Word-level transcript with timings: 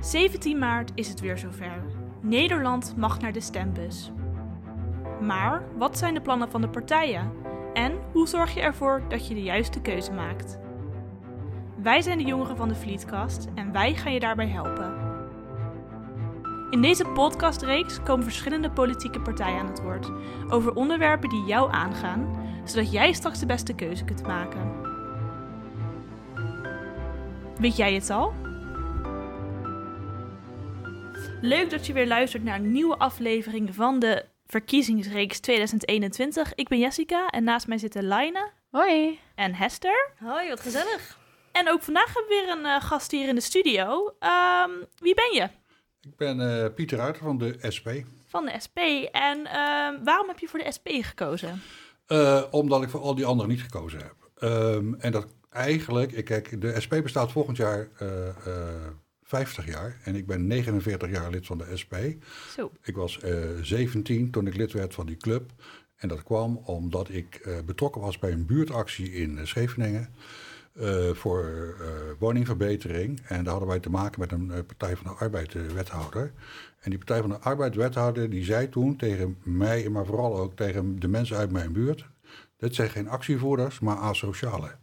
17 0.00 0.58
maart 0.58 0.90
is 0.94 1.08
het 1.08 1.20
weer 1.20 1.38
zover. 1.38 1.82
Nederland 2.20 2.94
mag 2.96 3.20
naar 3.20 3.32
de 3.32 3.40
stembus. 3.40 4.12
Maar 5.20 5.62
wat 5.78 5.98
zijn 5.98 6.14
de 6.14 6.20
plannen 6.20 6.50
van 6.50 6.60
de 6.60 6.68
partijen? 6.68 7.32
En 7.74 7.92
hoe 8.12 8.28
zorg 8.28 8.54
je 8.54 8.60
ervoor 8.60 9.02
dat 9.08 9.28
je 9.28 9.34
de 9.34 9.42
juiste 9.42 9.80
keuze 9.80 10.12
maakt? 10.12 10.58
Wij 11.82 12.02
zijn 12.02 12.18
de 12.18 12.24
jongeren 12.24 12.56
van 12.56 12.68
de 12.68 12.74
Vlietkast 12.74 13.48
en 13.54 13.72
wij 13.72 13.94
gaan 13.94 14.12
je 14.12 14.20
daarbij 14.20 14.48
helpen. 14.48 14.94
In 16.70 16.82
deze 16.82 17.04
podcastreeks 17.04 18.02
komen 18.02 18.24
verschillende 18.24 18.70
politieke 18.70 19.20
partijen 19.20 19.60
aan 19.60 19.66
het 19.66 19.82
woord 19.82 20.10
over 20.48 20.74
onderwerpen 20.74 21.28
die 21.28 21.44
jou 21.44 21.72
aangaan, 21.72 22.36
zodat 22.64 22.92
jij 22.92 23.12
straks 23.12 23.38
de 23.38 23.46
beste 23.46 23.74
keuze 23.74 24.04
kunt 24.04 24.26
maken. 24.26 24.72
Weet 27.58 27.76
jij 27.76 27.94
het 27.94 28.10
al? 28.10 28.32
Leuk 31.40 31.70
dat 31.70 31.86
je 31.86 31.92
weer 31.92 32.06
luistert 32.06 32.42
naar 32.44 32.56
een 32.56 32.72
nieuwe 32.72 32.96
aflevering 32.96 33.74
van 33.74 33.98
de 33.98 34.24
verkiezingsreeks 34.46 35.40
2021. 35.40 36.54
Ik 36.54 36.68
ben 36.68 36.78
Jessica 36.78 37.28
en 37.28 37.44
naast 37.44 37.66
mij 37.66 37.78
zitten 37.78 38.06
Laine 38.06 38.50
Hoi. 38.70 39.18
en 39.34 39.54
Hester. 39.54 40.10
Hoi, 40.18 40.48
wat 40.48 40.60
gezellig. 40.60 41.18
En 41.52 41.70
ook 41.70 41.82
vandaag 41.82 42.14
hebben 42.14 42.22
we 42.28 42.42
weer 42.44 42.56
een 42.56 42.64
eh, 42.66 42.88
gast 42.88 43.10
hier 43.10 43.28
in 43.28 43.34
de 43.34 43.40
studio. 43.40 44.14
Ehm, 44.18 44.70
wie 44.98 45.14
ben 45.14 45.34
je? 45.34 45.48
Ik 46.00 46.16
ben 46.16 46.62
eh, 46.64 46.74
Pieter 46.74 46.98
Ruiter 46.98 47.22
van 47.22 47.38
de 47.38 47.56
SP. 47.76 47.88
Van 48.26 48.44
de 48.44 48.54
SP. 48.64 48.78
En 49.12 49.46
ehm, 49.46 50.04
waarom 50.04 50.28
heb 50.28 50.38
je 50.38 50.48
voor 50.48 50.58
de 50.58 50.72
SP 50.76 50.88
gekozen? 51.00 51.62
Eh, 52.06 52.42
omdat 52.50 52.82
ik 52.82 52.88
voor 52.88 53.00
al 53.00 53.14
die 53.14 53.26
anderen 53.26 53.50
niet 53.50 53.62
gekozen 53.62 53.98
heb. 53.98 54.14
Ehm, 54.38 54.94
en 54.94 55.12
dat 55.12 55.26
eigenlijk, 55.50 56.12
ik 56.12 56.24
kijk, 56.24 56.60
de 56.60 56.80
SP 56.84 56.94
bestaat 57.02 57.32
volgend 57.32 57.56
jaar 57.56 57.88
eh, 57.98 58.28
eh, 58.28 58.34
50 59.28 59.66
jaar. 59.66 59.96
En 60.04 60.14
ik 60.14 60.26
ben 60.26 60.46
49 60.46 61.10
jaar 61.10 61.30
lid 61.30 61.46
van 61.46 61.58
de 61.58 61.76
SP. 61.82 61.94
Zo. 62.56 62.70
Ik 62.82 62.96
was 62.96 63.20
eh 63.20 63.34
17 63.62 64.30
toen 64.30 64.46
ik 64.46 64.56
lid 64.56 64.72
werd 64.72 64.94
van 64.94 65.06
die 65.06 65.16
club. 65.16 65.50
En 65.96 66.08
dat 66.08 66.22
kwam 66.22 66.56
omdat 66.64 67.08
ik 67.10 67.34
eh, 67.34 67.54
betrokken 67.66 68.00
was 68.00 68.18
bij 68.18 68.32
een 68.32 68.46
buurtactie 68.46 69.12
in 69.12 69.38
eh, 69.38 69.44
Scheveningen. 69.44 70.08
eh, 70.72 71.10
voor 71.12 71.44
eh, 71.80 71.86
woningverbetering. 72.18 73.20
En 73.26 73.42
daar 73.42 73.50
hadden 73.50 73.68
wij 73.68 73.80
te 73.80 73.90
maken 73.90 74.20
met 74.20 74.32
een 74.32 74.50
eh, 74.50 74.58
Partij 74.66 74.96
van 74.96 75.06
de 75.12 75.18
Arbeid 75.18 75.54
eh, 75.54 75.62
wethouder. 75.62 76.32
En 76.80 76.90
die 76.90 76.98
Partij 76.98 77.20
van 77.20 77.30
de 77.30 77.38
Arbeid 77.38 77.74
wethouder 77.74 78.30
die 78.30 78.44
zei 78.44 78.68
toen 78.68 78.96
tegen 78.96 79.36
mij, 79.42 79.88
maar 79.88 80.06
vooral 80.06 80.38
ook 80.38 80.56
tegen 80.56 80.98
de 81.00 81.08
mensen 81.08 81.36
uit 81.36 81.52
mijn 81.52 81.72
buurt. 81.72 82.06
Dit 82.56 82.74
zijn 82.74 82.90
geen 82.90 83.08
actievoerders, 83.08 83.80
maar 83.80 83.96
asocialen. 83.96 84.78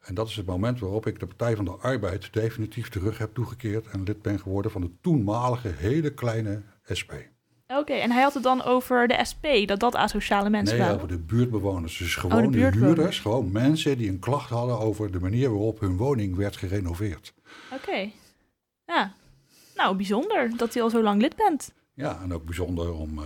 En 0.00 0.14
dat 0.14 0.28
is 0.28 0.36
het 0.36 0.46
moment 0.46 0.80
waarop 0.80 1.06
ik 1.06 1.20
de 1.20 1.26
Partij 1.26 1.56
van 1.56 1.64
de 1.64 1.76
Arbeid 1.80 2.32
definitief 2.32 2.88
terug 2.88 3.18
heb 3.18 3.34
toegekeerd 3.34 3.86
en 3.86 4.02
lid 4.02 4.22
ben 4.22 4.38
geworden 4.40 4.70
van 4.70 4.80
de 4.80 4.90
toenmalige 5.00 5.68
hele 5.76 6.14
kleine 6.14 6.62
SP. 7.00 7.12
Oké, 7.66 7.92
en 7.92 8.10
hij 8.10 8.22
had 8.22 8.34
het 8.34 8.42
dan 8.42 8.62
over 8.62 9.08
de 9.08 9.18
SP, 9.30 9.46
dat 9.66 9.80
dat 9.80 9.94
asociale 9.96 10.50
mensen 10.50 10.76
Nee, 10.76 10.84
waren. 10.84 11.02
over 11.02 11.16
de 11.16 11.18
buurtbewoners. 11.24 11.96
Dus 11.98 12.16
gewoon 12.16 12.50
de 12.50 12.70
de, 12.70 12.76
huurders, 12.76 13.18
gewoon 13.20 13.52
mensen 13.52 13.98
die 13.98 14.08
een 14.08 14.18
klacht 14.18 14.50
hadden 14.50 14.78
over 14.78 15.12
de 15.12 15.20
manier 15.20 15.50
waarop 15.50 15.80
hun 15.80 15.96
woning 15.96 16.36
werd 16.36 16.56
gerenoveerd. 16.56 17.34
Oké. 17.72 18.10
Ja. 18.86 19.12
Nou, 19.76 19.96
bijzonder 19.96 20.56
dat 20.56 20.74
hij 20.74 20.82
al 20.82 20.90
zo 20.90 21.02
lang 21.02 21.20
lid 21.20 21.36
bent. 21.36 21.72
Ja, 22.00 22.18
en 22.22 22.34
ook 22.34 22.44
bijzonder 22.44 22.92
om, 22.92 23.18
eh, 23.18 23.24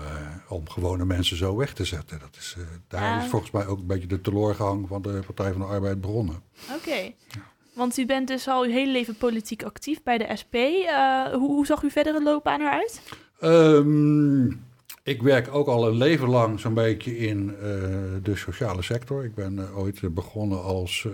om 0.49 0.69
gewone 0.69 1.05
mensen 1.05 1.37
zo 1.37 1.57
weg 1.57 1.73
te 1.75 1.85
zetten. 1.85 2.19
Dat 2.19 2.37
is, 2.39 2.55
eh, 2.59 2.65
daar 2.89 3.03
Ja. 3.03 3.23
is 3.23 3.29
volgens 3.31 3.51
mij 3.51 3.67
ook 3.67 3.79
een 3.79 3.87
beetje 3.87 4.07
de 4.07 4.21
teleurgang 4.21 4.89
van 4.89 5.03
de 5.03 5.21
Partij 5.27 5.53
van 5.53 5.61
de 5.61 5.67
Arbeid 5.67 6.01
begonnen. 6.01 6.43
Oké. 6.77 7.13
Want 7.75 7.99
u 7.99 8.07
bent 8.07 8.29
dus 8.29 8.49
al 8.49 8.63
uw 8.65 8.71
hele 8.71 8.93
leven 8.93 9.17
politiek 9.17 9.63
actief 9.63 10.03
bij 10.03 10.19
de 10.19 10.37
SP. 10.41 10.55
Eh, 10.55 11.25
hoe, 11.33 11.51
hoe 11.51 11.67
zag 11.67 11.83
uw 11.83 11.91
verdere 11.91 12.23
loopbaan 12.23 12.61
eruit? 12.61 13.03
Ehm, 13.41 14.47
ik 15.03 15.23
werk 15.23 15.55
ook 15.55 15.67
al 15.67 15.87
een 15.89 15.97
leven 15.97 16.29
lang 16.29 16.61
zo'n 16.61 16.75
beetje 16.75 17.17
in 17.17 17.47
de 18.23 18.37
sociale 18.37 18.83
sector. 18.83 19.25
Ik 19.25 19.35
ben 19.35 19.75
ooit 19.75 20.15
begonnen 20.15 20.63
als 20.63 21.07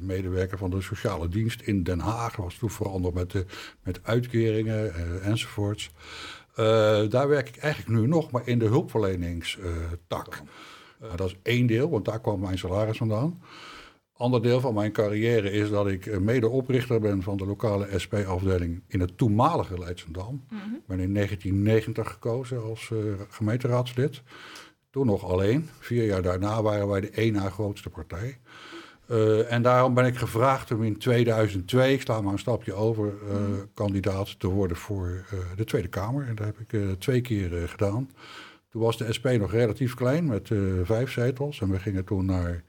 medewerker 0.00 0.58
van 0.58 0.70
de 0.70 0.80
sociale 0.80 1.28
dienst 1.28 1.60
in 1.60 1.82
Den 1.82 1.98
Haag. 1.98 2.36
Was 2.36 2.54
toen 2.54 2.70
vooral 2.70 3.00
nog 3.00 3.12
met, 3.12 3.30
de, 3.30 3.44
met 3.82 4.00
uitkeringen 4.02 4.94
enzovoorts. 5.22 5.90
Eh, 6.54 7.08
daar 7.08 7.28
werk 7.28 7.48
ik 7.48 7.56
eigenlijk 7.56 8.00
nu 8.00 8.06
nog, 8.06 8.30
maar 8.30 8.48
in 8.48 8.58
de 8.58 8.66
hulpverleningstak. 8.66 10.42
Eh, 11.00 11.16
dat 11.16 11.26
is 11.26 11.36
één 11.42 11.66
deel, 11.66 11.90
want 11.90 12.04
daar 12.04 12.20
kwam 12.20 12.40
mijn 12.40 12.58
salaris 12.58 12.96
vandaan. 12.96 13.40
Ander 14.20 14.42
deel 14.42 14.60
van 14.60 14.74
mijn 14.74 14.92
carrière 14.92 15.50
is 15.50 15.70
dat 15.70 15.86
ik 15.86 16.06
eh, 16.06 16.18
medeoprichter 16.18 17.00
ben 17.00 17.22
van 17.22 17.36
de 17.36 17.46
lokale 17.46 17.98
SP-afdeling 17.98 18.82
in 18.86 19.00
het 19.00 19.18
toenmalige 19.18 19.78
Leidschendam. 19.78 20.44
Ik 20.50 20.86
ben 20.86 21.00
in 21.00 21.14
1990 21.14 22.10
gekozen 22.10 22.62
als 22.62 22.90
eh, 22.90 22.98
gemeenteraadslid. 23.28 24.22
Toen 24.90 25.06
nog 25.06 25.24
alleen. 25.24 25.68
Vier 25.78 26.04
jaar 26.04 26.22
daarna 26.22 26.62
waren 26.62 26.88
wij 26.88 27.00
de 27.00 27.10
één 27.10 27.32
na 27.32 27.50
grootste 27.50 27.90
partij. 27.90 28.38
Eh, 29.10 29.52
en 29.52 29.62
daarom 29.62 29.94
ben 29.94 30.06
ik 30.06 30.16
gevraagd 30.16 30.70
om 30.70 30.82
in 30.82 30.98
2002, 30.98 31.92
ik 31.92 32.00
sla 32.00 32.20
maar 32.20 32.32
een 32.32 32.38
stapje 32.38 32.74
over, 32.74 33.06
eh, 33.06 33.36
kandidaat 33.74 34.40
te 34.40 34.48
worden 34.48 34.76
voor 34.76 35.24
eh, 35.30 35.38
de 35.56 35.64
Tweede 35.64 35.88
Kamer. 35.88 36.26
En 36.26 36.34
dat 36.34 36.46
heb 36.46 36.58
ik 36.58 36.98
twee 36.98 37.20
keer 37.20 37.68
gedaan. 37.68 38.10
Toen 38.68 38.82
was 38.82 38.96
de 38.96 39.12
SP 39.16 39.26
nog 39.26 39.50
relatief 39.50 39.94
klein 39.94 40.26
met 40.26 40.50
vijf 40.82 41.10
zetels. 41.10 41.60
En 41.60 41.70
we 41.70 41.78
gingen 41.78 42.04
toen 42.04 42.24
naar 42.24 42.64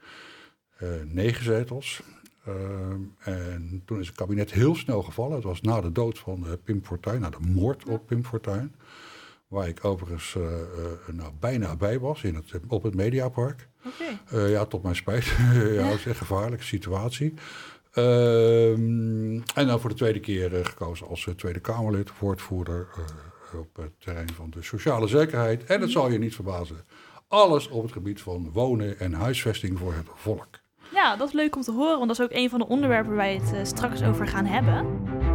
negen 1.06 1.44
zetels. 1.44 2.02
Ehm, 2.46 3.02
en 3.19 3.81
toen 3.85 4.00
is 4.00 4.08
het 4.08 4.16
kabinet 4.16 4.52
heel 4.52 4.75
snel 4.75 5.02
gevallen. 5.02 5.35
Het 5.35 5.44
was 5.44 5.62
na 5.62 5.81
de 5.81 5.91
dood 5.91 6.19
van 6.19 6.46
Pim 6.63 6.85
Fortuyn, 6.85 7.22
na 7.22 7.29
de 7.29 7.47
moord 7.47 7.85
op 7.85 8.08
Pim 8.08 8.25
Fortuyn. 8.25 8.75
Waar 9.47 9.68
ik 9.68 9.85
overigens 9.85 10.38
nou, 11.12 11.31
bijna 11.40 11.75
bij 11.75 12.00
was 12.00 12.23
in 12.23 12.35
het, 12.35 12.59
op 12.68 12.84
het 12.84 12.96
Mediapark. 12.96 13.69
Eh, 14.29 14.51
ja, 14.51 14.65
tot 14.65 14.83
mijn 14.83 14.95
spijt. 14.95 15.25
ja, 15.77 15.83
dat 15.83 15.85
is 15.85 15.91
echt 15.91 16.05
een 16.05 16.15
gevaarlijke 16.15 16.65
situatie. 16.65 17.33
Ehm, 17.93 19.41
en 19.55 19.67
dan 19.67 19.79
voor 19.79 19.89
de 19.89 19.95
tweede 19.95 20.19
keer 20.19 20.55
eh, 20.55 20.65
gekozen 20.65 21.07
als 21.07 21.27
eh, 21.27 21.33
Tweede 21.33 21.59
Kamerlid, 21.59 22.11
woordvoerder 22.19 22.87
op 23.53 23.75
het 23.75 23.91
terrein 23.99 24.33
van 24.33 24.49
de 24.49 24.63
sociale 24.63 25.07
zekerheid. 25.07 25.63
En 25.63 25.81
het 25.81 25.91
zal 25.91 26.11
je 26.11 26.17
niet 26.17 26.35
verbazen, 26.35 26.85
alles 27.27 27.67
op 27.67 27.83
het 27.83 27.91
gebied 27.91 28.21
van 28.21 28.51
wonen 28.53 28.99
en 28.99 29.13
huisvesting 29.13 29.79
voor 29.79 29.93
het 29.93 30.07
volk. 30.15 30.59
Ja, 30.93 31.15
dat 31.15 31.27
is 31.27 31.33
leuk 31.33 31.55
om 31.55 31.61
te 31.61 31.71
horen, 31.71 31.97
want 31.97 32.07
dat 32.07 32.19
is 32.19 32.25
ook 32.25 32.37
een 32.37 32.49
van 32.49 32.59
de 32.59 32.67
onderwerpen 32.67 33.15
waar 33.15 33.17
wij 33.17 33.41
het 33.43 33.67
straks 33.67 34.03
over 34.03 34.27
gaan 34.27 34.45
hebben. 34.45 35.30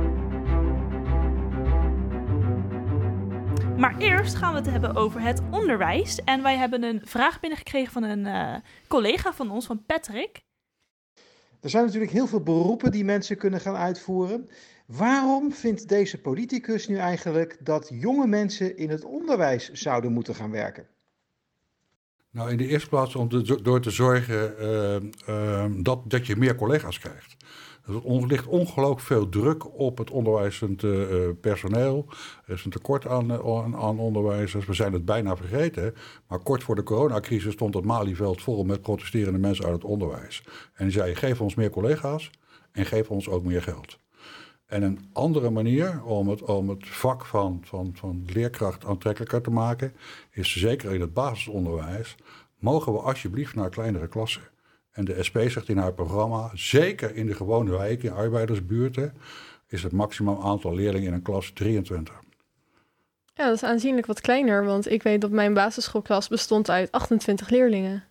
Maar 3.79 3.97
eerst 3.99 4.35
gaan 4.35 4.53
we 4.53 4.59
het 4.59 4.71
hebben 4.71 4.95
over 4.95 5.21
het 5.21 5.41
onderwijs. 5.51 6.25
En 6.25 6.43
wij 6.43 6.57
hebben 6.57 6.83
een 6.83 7.01
vraag 7.05 7.41
binnengekregen 7.41 7.93
van 7.93 8.03
een 8.03 8.27
eh, 8.27 8.55
collega 8.89 9.33
van 9.33 9.51
ons, 9.51 9.67
van 9.67 9.85
Patrick. 9.87 10.45
Er 11.61 11.71
zijn 11.71 11.85
natuurlijk 11.85 12.13
heel 12.13 12.27
veel 12.27 12.43
beroepen 12.43 12.91
die 12.91 13.05
mensen 13.05 13.37
kunnen 13.37 13.61
gaan 13.61 13.77
uitvoeren. 13.77 14.49
Waarom 14.87 15.53
vindt 15.53 15.89
deze 15.89 16.21
politicus 16.21 16.89
nu 16.89 16.97
eigenlijk 16.97 17.57
dat 17.61 17.89
jonge 17.93 18.27
mensen 18.27 18.77
in 18.77 18.91
het 18.91 19.05
onderwijs 19.05 19.71
zouden 19.73 20.13
moeten 20.13 20.35
gaan 20.35 20.51
werken? 20.51 20.87
Nou, 22.31 22.51
in 22.51 22.57
de 22.57 22.67
eerste 22.67 22.89
plaats 22.89 23.15
om 23.15 23.29
te- 23.29 23.63
door 23.63 23.81
te 23.81 23.91
zorgen 23.91 24.59
eh, 24.59 24.97
eh, 25.27 25.71
dat, 25.77 26.11
dat 26.11 26.27
je 26.27 26.37
meer 26.37 26.55
collega's 26.55 26.99
krijgt. 26.99 27.37
Er 27.87 28.27
ligt 28.27 28.47
ongelooflijk 28.47 29.01
veel 29.01 29.29
druk 29.29 29.79
op 29.79 29.99
het 29.99 30.11
onderwijzend 30.11 30.83
eh, 30.83 31.03
eh, 31.03 31.37
personeel. 31.41 32.07
Er 32.47 32.55
is 32.55 32.65
een 32.65 32.71
tekort 32.71 33.07
aan, 33.07 33.31
eh, 33.31 33.63
aan, 33.63 33.77
aan 33.77 33.99
onderwijzers. 33.99 34.67
We 34.67 34.75
zijn 34.75 34.93
het 34.93 35.05
bijna 35.05 35.37
vergeten. 35.37 35.95
Maar 36.29 36.39
kort 36.39 36.63
voor 36.63 36.75
de 36.75 36.83
coronacrisis 36.83 37.53
stond 37.53 37.75
het 37.75 37.85
Malieveld 37.85 38.43
vol 38.43 38.65
met 38.65 38.83
protesterende 38.83 39.39
mensen 39.39 39.65
uit 39.65 39.75
het 39.75 39.85
onderwijs. 39.85 40.43
En 40.75 40.85
die 40.85 40.93
zei, 40.93 41.15
geef 41.15 41.41
ons 41.41 41.55
meer 41.55 41.71
collega's 41.71 42.31
en 42.73 42.87
geef 42.87 43.11
ons 43.11 43.29
ook 43.29 43.45
meer 43.45 43.63
geld. 43.63 43.99
En 44.67 44.83
een 44.83 45.11
andere 45.13 45.51
manier 45.51 46.05
om 46.05 46.29
het, 46.29 46.43
om 46.43 46.69
het 46.69 46.89
vak 46.89 47.27
van, 47.27 47.61
van, 47.65 47.91
van 47.95 48.25
leerkracht 48.27 48.85
aantrekkelijker 48.85 49.41
te 49.41 49.51
maken, 49.51 49.93
is 50.31 50.57
zeker 50.57 50.95
in 50.95 51.01
het 51.01 51.13
basisonderwijs, 51.13 52.17
mogen 52.59 52.93
we 52.93 52.99
alsjeblieft 52.99 53.55
naar 53.55 53.71
kleinere 53.71 54.09
klassen. 54.09 54.43
En 54.97 55.05
de 55.05 55.23
SP 55.27 55.37
zegt 55.39 55.69
in 55.69 55.79
haar 55.79 55.93
programma, 55.93 56.51
zeker 56.55 57.15
in 57.15 57.27
de 57.27 57.35
gewone 57.35 57.71
wijken, 57.71 58.09
in 58.09 58.15
arbeidersbuurten, 58.15 59.15
is 59.69 59.83
het 59.83 59.93
maximaal 59.93 60.43
aantal 60.45 60.75
leerlingen 60.75 61.09
in 61.09 61.15
een 61.15 61.23
klas 61.23 61.51
23. 61.51 62.15
Ja, 63.35 63.45
dat 63.45 63.55
is 63.55 63.63
aanzienlijk 63.63 64.07
wat 64.07 64.21
kleiner, 64.21 64.65
want 64.65 64.91
ik 64.91 65.03
weet 65.03 65.21
dat 65.21 65.31
mijn 65.31 65.55
basisschoolklas 65.55 66.29
bestond 66.29 66.71
uit 66.71 66.93
28 66.93 67.49
leerlingen. 67.49 68.05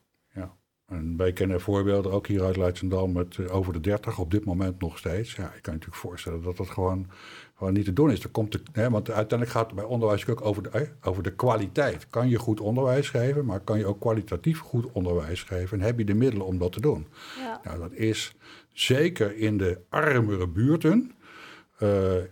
En 0.85 1.17
wij 1.17 1.33
kennen 1.33 1.61
voorbeelden 1.61 2.11
ook 2.11 2.27
hier 2.27 2.43
uit 2.43 2.57
Leidschendam 2.57 3.11
met 3.11 3.37
eh, 3.37 3.55
over 3.55 3.73
de 3.73 3.79
30 3.79 4.19
op 4.19 4.31
dit 4.31 4.45
moment 4.45 4.81
nog 4.81 4.97
steeds. 4.97 5.35
Ja, 5.35 5.43
je 5.43 5.49
kan 5.49 5.59
je 5.61 5.71
natuurlijk 5.71 5.95
voorstellen 5.95 6.41
dat 6.41 6.57
dat 6.57 6.69
gewoon, 6.69 7.07
gewoon 7.57 7.73
niet 7.73 7.85
te 7.85 7.93
doen 7.93 8.11
is. 8.11 8.23
Er 8.23 8.29
komt 8.29 8.51
de, 8.51 8.61
hè, 8.71 8.89
want 8.89 9.09
uiteindelijk 9.09 9.57
gaat 9.57 9.65
het 9.65 9.75
bij 9.75 9.83
onderwijs 9.83 10.27
ook 10.27 10.45
over 10.45 10.63
de, 10.63 10.69
eh, 10.69 10.81
over 11.01 11.23
de 11.23 11.33
kwaliteit. 11.33 12.07
Kan 12.09 12.29
je 12.29 12.39
goed 12.39 12.59
onderwijs 12.59 13.09
geven, 13.09 13.45
maar 13.45 13.59
kan 13.59 13.77
je 13.77 13.85
ook 13.85 13.99
kwalitatief 13.99 14.59
goed 14.59 14.91
onderwijs 14.91 15.43
geven? 15.43 15.79
En 15.79 15.85
heb 15.85 15.97
je 15.97 16.05
de 16.05 16.13
middelen 16.13 16.45
om 16.45 16.57
dat 16.57 16.71
te 16.71 16.81
doen? 16.81 17.07
Ja. 17.39 17.59
Nou, 17.63 17.79
dat 17.79 17.91
is 17.91 18.35
zeker 18.73 19.37
in 19.37 19.57
de 19.57 19.79
armere 19.89 20.47
buurten 20.47 21.15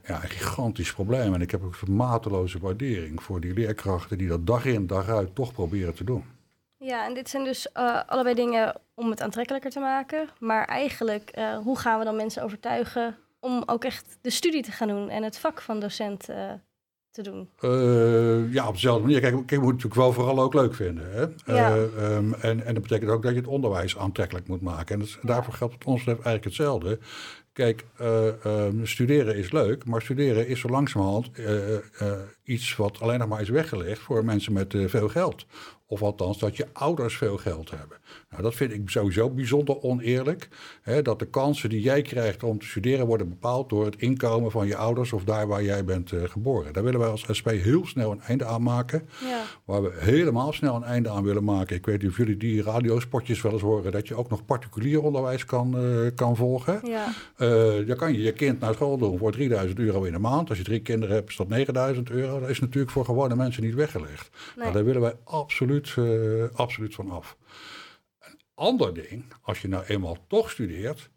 ja, 0.03 0.23
een 0.23 0.29
gigantisch 0.29 0.93
probleem. 0.93 1.33
En 1.33 1.41
ik 1.41 1.51
heb 1.51 1.63
ook 1.63 1.75
een 1.87 1.95
mateloze 1.95 2.59
waardering 2.59 3.23
voor 3.23 3.39
die 3.39 3.53
leerkrachten 3.53 4.17
die 4.17 4.27
dat 4.27 4.47
dag 4.47 4.65
in, 4.65 4.87
dag 4.87 5.09
uit 5.09 5.35
toch 5.35 5.53
proberen 5.53 5.93
te 5.93 6.03
doen. 6.03 6.23
Ja, 6.77 7.05
en 7.05 7.13
dit 7.13 7.29
zijn 7.29 7.43
dus 7.43 7.67
uh, 7.77 8.01
allebei 8.07 8.35
dingen 8.35 8.75
om 8.93 9.09
het 9.09 9.21
aantrekkelijker 9.21 9.71
te 9.71 9.79
maken. 9.79 10.29
Maar 10.39 10.65
eigenlijk, 10.65 11.31
uh, 11.37 11.57
hoe 11.57 11.79
gaan 11.79 11.99
we 11.99 12.05
dan 12.05 12.15
mensen 12.15 12.43
overtuigen 12.43 13.17
om 13.43 13.63
ook 13.65 13.83
echt 13.83 14.17
de 14.21 14.29
studie 14.29 14.63
te 14.63 14.71
gaan 14.71 14.87
doen 14.87 15.09
en 15.09 15.23
het 15.23 15.37
vak 15.37 15.61
van 15.61 15.79
docent 15.79 16.29
uh, 16.29 16.51
te 17.11 17.21
doen? 17.21 17.49
ja, 18.51 18.67
op 18.67 18.73
dezelfde 18.73 19.01
manier. 19.01 19.19
Kijk, 19.19 19.33
ik 19.33 19.39
moet 19.39 19.51
het 19.51 19.59
natuurlijk 19.59 19.95
wel 19.95 20.13
vooral 20.13 20.39
ook 20.39 20.53
leuk 20.53 20.75
vinden. 20.75 21.11
Hè? 21.11 21.53
Ja. 21.53 21.75
Um, 21.75 22.33
en, 22.33 22.65
en 22.65 22.73
dat 22.73 22.83
betekent 22.83 23.11
ook 23.11 23.23
dat 23.23 23.31
je 23.31 23.37
het 23.37 23.47
onderwijs 23.47 23.97
aantrekkelijk 23.97 24.47
moet 24.47 24.61
maken. 24.61 24.93
En 24.93 24.99
dat, 24.99 25.09
ja. 25.09 25.19
daarvoor 25.21 25.53
geldt 25.53 25.73
het 25.73 25.85
ons 25.85 26.05
eigenlijk 26.05 26.43
hetzelfde. 26.43 26.99
Kijk, 27.53 27.85
um, 28.01 28.85
studeren 28.85 29.35
is 29.35 29.51
leuk, 29.51 29.85
maar 29.85 30.01
studeren 30.01 30.47
is 30.47 30.59
zo 30.59 30.67
langzamerhand 30.67 31.31
iets 32.43 32.75
wat 32.75 32.99
alleen 32.99 33.19
nog 33.19 33.27
maar 33.27 33.41
is 33.41 33.49
weggelegd 33.49 34.01
voor 34.01 34.25
mensen 34.25 34.53
met 34.53 34.75
veel 34.85 35.09
geld. 35.09 35.45
Of 35.93 36.01
althans 36.01 36.39
dat 36.39 36.57
je 36.57 36.67
ouders 36.73 37.17
veel 37.17 37.37
geld 37.37 37.69
hebben. 37.69 37.97
Nou, 38.29 38.43
dat 38.43 38.55
vind 38.55 38.73
ik 38.73 38.89
sowieso 38.89 39.29
bijzonder 39.29 39.81
oneerlijk. 39.81 40.49
Hè, 40.81 41.01
dat 41.01 41.19
de 41.19 41.25
kansen 41.25 41.69
die 41.69 41.81
jij 41.81 42.01
krijgt 42.01 42.43
om 42.43 42.59
te 42.59 42.65
studeren 42.65 43.05
worden 43.05 43.29
bepaald 43.29 43.69
door 43.69 43.85
het 43.85 43.95
inkomen 43.95 44.51
van 44.51 44.67
je 44.67 44.75
ouders 44.75 45.13
of 45.13 45.23
daar 45.23 45.47
waar 45.47 45.63
jij 45.63 45.85
bent 45.85 46.11
uh, 46.11 46.23
geboren. 46.23 46.73
Daar 46.73 46.83
willen 46.83 46.99
wij 46.99 47.09
als 47.09 47.25
SP 47.39 47.49
heel 47.49 47.85
snel 47.85 48.11
een 48.11 48.21
einde 48.21 48.45
aan 48.45 48.63
maken. 48.63 49.07
Ja. 49.25 49.41
Waar 49.65 49.81
we 49.81 49.91
helemaal 49.95 50.53
snel 50.53 50.75
een 50.75 50.83
einde 50.83 51.09
aan 51.09 51.23
willen 51.23 51.43
maken. 51.43 51.75
Ik 51.75 51.85
weet 51.85 52.01
niet 52.01 52.11
of 52.11 52.17
jullie 52.17 52.37
die 52.37 52.63
radiospotjes 52.63 53.41
wel 53.41 53.51
eens 53.51 53.61
horen 53.61 53.91
dat 53.91 54.07
je 54.07 54.15
ook 54.15 54.29
nog 54.29 54.45
particulier 54.45 55.01
onderwijs 55.01 55.45
kan, 55.45 55.85
uh, 55.85 56.07
kan 56.15 56.35
volgen. 56.35 56.79
Ja. 56.83 57.07
Uh, 57.37 57.87
dan 57.87 57.97
kan 57.97 58.13
je 58.13 58.21
je 58.21 58.31
kind 58.31 58.59
naar 58.59 58.73
school 58.73 58.97
doen 58.97 59.17
voor 59.17 59.31
3000 59.31 59.79
euro 59.79 60.03
in 60.03 60.11
de 60.11 60.19
maand. 60.19 60.49
Als 60.49 60.57
je 60.57 60.63
drie 60.63 60.81
kinderen 60.81 61.15
hebt, 61.15 61.29
is 61.29 61.35
dat 61.35 61.47
9000 61.47 62.09
euro. 62.09 62.39
Dat 62.39 62.49
is 62.49 62.59
natuurlijk 62.59 62.91
voor 62.91 63.05
gewone 63.05 63.35
mensen 63.35 63.63
niet 63.63 63.75
weggelegd. 63.75 64.29
Nee. 64.31 64.55
Nou, 64.55 64.73
daar 64.73 64.85
willen 64.85 65.01
wij 65.01 65.15
absoluut 65.23 65.82
uh, 65.97 66.43
absoluut 66.53 66.95
van 66.95 67.09
af. 67.09 67.37
Een 68.19 68.39
ander 68.53 68.93
ding, 68.93 69.25
als 69.41 69.61
je 69.61 69.67
nou 69.67 69.83
eenmaal 69.85 70.25
toch 70.27 70.51
studeert, 70.51 71.09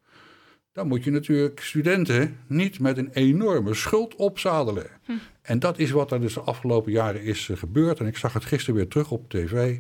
dan 0.72 0.88
moet 0.88 1.04
je 1.04 1.10
natuurlijk 1.10 1.60
studenten 1.60 2.38
niet 2.46 2.80
met 2.80 2.98
een 2.98 3.10
enorme 3.12 3.74
schuld 3.74 4.14
opzadelen. 4.14 4.86
Hm. 5.04 5.12
En 5.42 5.58
dat 5.58 5.78
is 5.78 5.90
wat 5.90 6.12
er 6.12 6.20
dus 6.20 6.34
de 6.34 6.40
afgelopen 6.40 6.92
jaren 6.92 7.22
is 7.22 7.48
uh, 7.48 7.56
gebeurd. 7.56 8.00
En 8.00 8.06
ik 8.06 8.16
zag 8.16 8.32
het 8.32 8.44
gisteren 8.44 8.74
weer 8.74 8.88
terug 8.88 9.10
op 9.10 9.30
tv. 9.30 9.78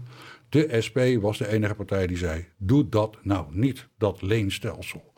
De 0.48 0.76
SP 0.86 0.98
was 1.20 1.38
de 1.38 1.48
enige 1.48 1.74
partij 1.74 2.06
die 2.06 2.16
zei: 2.16 2.46
doe 2.56 2.88
dat 2.88 3.16
nou 3.22 3.46
niet, 3.50 3.88
dat 3.98 4.22
leenstelsel. 4.22 5.12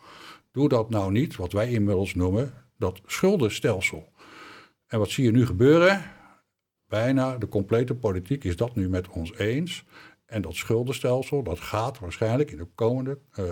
Doe 0.52 0.68
dat 0.68 0.90
nou 0.90 1.12
niet, 1.12 1.36
wat 1.36 1.52
wij 1.52 1.70
inmiddels 1.70 2.14
noemen, 2.14 2.52
dat 2.78 3.00
schuldenstelsel. 3.06 4.12
En 4.86 4.98
wat 4.98 5.10
zie 5.10 5.24
je 5.24 5.30
nu 5.30 5.46
gebeuren? 5.46 6.02
Bijna 6.88 7.36
de 7.36 7.48
complete 7.48 7.94
politiek 7.94 8.44
is 8.44 8.56
dat 8.56 8.74
nu 8.74 8.88
met 8.88 9.08
ons 9.08 9.34
eens. 9.36 9.84
En 10.26 10.42
dat 10.42 10.54
schuldenstelsel, 10.54 11.42
dat 11.42 11.60
gaat 11.60 11.98
waarschijnlijk 11.98 12.50
in 12.50 12.56
de 12.56 12.68
komende 12.74 13.18
uh, 13.38 13.48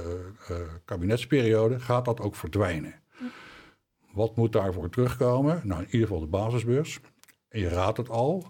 kabinetsperiode, 0.84 1.80
gaat 1.80 2.04
dat 2.04 2.20
ook 2.20 2.36
verdwijnen. 2.36 2.94
Wat 4.12 4.36
moet 4.36 4.52
daarvoor 4.52 4.90
terugkomen? 4.90 5.60
Nou, 5.64 5.80
in 5.80 5.86
ieder 5.90 6.06
geval 6.06 6.20
de 6.20 6.26
basisbeurs. 6.26 7.00
En 7.48 7.60
je 7.60 7.68
raadt 7.68 7.96
het 7.96 8.08
al, 8.08 8.46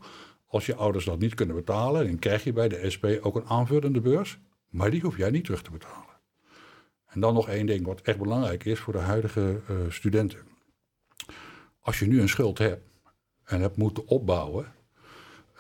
als 0.47 0.67
je 0.67 0.75
ouders 0.75 1.05
dat 1.05 1.19
niet 1.19 1.35
kunnen 1.35 1.57
betalen, 1.57 2.07
dan 2.07 2.19
krijg 2.19 2.45
je 2.45 2.53
bij 2.53 2.69
de 2.69 2.91
SP 2.95 3.05
ook 3.21 3.37
een 3.37 3.47
aanvullende 3.47 4.01
beurs. 4.01 4.39
Maar 4.69 4.91
die 4.91 5.01
hoef 5.01 5.17
jij 5.17 5.31
niet 5.31 5.45
terug 5.45 5.63
te 5.63 5.71
betalen. 5.71 6.21
En 7.07 7.21
dan 7.21 7.35
nog 7.35 7.49
één 7.49 7.67
ding 7.67 7.87
wat 7.87 8.01
echt 8.01 8.19
belangrijk 8.19 8.65
is 8.65 8.79
voor 8.79 8.93
de 8.93 8.99
huidige 8.99 9.61
uh, 9.71 9.77
studenten. 9.89 10.39
Als 11.81 11.99
je 11.99 12.07
nu 12.07 12.21
een 12.21 12.29
schuld 12.29 12.59
hebt 12.59 12.83
en 13.45 13.61
hebt 13.61 13.77
moeten 13.77 14.07
opbouwen, 14.07 14.75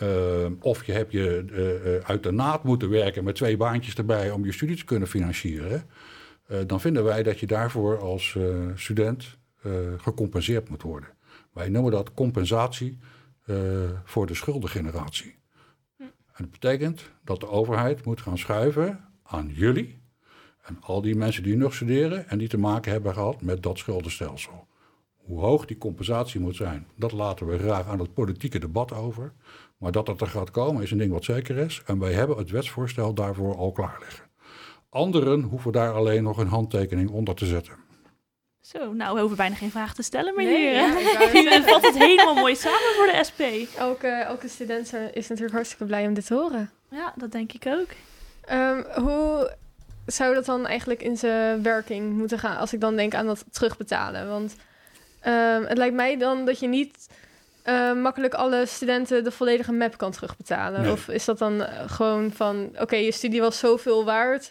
uh, 0.02 0.46
of 0.60 0.84
je 0.84 0.93
hebt 0.93 1.12
je 1.12 1.44
uh, 1.50 2.08
uit 2.08 2.22
de 2.22 2.31
naad 2.31 2.64
moeten 2.64 2.90
werken 2.90 3.25
met 3.25 3.34
twee 3.34 3.56
baantjes 3.56 3.94
erbij 3.94 4.31
om 4.31 4.44
je 4.44 4.52
studie 4.52 4.76
te 4.76 4.84
kunnen 4.84 5.08
financieren. 5.08 5.84
Dan 6.66 6.81
vinden 6.81 7.04
wij 7.04 7.22
dat 7.22 7.40
je 7.40 7.46
daarvoor 7.46 7.98
als 7.98 8.38
student 8.75 9.38
gecompenseerd 9.96 10.69
moet 10.69 10.82
worden. 10.82 11.08
Wij 11.52 11.69
noemen 11.69 11.93
dat 11.93 12.14
compensatie 12.14 12.98
voor 14.04 14.26
de 14.26 14.34
schuldengeneratie. 14.34 15.34
En 15.98 16.44
dat 16.44 16.50
betekent 16.50 17.10
dat 17.25 17.40
de 17.40 17.48
overheid 17.48 18.04
moet 18.04 18.20
gaan 18.20 18.38
schuiven 18.38 19.04
aan 19.22 19.50
jullie 19.54 19.98
en 20.62 20.76
al 20.81 21.02
die 21.02 21.16
mensen 21.16 21.43
die 21.43 21.56
nog 21.56 21.75
studeren 21.75 22.28
en 22.28 22.38
die 22.38 22.48
te 22.48 22.58
maken 22.58 22.93
hebben 22.93 23.14
gehad 23.14 23.43
met 23.43 23.62
dat 23.62 23.78
schuldenstelsel. 23.78 24.66
Hoe 25.16 25.40
hoog 25.40 25.66
die 25.66 25.78
compensatie 25.78 26.40
moet 26.40 26.56
zijn, 26.56 26.87
dat 26.96 27.12
laten 27.12 27.46
we 27.46 27.58
graag 27.58 27.87
aan 27.87 27.98
het 27.98 28.14
politieke 28.14 28.58
debat 28.58 28.93
over. 28.93 29.32
Maar 29.76 29.93
dat 29.93 30.06
het 30.06 30.20
er 30.20 30.26
gaat 30.26 30.50
komen 30.50 30.82
is 30.82 30.90
een 30.90 30.99
ding 30.99 31.12
wat 31.12 31.25
zeker 31.25 31.56
is. 31.56 31.82
En 31.87 31.99
wij 31.99 32.12
hebben 32.12 32.37
het 32.37 32.50
wetsvoorstel 32.50 33.14
daarvoor 33.14 33.56
al 33.56 33.73
klaar 33.73 33.96
liggen. 34.00 34.25
Anderen 34.90 35.43
hoeven 35.43 35.73
daar 35.73 35.93
alleen 35.93 36.23
nog 36.23 36.38
een 36.38 36.49
handtekening 36.49 37.11
onder 37.11 37.34
te 37.34 37.46
zetten. 37.46 37.73
Zo, 38.61 38.93
nou, 38.93 39.14
we 39.14 39.19
hoeven 39.20 39.37
bijna 39.37 39.55
geen 39.55 39.70
vraag 39.70 39.94
te 39.94 40.02
stellen 40.02 40.34
meer 40.37 40.46
Nee, 40.46 40.58
hier. 40.58 41.52
ja, 41.52 41.62
vat 41.73 41.87
het 41.87 41.99
helemaal 41.99 42.34
mooi 42.34 42.56
samen 42.56 42.94
voor 42.96 43.06
de 43.06 43.25
SP. 43.28 43.40
Elke, 43.78 44.06
elke 44.08 44.49
student 44.49 44.93
is 45.12 45.28
natuurlijk 45.28 45.55
hartstikke 45.55 45.84
blij 45.84 46.06
om 46.06 46.14
dit 46.14 46.26
te 46.26 46.34
horen. 46.34 46.70
Ja, 46.90 47.12
dat 47.17 47.32
denk 47.32 47.52
ik 47.52 47.67
ook. 47.67 47.88
Ehm, 48.44 48.82
hoe 49.00 49.55
zou 50.06 50.34
dat 50.34 50.44
dan 50.44 50.67
eigenlijk 50.67 51.02
in 51.02 51.17
zijn 51.17 51.62
werking 51.62 52.12
moeten 52.17 52.38
gaan 52.38 52.56
als 52.56 52.72
ik 52.72 52.81
dan 52.81 52.96
denk 52.96 53.14
aan 53.14 53.26
dat 53.26 53.44
terugbetalen? 53.50 54.29
Want 54.29 54.56
ehm, 55.20 55.62
het 55.62 55.79
lijkt 55.79 55.94
mij 55.94 56.19
dan 56.19 56.44
dat 56.44 56.58
je 56.58 56.69
niet 56.69 57.08
eh, 57.67 57.93
makkelijk 57.93 58.35
alle 58.35 58.67
studenten 58.67 59.25
de 59.25 59.31
volledige 59.31 59.73
map 59.73 59.97
kan 59.97 60.11
terugbetalen. 60.11 60.81
Nee. 60.81 60.93
Of 60.93 61.09
is 61.09 61.25
dat 61.25 61.39
dan 61.39 61.63
eh, 61.63 61.91
gewoon 61.91 62.33
van, 62.33 62.71
oké, 62.81 62.97
je 62.97 63.13
studie 63.13 63.41
was 63.41 63.59
zoveel 63.59 64.05
waard. 64.05 64.51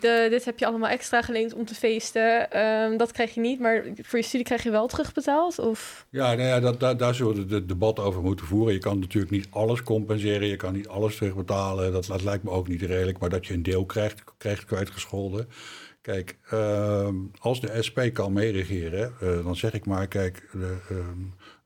De, 0.00 0.26
dit 0.30 0.44
heb 0.44 0.58
je 0.58 0.66
allemaal 0.66 0.90
extra 0.90 1.22
geleend 1.22 1.54
om 1.54 1.64
te 1.64 1.74
feesten. 1.74 2.50
Ehm, 2.50 2.96
dat 2.96 3.12
krijg 3.12 3.34
je 3.34 3.40
niet, 3.40 3.60
maar 3.60 3.84
voor 4.02 4.18
je 4.18 4.24
studie 4.24 4.46
krijg 4.46 4.62
je 4.62 4.70
wel 4.70 4.86
terugbetaald? 4.86 5.58
Of... 5.58 6.06
Ja, 6.10 6.34
nou 6.34 6.48
ja 6.48 6.60
dat, 6.60 6.80
daar, 6.80 6.96
daar 6.96 7.14
zullen 7.14 7.48
we 7.48 7.54
het 7.54 7.68
debat 7.68 7.98
over 7.98 8.22
moeten 8.22 8.46
voeren. 8.46 8.72
Je 8.72 8.78
kan 8.78 8.98
natuurlijk 8.98 9.32
niet 9.32 9.48
alles 9.50 9.82
compenseren, 9.82 10.48
je 10.48 10.56
kan 10.56 10.72
niet 10.72 10.88
alles 10.88 11.16
terugbetalen. 11.16 11.92
Dat, 11.92 12.06
dat 12.06 12.22
lijkt 12.22 12.44
me 12.44 12.50
ook 12.50 12.68
niet 12.68 12.82
redelijk, 12.82 13.18
maar 13.18 13.30
dat 13.30 13.46
je 13.46 13.54
een 13.54 13.62
deel 13.62 13.86
krijgt, 13.86 14.24
krijgt 14.38 14.64
kwijtgescholden. 14.64 15.48
Kijk, 16.00 16.38
ehm, 16.50 17.14
als 17.38 17.60
de 17.60 17.82
SP 17.86 17.98
kan 18.12 18.32
meeregeren, 18.32 19.14
eh, 19.20 19.44
dan 19.44 19.56
zeg 19.56 19.72
ik 19.72 19.86
maar, 19.86 20.08
kijk, 20.08 20.48
de, 20.52 20.76
ehm, 20.88 21.20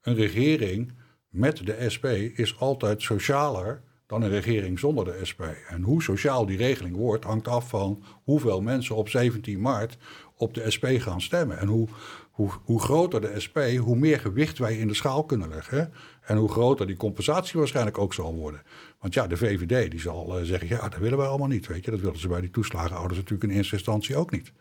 een 0.08 0.14
regering 0.14 0.92
met 1.28 1.66
de 1.66 1.90
SP 1.94 2.04
is 2.34 2.58
altijd 2.58 3.02
socialer 3.02 3.82
dan 4.06 4.22
een 4.22 4.30
regering 4.30 4.78
zonder 4.78 5.04
de 5.04 5.18
SP. 5.30 5.42
En 5.68 5.82
hoe 5.82 6.02
sociaal 6.02 6.46
die 6.46 6.56
regeling 6.56 6.96
wordt, 6.96 7.24
hangt 7.24 7.48
af 7.48 7.68
van 7.68 8.02
hoeveel 8.24 8.60
mensen 8.60 8.96
op 8.96 9.08
17 9.08 9.60
maart 9.60 9.98
op 10.36 10.54
de 10.54 10.70
SP 10.74 10.86
gaan 10.98 11.20
stemmen. 11.20 11.58
En 11.58 11.68
hoe, 11.68 11.88
hoe, 12.30 12.50
hoe 12.64 12.80
groter 12.80 13.20
de 13.20 13.40
SP, 13.44 13.58
hoe 13.78 13.96
meer 13.96 14.20
gewicht 14.20 14.58
wij 14.58 14.78
in 14.78 14.88
de 14.88 14.94
schaal 14.94 15.24
kunnen 15.24 15.48
leggen. 15.48 15.92
En 16.22 16.36
hoe 16.36 16.48
groter 16.48 16.86
die 16.86 16.96
compensatie 16.96 17.58
waarschijnlijk 17.58 17.98
ook 17.98 18.14
zal 18.14 18.34
worden. 18.34 18.62
Want 19.00 19.14
ja, 19.14 19.26
de 19.26 19.36
VVD 19.36 19.90
die 19.90 20.00
zal 20.00 20.38
eh, 20.38 20.44
zeggen, 20.44 20.68
ja, 20.68 20.88
dat 20.88 20.98
willen 20.98 21.18
wij 21.18 21.26
allemaal 21.26 21.48
niet. 21.48 21.66
Weet 21.66 21.84
je? 21.84 21.90
Dat 21.90 22.00
willen 22.00 22.18
ze 22.18 22.28
bij 22.28 22.40
die 22.40 22.50
toeslagenouders 22.50 23.18
natuurlijk 23.18 23.50
in 23.50 23.56
eerste 23.56 23.74
instantie 23.74 24.16
ook 24.16 24.30
niet. 24.30 24.52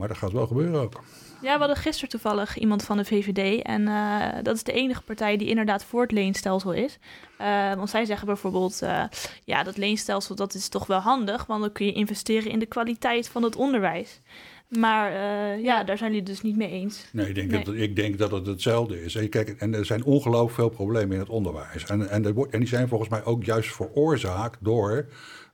Maar 0.00 0.08
dat 0.08 0.18
gaat 0.18 0.32
wel 0.32 0.46
gebeuren 0.46 0.80
ook. 0.80 1.02
Ja, 1.42 1.52
we 1.52 1.58
hadden 1.58 1.76
gisteren 1.76 2.08
toevallig 2.08 2.58
iemand 2.58 2.84
van 2.84 2.96
de 2.96 3.04
VVD. 3.04 3.62
En 3.62 3.88
eh, 3.88 4.42
dat 4.42 4.56
is 4.56 4.62
de 4.62 4.72
enige 4.72 5.02
partij 5.02 5.36
die 5.36 5.48
inderdaad 5.48 5.84
voor 5.84 6.02
het 6.02 6.12
leenstelsel 6.12 6.72
is. 6.72 6.98
Eh, 7.38 7.74
want 7.74 7.90
zij 7.90 8.04
zeggen 8.04 8.26
bijvoorbeeld, 8.26 8.82
eh, 8.82 9.04
ja, 9.44 9.62
dat 9.62 9.76
leenstelsel 9.76 10.34
dat 10.34 10.54
is 10.54 10.68
toch 10.68 10.86
wel 10.86 10.98
handig. 10.98 11.46
Want 11.46 11.60
dan 11.60 11.72
kun 11.72 11.86
je 11.86 11.92
investeren 11.92 12.50
in 12.50 12.58
de 12.58 12.66
kwaliteit 12.66 13.28
van 13.28 13.42
het 13.42 13.56
onderwijs. 13.56 14.20
Maar 14.78 15.12
eh, 15.12 15.62
ja, 15.62 15.84
daar 15.84 15.98
zijn 15.98 16.10
jullie 16.10 16.26
dus 16.26 16.42
niet 16.42 16.56
mee 16.56 16.70
eens. 16.70 17.08
Nee, 17.12 17.28
ik 17.28 17.34
denk, 17.34 17.50
Nee. 17.50 17.64
Dat, 17.64 17.74
ik 17.74 17.96
denk 17.96 18.18
dat 18.18 18.30
het 18.30 18.46
hetzelfde 18.46 19.04
is. 19.04 19.14
En, 19.14 19.28
kijk, 19.28 19.48
en 19.48 19.74
er 19.74 19.84
zijn 19.84 20.04
ongelooflijk 20.04 20.54
veel 20.54 20.68
problemen 20.68 21.12
in 21.12 21.18
het 21.18 21.28
onderwijs. 21.28 21.84
En, 21.84 22.10
en, 22.10 22.24
er 22.24 22.34
wordt, 22.34 22.52
en 22.52 22.58
die 22.58 22.68
zijn 22.68 22.88
volgens 22.88 23.10
mij 23.10 23.24
ook 23.24 23.44
juist 23.44 23.74
veroorzaakt 23.74 24.58
door 24.60 25.06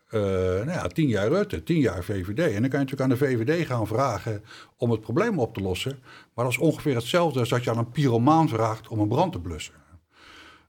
eh, 0.07 0.21
nou 0.21 0.71
ja, 0.71 0.87
tien 0.87 1.09
jaar 1.09 1.29
Rutte, 1.29 1.63
tien 1.63 1.81
jaar 1.81 2.05
VVD. 2.05 2.39
En 2.39 2.61
dan 2.61 2.71
kan 2.71 2.81
je 2.81 2.85
natuurlijk 2.85 3.01
aan 3.01 3.09
de 3.09 3.17
VVD 3.17 3.67
gaan 3.67 3.87
vragen 3.87 4.45
om 4.77 4.91
het 4.91 5.01
probleem 5.01 5.39
op 5.39 5.55
te 5.55 5.61
lossen. 5.61 5.99
Maar 6.35 6.45
dat 6.45 6.53
is 6.53 6.61
ongeveer 6.61 6.95
hetzelfde 6.95 7.41
als 7.41 7.49
dat 7.49 7.65
je 7.65 7.71
aan 7.71 7.79
een 7.79 7.91
pyromaan 7.91 8.49
vraagt 8.49 8.89
om 8.89 8.99
een 8.99 9.09
brand 9.09 9.33
te 9.33 9.41
blussen. 9.41 9.75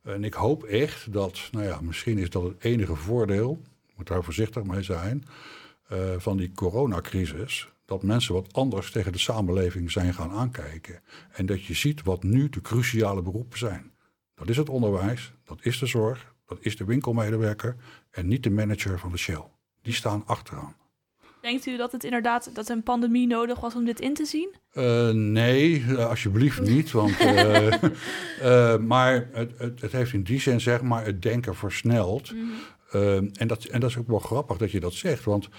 En 0.04 0.24
ik 0.24 0.34
hoop 0.34 0.64
echt 0.64 1.14
dat, 1.14 1.50
nou 1.52 1.66
ja, 1.66 1.82
misschien 1.82 2.18
is 2.18 2.30
dat 2.30 2.44
het 2.44 2.64
enige 2.64 2.96
voordeel, 2.96 3.62
moet 3.96 4.08
daar 4.08 4.24
voorzichtig 4.24 4.64
mee 4.64 4.84
zijn, 4.84 5.26
eh, 5.88 5.98
van 6.18 6.38
die 6.38 6.52
coronacrisis. 6.52 7.70
Dat 7.86 8.04
mensen 8.04 8.34
wat 8.34 8.54
anders 8.54 8.92
tegen 8.92 9.12
de 9.12 9.18
samenleving 9.18 9.92
zijn 9.92 10.14
gaan 10.14 10.32
aankijken. 10.32 11.02
En 11.32 11.46
dat 11.46 11.64
je 11.64 11.74
ziet 11.74 12.04
wat 12.04 12.24
nu 12.24 12.50
de 12.50 12.62
cruciale 12.62 13.22
beroepen 13.22 13.58
zijn. 13.58 13.92
Dat 14.36 14.50
is 14.50 14.58
het 14.58 14.70
onderwijs, 14.70 15.34
dat 15.44 15.60
is 15.62 15.80
de 15.80 15.86
zorg, 15.86 16.36
dat 16.48 16.58
is 16.62 16.78
de 16.78 16.86
winkelmedewerker 16.86 17.76
en 18.12 18.28
niet 18.28 18.44
de 18.44 18.50
manager 18.50 19.00
van 19.00 19.12
de 19.12 19.18
Shell. 19.18 19.44
Die 19.82 19.94
staan 19.94 20.24
achteraan. 20.26 20.76
Denkt 21.42 21.66
u 21.66 21.78
dat 21.78 21.92
het 21.92 22.04
inderdaad 22.04 22.56
dat 22.56 22.70
een 22.70 22.84
pandemie 22.84 23.28
nodig 23.28 23.60
was 23.60 23.76
om 23.76 23.86
dit 23.86 24.00
in 24.00 24.14
te 24.14 24.26
zien? 24.26 24.56
Uh, 24.74 25.10
nee, 25.10 25.96
alsjeblieft 25.98 26.62
niet. 26.62 26.92
Want, 26.92 27.22
uh, 27.22 27.72
uh, 28.44 28.78
maar 28.78 29.30
het, 29.32 29.52
het, 29.58 29.82
het, 29.82 29.92
heeft 29.92 30.14
in 30.14 30.24
die 30.24 30.40
zin 30.40 30.62
zeg 30.62 30.82
maar 30.82 31.06
het 31.06 31.22
denken 31.22 31.56
versneld. 31.56 32.34
Mm 32.34 32.52
-hmm. 32.90 33.30
en, 33.34 33.48
dat, 33.48 33.64
en 33.64 33.80
dat 33.80 33.90
is 33.90 33.98
ook 33.98 34.08
wel 34.08 34.20
grappig 34.20 34.58
dat 34.58 34.72
je 34.72 34.80
dat 34.80 34.94
zegt. 34.94 35.24
Want 35.24 35.50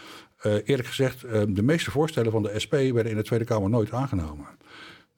eerlijk 0.42 0.88
gezegd, 0.88 1.21
de 1.49 1.62
meeste 1.62 1.90
voorstellen 1.90 2.33
van 2.33 2.42
de 2.42 2.59
SP 2.64 2.73
werden 2.73 3.11
in 3.11 3.16
de 3.16 3.23
Tweede 3.23 3.45
Kamer 3.45 3.71
nooit 3.71 3.92
aangenomen. 3.92 4.47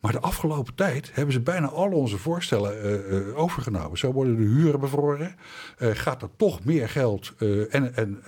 Maar 0.00 0.12
de 0.12 0.20
afgelopen 0.20 0.74
tijd 0.74 1.10
hebben 1.14 1.32
ze 1.32 1.40
bijna 1.40 1.68
al 1.68 1.90
onze 1.90 2.18
voorstellen 2.18 2.86
uh, 2.86 3.28
uh, 3.28 3.38
overgenomen. 3.38 3.98
Zo 3.98 4.12
worden 4.12 4.36
de 4.36 4.42
huren 4.42 4.80
bevroren. 4.80 5.36
Uh, 5.78 5.90
gaat 5.92 6.22
er 6.22 6.28
toch 6.36 6.64
meer 6.64 6.88
geld 6.88 7.32
en, 7.70 7.94
en, 7.94 8.22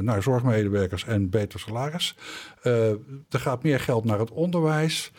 naar 0.00 0.22
zorgmedewerkers 0.22 1.04
en 1.04 1.30
beter 1.30 1.60
salaris. 1.60 2.16
er 2.62 2.98
gaat 3.28 3.62
meer 3.62 3.80
geld 3.80 4.04
naar 4.04 4.18
het 4.18 4.30
onderwijs. 4.30 5.12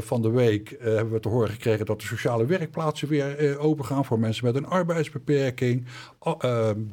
Van 0.00 0.22
de 0.22 0.30
week 0.30 0.76
hebben 0.80 1.12
we 1.12 1.20
te 1.20 1.28
horen 1.28 1.48
gekregen 1.48 1.86
dat 1.86 2.00
de 2.00 2.06
sociale 2.06 2.46
werkplaatsen 2.46 3.08
weer 3.08 3.58
open 3.58 3.84
gaan 3.84 4.04
voor 4.04 4.18
mensen 4.18 4.44
met 4.44 4.54
een 4.54 4.66
arbeidsbeperking. 4.66 5.86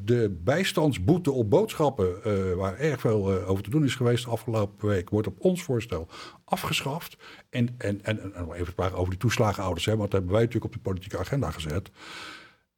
de 0.03 0.37
bijstandsboete 0.43 1.31
op 1.31 1.49
boodschappen, 1.49 2.13
waar 2.57 2.77
erg 2.77 2.99
veel 2.99 3.45
over 3.45 3.63
te 3.63 3.69
doen 3.69 3.83
is 3.83 3.95
geweest 3.95 4.27
afgelopen 4.27 4.87
week, 4.87 5.09
wordt 5.09 5.27
op 5.27 5.35
ons 5.39 5.63
voorstel 5.63 6.07
afgeschaft. 6.45 7.17
En, 7.49 7.75
en, 7.77 8.03
en, 8.03 8.33
en 8.33 8.51
even 8.53 8.73
praten 8.73 8.97
over 8.97 9.09
die 9.09 9.19
toeslagenouders, 9.19 9.85
hè, 9.85 9.95
want 9.95 10.11
dat 10.11 10.19
hebben 10.19 10.31
wij 10.31 10.41
natuurlijk 10.41 10.73
op 10.73 10.83
de 10.83 10.89
politieke 10.89 11.17
agenda 11.17 11.51
gezet. 11.51 11.91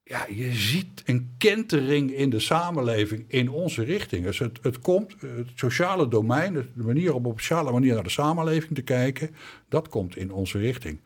Ja, 0.07 0.25
je 0.29 0.53
ziet 0.53 1.03
een 1.05 1.35
kentering 1.37 2.13
in 2.13 2.29
de 2.29 2.39
samenleving 2.39 3.25
in 3.27 3.49
onze 3.49 3.83
richting. 3.83 4.23
Dus 4.23 4.39
het, 4.39 4.59
het 4.61 4.79
komt, 4.79 5.15
het 5.19 5.47
sociale 5.55 6.07
domein, 6.07 6.53
de 6.53 6.83
manier 6.83 7.13
om 7.13 7.25
op 7.25 7.33
een 7.33 7.39
sociale 7.39 7.71
manier 7.71 7.93
naar 7.93 8.03
de 8.03 8.09
samenleving 8.09 8.75
te 8.75 8.81
kijken, 8.81 9.35
dat 9.69 9.89
komt 9.89 10.15
in 10.15 10.31
onze 10.31 10.57
richting. 10.57 10.99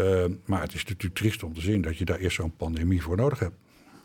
Uh, 0.00 0.24
maar 0.44 0.60
het 0.60 0.74
is 0.74 0.84
natuurlijk 0.84 1.14
triest 1.14 1.42
om 1.42 1.54
te 1.54 1.60
zien 1.60 1.82
dat 1.82 1.96
je 1.96 2.04
daar 2.04 2.18
eerst 2.18 2.36
zo'n 2.36 2.56
pandemie 2.56 3.02
voor 3.02 3.16
nodig 3.16 3.38
hebt. 3.38 3.54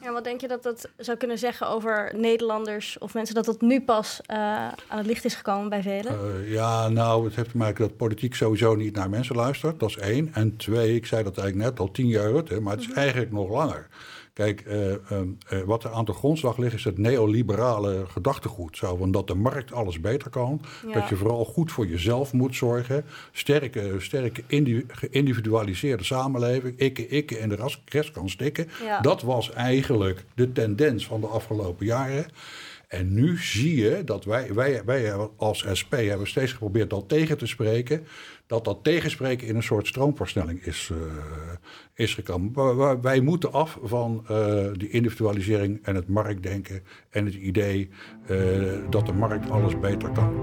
Ja, 0.01 0.11
wat 0.11 0.23
denk 0.23 0.41
je 0.41 0.47
dat 0.47 0.63
dat 0.63 0.89
zou 0.97 1.17
kunnen 1.17 1.37
zeggen 1.37 1.67
over 1.67 2.11
Nederlanders 2.15 2.97
of 2.97 3.13
mensen 3.13 3.35
dat 3.35 3.45
dat 3.45 3.61
nu 3.61 3.81
pas 3.81 4.21
uh, 4.31 4.37
aan 4.67 4.97
het 4.97 5.05
licht 5.05 5.25
is 5.25 5.35
gekomen 5.35 5.69
bij 5.69 5.81
velen? 5.81 6.13
Uh, 6.13 6.51
ja, 6.51 6.89
nou, 6.89 7.25
het 7.25 7.35
heeft 7.35 7.49
te 7.51 7.57
maken 7.57 7.87
dat 7.87 7.97
politiek 7.97 8.35
sowieso 8.35 8.75
niet 8.75 8.95
naar 8.95 9.09
mensen 9.09 9.35
luistert. 9.35 9.79
Dat 9.79 9.89
is 9.89 9.97
één. 9.97 10.29
En 10.33 10.57
twee, 10.57 10.95
ik 10.95 11.05
zei 11.05 11.23
dat 11.23 11.37
eigenlijk 11.37 11.69
net 11.69 11.79
al 11.79 11.91
tien 11.91 12.07
jaar, 12.07 12.33
hè, 12.33 12.59
maar 12.59 12.71
het 12.71 12.81
is 12.81 12.87
mm 12.87 12.93
-hmm. 12.93 13.01
eigenlijk 13.01 13.31
nog 13.31 13.49
langer. 13.49 13.87
Kijk, 14.33 14.65
uh, 14.67 14.91
uh, 14.91 14.95
wat 15.65 15.83
er 15.83 15.91
aan 15.91 16.05
de 16.05 16.13
grondslag 16.13 16.57
ligt 16.57 16.75
is 16.75 16.83
het 16.83 16.97
neoliberale 16.97 18.05
gedachtegoed. 18.07 18.77
Zo 18.77 18.95
van 18.95 19.11
dat 19.11 19.27
de 19.27 19.35
markt 19.35 19.71
alles 19.71 19.99
beter 19.99 20.29
kan. 20.29 20.61
Ja. 20.87 20.93
Dat 20.93 21.09
je 21.09 21.15
vooral 21.15 21.45
goed 21.45 21.71
voor 21.71 21.87
jezelf 21.87 22.33
moet 22.33 22.55
zorgen. 22.55 23.05
Sterke, 23.31 23.95
sterke 23.97 24.43
geïndividualiseerde 24.87 26.03
samenleving. 26.03 26.77
Ikke, 26.77 27.07
ikke 27.07 27.37
en 27.37 27.49
de 27.49 27.71
rest 27.85 28.11
kan 28.11 28.29
stikken. 28.29 28.67
Ja. 28.83 29.01
Dat 29.01 29.21
was 29.21 29.51
eigenlijk 29.51 30.25
de 30.35 30.51
tendens 30.51 31.05
van 31.05 31.21
de 31.21 31.27
afgelopen 31.27 31.85
jaren. 31.85 32.25
En 32.87 33.13
nu 33.13 33.37
zie 33.37 33.75
je 33.75 34.03
dat 34.03 34.25
wij, 34.25 34.53
wij, 34.53 34.81
wij 34.85 35.13
als 35.35 35.65
SP 35.79 35.91
hebben 35.91 36.27
steeds 36.27 36.51
geprobeerd 36.51 36.89
dat 36.89 37.09
tegen 37.09 37.37
te 37.37 37.47
spreken. 37.47 38.07
Dat 38.51 38.65
dat 38.65 38.83
tegenspreken 38.83 39.47
in 39.47 39.55
een 39.55 39.63
soort 39.63 39.87
stroomversnelling 39.87 40.65
is, 40.65 40.89
uh, 40.91 40.97
is 41.93 42.13
gekomen. 42.13 43.01
Wij 43.01 43.19
moeten 43.19 43.51
af 43.51 43.77
van 43.83 44.25
uh, 44.31 44.67
die 44.73 44.89
individualisering 44.89 45.79
en 45.83 45.95
het 45.95 46.07
marktdenken 46.07 46.83
en 47.09 47.25
het 47.25 47.33
idee 47.33 47.89
uh, 48.29 48.89
dat 48.89 49.05
de 49.05 49.13
markt 49.13 49.49
alles 49.49 49.79
beter 49.79 50.11
kan. 50.11 50.33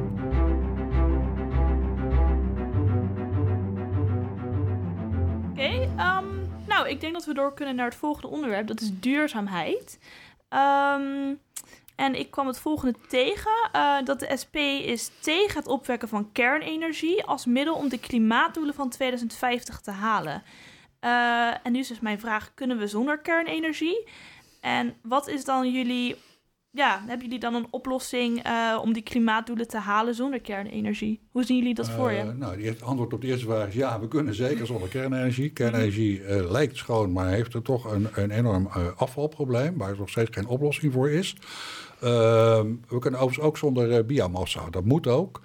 Oké, 5.51 5.71
um, 5.83 6.49
nou 6.67 6.89
ik 6.89 7.01
denk 7.01 7.13
dat 7.13 7.25
we 7.25 7.35
door 7.35 7.55
kunnen 7.55 7.77
naar 7.77 7.87
het 7.87 7.95
volgende 7.95 8.29
onderwerp. 8.29 8.67
Dat 8.67 8.81
is 8.81 8.91
duurzaamheid. 9.01 9.99
Um, 10.51 11.39
en 11.99 12.15
ik 12.15 12.31
kwam 12.31 12.47
het 12.47 12.59
volgende 12.59 12.99
tegen: 13.09 13.71
uh, 13.77 13.97
dat 14.05 14.21
de 14.21 14.37
SP 14.43 14.57
is 14.85 15.11
tegen 15.21 15.59
het 15.59 15.67
opwekken 15.67 16.09
van 16.09 16.33
kernenergie 16.33 17.25
als 17.25 17.47
middel 17.47 17.75
om 17.75 17.89
de 17.89 17.99
klimaatdoelen 17.99 18.75
van 18.75 18.89
2050 18.89 19.81
te 19.81 19.91
halen. 19.91 20.43
Uh, 21.01 21.67
en 21.67 21.73
nu 21.73 21.79
is 21.79 21.89
dus 21.89 22.01
mijn 22.01 22.21
vraag: 22.21 22.55
kunnen 22.55 22.79
we 22.79 22.87
zonder 22.87 23.19
kernenergie? 23.19 24.09
En 24.61 24.95
wat 25.03 25.29
is 25.29 25.45
dan 25.45 25.73
jullie. 25.73 26.17
Ja, 26.71 27.03
hebben 27.07 27.27
jullie 27.27 27.41
dan 27.41 27.55
een 27.55 27.67
oplossing 27.71 28.47
uh, 28.47 28.79
om 28.83 28.93
die 28.93 29.03
klimaatdoelen 29.03 29.69
te 29.69 29.79
halen 29.79 30.15
zonder 30.15 30.41
kernenergie? 30.41 31.21
Hoe 31.31 31.45
zien 31.45 31.57
jullie 31.57 31.75
dat 31.75 31.91
voor 31.91 32.13
je? 32.13 32.25
nou, 32.25 32.65
het 32.65 32.83
antwoord 32.83 33.13
op 33.13 33.21
de 33.21 33.27
eerste 33.27 33.47
vraag 33.47 33.69
is 33.69 33.75
ja, 33.75 34.01
we 34.01 34.09
kunnen 34.09 34.35
zeker 34.35 34.67
zonder 34.67 34.89
kernenergie. 34.89 35.51
Kernenergie 35.51 36.23
lijkt 36.51 36.77
schoon, 36.77 37.13
maar 37.13 37.29
heeft 37.29 37.55
er 37.55 37.63
toch 37.63 37.93
een, 37.93 38.09
een 38.15 38.31
enorm 38.31 38.67
afvalprobleem, 38.97 39.79
waar 39.79 39.91
er 39.91 39.99
nog 39.99 40.09
steeds 40.09 40.31
geen 40.33 40.47
oplossing 40.47 40.93
voor 40.93 41.11
is. 41.11 41.37
Uh, 42.05 42.61
we 42.89 42.99
kunnen 42.99 43.21
overigens 43.21 43.47
ook 43.47 43.57
zonder 43.57 43.99
uh, 43.99 44.05
biomassa. 44.05 44.71
Dat 44.71 44.85
moet 44.85 45.07
ook. 45.07 45.41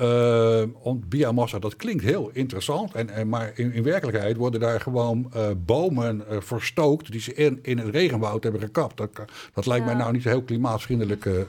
Uh, 0.00 0.62
biomassa, 1.06 1.58
dat 1.58 1.76
klinkt 1.76 2.02
heel 2.02 2.30
interessant. 2.32 2.94
En, 2.94 3.10
en, 3.10 3.28
maar 3.28 3.52
in, 3.54 3.72
in 3.72 3.82
werkelijkheid 3.82 4.36
worden 4.36 4.60
daar 4.60 4.80
gewoon 4.80 5.32
bomen 5.66 6.24
verstookt... 6.28 7.12
die 7.12 7.20
ze 7.20 7.34
in, 7.34 7.58
in 7.62 7.78
het 7.78 7.88
regenwoud 7.88 8.42
hebben 8.42 8.60
gekapt. 8.60 8.96
Dat, 8.96 9.10
dat 9.54 9.66
lijkt 9.66 9.84
ja. 9.84 9.90
mij 9.90 10.00
nou 10.00 10.12
niet 10.12 10.24
een 10.24 10.30
heel 10.30 10.42
klimaatvriendelijke 10.42 11.46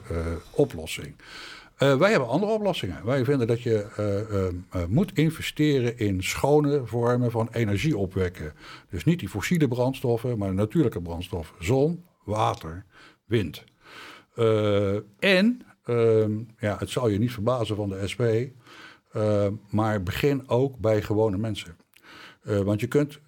oplossing. 0.50 1.14
wij 1.76 2.10
hebben 2.10 2.28
andere 2.28 2.52
oplossingen. 2.52 3.04
Wij 3.04 3.24
vinden 3.24 3.46
dat 3.46 3.62
je 3.62 3.86
moet 4.88 5.12
investeren 5.14 5.98
in 5.98 6.22
schone 6.22 6.82
vormen 6.84 7.30
van 7.30 7.48
energie 7.52 7.96
opwekken. 7.96 8.52
Dus 8.90 9.04
niet 9.04 9.18
die 9.18 9.28
fossiele 9.28 9.68
brandstoffen, 9.68 10.38
maar 10.38 10.54
natuurlijke 10.54 11.02
brandstoffen. 11.02 11.64
Zon, 11.64 12.04
water, 12.24 12.84
wind. 13.24 13.64
Uh, 14.36 14.98
en, 15.18 15.60
uh, 15.86 16.26
ja, 16.58 16.76
het 16.78 16.90
zal 16.90 17.08
je 17.08 17.18
niet 17.18 17.32
verbazen 17.32 17.76
van 17.76 17.88
de 17.88 18.08
SP, 18.12 18.22
uh, 19.16 19.46
maar 19.70 20.02
begin 20.02 20.48
ook 20.48 20.78
bij 20.78 21.02
gewone 21.02 21.38
mensen. 21.38 21.76
Uh, 22.48 22.60
want 22.60 22.80
je 22.80 22.86
kunt 22.86 23.18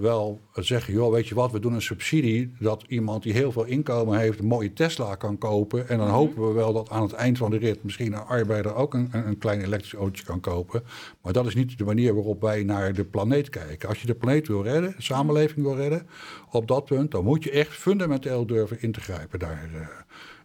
wel 0.00 0.40
zeggen, 0.54 0.92
joh, 0.92 1.12
weet 1.12 1.28
je 1.28 1.34
wat, 1.34 1.52
we 1.52 1.60
doen 1.60 1.72
een 1.72 1.82
subsidie 1.82 2.54
dat 2.58 2.84
iemand 2.88 3.22
die 3.22 3.32
heel 3.32 3.52
veel 3.52 3.64
inkomen 3.64 4.18
heeft 4.18 4.38
een 4.38 4.46
mooie 4.46 4.72
Tesla 4.72 5.14
kan 5.14 5.38
kopen. 5.38 5.88
En 5.88 5.98
dan 5.98 6.06
mm 6.06 6.12
-hmm. 6.12 6.20
hopen 6.20 6.48
we 6.48 6.52
wel 6.52 6.72
dat 6.72 6.90
aan 6.90 7.02
het 7.02 7.12
eind 7.12 7.38
van 7.38 7.50
de 7.50 7.58
rit 7.58 7.84
misschien 7.84 8.12
een 8.12 8.24
arbeider 8.24 8.74
ook 8.74 8.94
een, 8.94 9.08
een 9.12 9.38
klein 9.38 9.60
elektrisch 9.60 9.94
autootje 9.94 10.24
kan 10.24 10.40
kopen. 10.40 10.82
Maar 11.22 11.32
dat 11.32 11.46
is 11.46 11.54
niet 11.54 11.78
de 11.78 11.84
manier 11.84 12.14
waarop 12.14 12.40
wij 12.40 12.62
naar 12.62 12.92
de 12.92 13.04
planeet 13.04 13.48
kijken. 13.48 13.88
Als 13.88 14.00
je 14.00 14.06
de 14.06 14.14
planeet 14.14 14.48
wil 14.48 14.62
redden, 14.62 14.94
de 14.96 15.02
samenleving 15.02 15.66
wil 15.66 15.76
redden, 15.76 16.06
op 16.50 16.68
dat 16.68 16.84
punt, 16.84 17.10
dan 17.10 17.24
moet 17.24 17.44
je 17.44 17.50
echt 17.50 17.70
fundamenteel 17.70 18.46
durven 18.46 18.82
in 18.82 18.92
te 18.92 19.00
grijpen 19.00 19.38
daar 19.38 19.70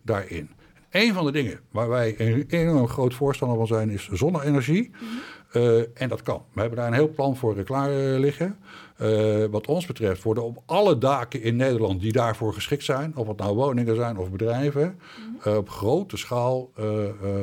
daarin. 0.01 0.49
Een 0.91 1.13
van 1.13 1.25
de 1.25 1.31
dingen 1.31 1.59
waar 1.71 1.89
wij 1.89 2.15
een 2.17 2.45
enorm 2.47 2.87
groot 2.87 3.13
voorstander 3.13 3.57
van 3.57 3.67
zijn, 3.67 3.89
is 3.89 4.09
zonne-energie. 4.11 4.89
Mm 4.89 5.07
-hmm. 5.07 5.19
Uh, 5.53 6.01
en 6.01 6.09
dat 6.09 6.23
kan. 6.23 6.43
We 6.53 6.59
hebben 6.59 6.77
daar 6.79 6.87
een 6.87 6.93
heel 6.93 7.09
plan 7.09 7.37
voor 7.37 7.63
klaar 7.63 7.91
uh, 7.91 8.19
liggen. 8.19 8.57
Uh, 9.01 9.45
wat 9.45 9.67
ons 9.67 9.85
betreft 9.85 10.23
worden 10.23 10.43
op 10.43 10.63
alle 10.65 10.97
daken 10.97 11.41
in 11.41 11.55
Nederland 11.55 12.01
die 12.01 12.11
daarvoor 12.11 12.53
geschikt 12.53 12.83
zijn, 12.83 13.15
of 13.15 13.27
het 13.27 13.37
nou 13.37 13.55
woningen 13.55 13.95
zijn 13.95 14.17
of 14.17 14.31
bedrijven, 14.31 14.99
-hmm. 15.41 15.55
op 15.55 15.69
grote 15.69 16.17
schaal 16.17 16.71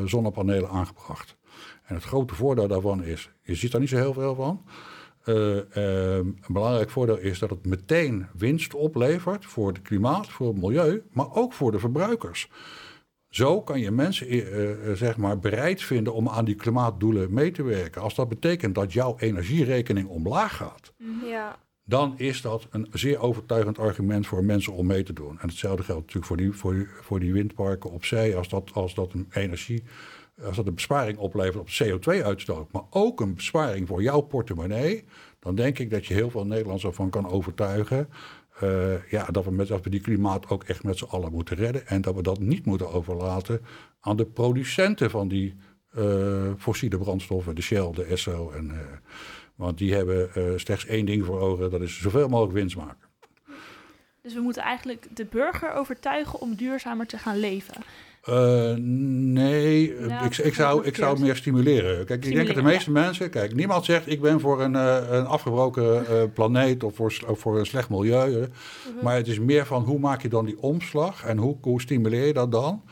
zonnepanelen 0.05 0.71
aangebracht. 0.71 1.37
En 1.85 1.95
het 1.95 2.05
grote 2.05 2.35
voordeel 2.35 2.69
daarvan 2.69 3.03
is, 3.03 3.31
je 3.43 3.55
ziet 3.55 3.73
daar 3.73 3.81
niet 3.81 3.91
zo 3.91 3.97
heel 3.97 4.13
veel 4.13 4.35
van. 4.35 4.63
Uh, 5.25 5.57
een 5.71 6.39
belangrijk 6.47 6.91
voordeel 6.91 7.19
is 7.19 7.39
dat 7.39 7.51
het 7.51 7.67
meteen 7.67 8.27
winst 8.37 8.75
oplevert 8.75 9.47
voor 9.47 9.69
het 9.69 9.83
klimaat, 9.83 10.29
voor 10.29 10.47
het 10.47 10.61
milieu, 10.61 11.03
maar 11.13 11.35
ook 11.35 11.53
voor 11.53 11.73
de 11.73 11.79
verbruikers. 11.79 12.49
Zo 13.35 13.63
kan 13.63 13.81
je 13.81 13.91
mensen 13.91 14.35
uh, 14.35 14.93
zeg 14.93 15.17
maar 15.17 15.39
bereid 15.39 15.83
vinden 15.83 16.15
om 16.15 16.29
aan 16.29 16.45
die 16.45 16.55
klimaatdoelen 16.55 17.33
mee 17.33 17.51
te 17.51 17.63
werken. 17.63 18.03
Als 18.03 18.15
dat 18.15 18.29
betekent 18.29 18.75
dat 18.75 18.93
jouw 18.93 19.15
energierekening 19.19 20.09
omlaag 20.09 20.57
gaat, 20.57 20.93
ja. 21.29 21.59
dan 21.85 22.15
is 22.17 22.41
dat 22.41 22.67
een 22.71 22.87
zeer 22.93 23.19
overtuigend 23.19 23.79
argument 23.79 24.27
voor 24.27 24.45
mensen 24.45 24.73
om 24.73 24.87
mee 24.87 25.03
te 25.03 25.13
doen. 25.13 25.39
En 25.41 25.49
hetzelfde 25.49 25.83
geldt 25.83 26.01
natuurlijk 26.01 26.27
voor 26.27 26.37
die, 26.37 26.53
voor 26.53 26.75
die, 26.75 26.87
voor 27.01 27.21
die 27.21 27.33
windparken 27.33 27.91
op 27.91 28.05
zee. 28.05 28.37
Als 28.37 28.49
dat, 28.49 28.71
als 28.73 28.95
dat 28.95 29.13
een 29.13 29.27
energie 29.31 29.83
als 30.43 30.57
dat 30.57 30.67
een 30.67 30.75
besparing 30.75 31.19
oplevert 31.19 31.57
op 31.57 31.69
CO2-uitstoot, 31.69 32.73
maar 32.73 32.83
ook 32.91 33.21
een 33.21 33.35
besparing 33.35 33.89
voor 33.89 34.03
jouw 34.03 34.21
portemonnee, 34.21 35.05
dan 35.39 35.55
denk 35.55 35.79
ik 35.79 35.91
dat 35.91 36.07
je 36.07 36.15
heel 36.15 36.31
veel 36.31 36.47
Nederlanders 36.47 36.85
ervan 36.85 37.11
kan 37.11 37.29
overtuigen. 37.29 38.09
Uh, 38.63 39.11
ja, 39.11 39.27
dat 39.27 39.45
we, 39.45 39.51
met, 39.51 39.69
dat 39.69 39.85
we 39.85 39.91
die 39.91 40.01
klimaat 40.01 40.49
ook 40.49 40.65
echt 40.65 40.83
met 40.83 40.99
z'n 40.99 41.05
allen 41.05 41.33
moeten 41.33 41.57
redden. 41.57 41.87
En 41.87 42.01
dat 42.01 42.15
we 42.15 42.23
dat 42.23 42.39
niet 42.39 42.67
moeten 42.67 42.93
overlaten 42.93 43.61
aan 44.01 44.17
de 44.17 44.27
producenten 44.27 45.11
van 45.11 45.29
die 45.29 45.55
uh, 45.99 46.53
fossiele 46.59 46.99
brandstoffen, 46.99 47.55
de 47.55 47.63
Shell, 47.63 47.91
de 47.93 48.05
Esso. 48.05 48.51
En, 48.51 48.65
uh, 48.65 48.79
want 49.55 49.79
die 49.79 49.95
hebben 49.95 50.31
slechts 50.61 50.87
één 50.87 51.07
ding 51.07 51.25
voor 51.25 51.41
ogen, 51.41 51.71
dat 51.71 51.81
is 51.81 52.01
zoveel 52.01 52.29
mogelijk 52.29 52.55
winst 52.55 52.77
maken. 52.77 53.09
Dus 54.23 54.35
we 54.35 54.41
moeten 54.41 54.63
eigenlijk 54.63 55.07
de 55.17 55.25
burger 55.25 55.73
overtuigen 55.73 56.41
om 56.41 56.55
duurzamer 56.55 57.07
te 57.07 57.19
gaan 57.19 57.39
leven. 57.39 57.75
Uh, 58.29 58.75
nee, 59.33 59.84
Nou, 60.15 60.27
ik, 60.27 60.37
ik, 60.37 60.55
zou, 60.55 60.85
ik 60.85 60.97
zou 60.97 61.11
het 61.11 61.21
meer 61.21 61.37
stimuleren. 61.37 62.07
Kijk, 62.07 62.25
ik 62.25 62.35
denk 62.35 62.47
dat 62.47 62.57
de 62.57 62.63
meeste 62.63 62.91
mensen... 62.91 63.31
Kijk, 63.31 63.55
niemand 63.55 63.85
zegt 63.85 64.11
ik 64.11 64.21
ben 64.21 64.41
voor 64.41 64.63
een, 64.63 64.77
eh, 64.77 64.99
een 65.11 65.27
afgebroken 65.27 66.07
eh, 66.07 66.23
planeet 66.35 66.85
of 66.85 66.95
voor, 66.95 67.15
of 67.27 67.39
voor 67.39 67.59
een 67.59 67.67
slecht 67.67 67.89
milieu. 67.89 68.31
Mhm. 68.31 69.05
Maar 69.05 69.17
het 69.17 69.29
is 69.29 69.39
meer 69.39 69.67
van 69.67 69.83
hoe 69.83 69.99
maak 69.99 70.23
je 70.23 70.29
dan 70.29 70.45
die 70.45 70.61
omslag 70.61 71.25
en 71.25 71.39
hoe, 71.39 71.57
hoe 71.61 71.81
stimuleer 71.81 72.27
je 72.27 72.33
dat 72.33 72.53
dan? 72.53 72.83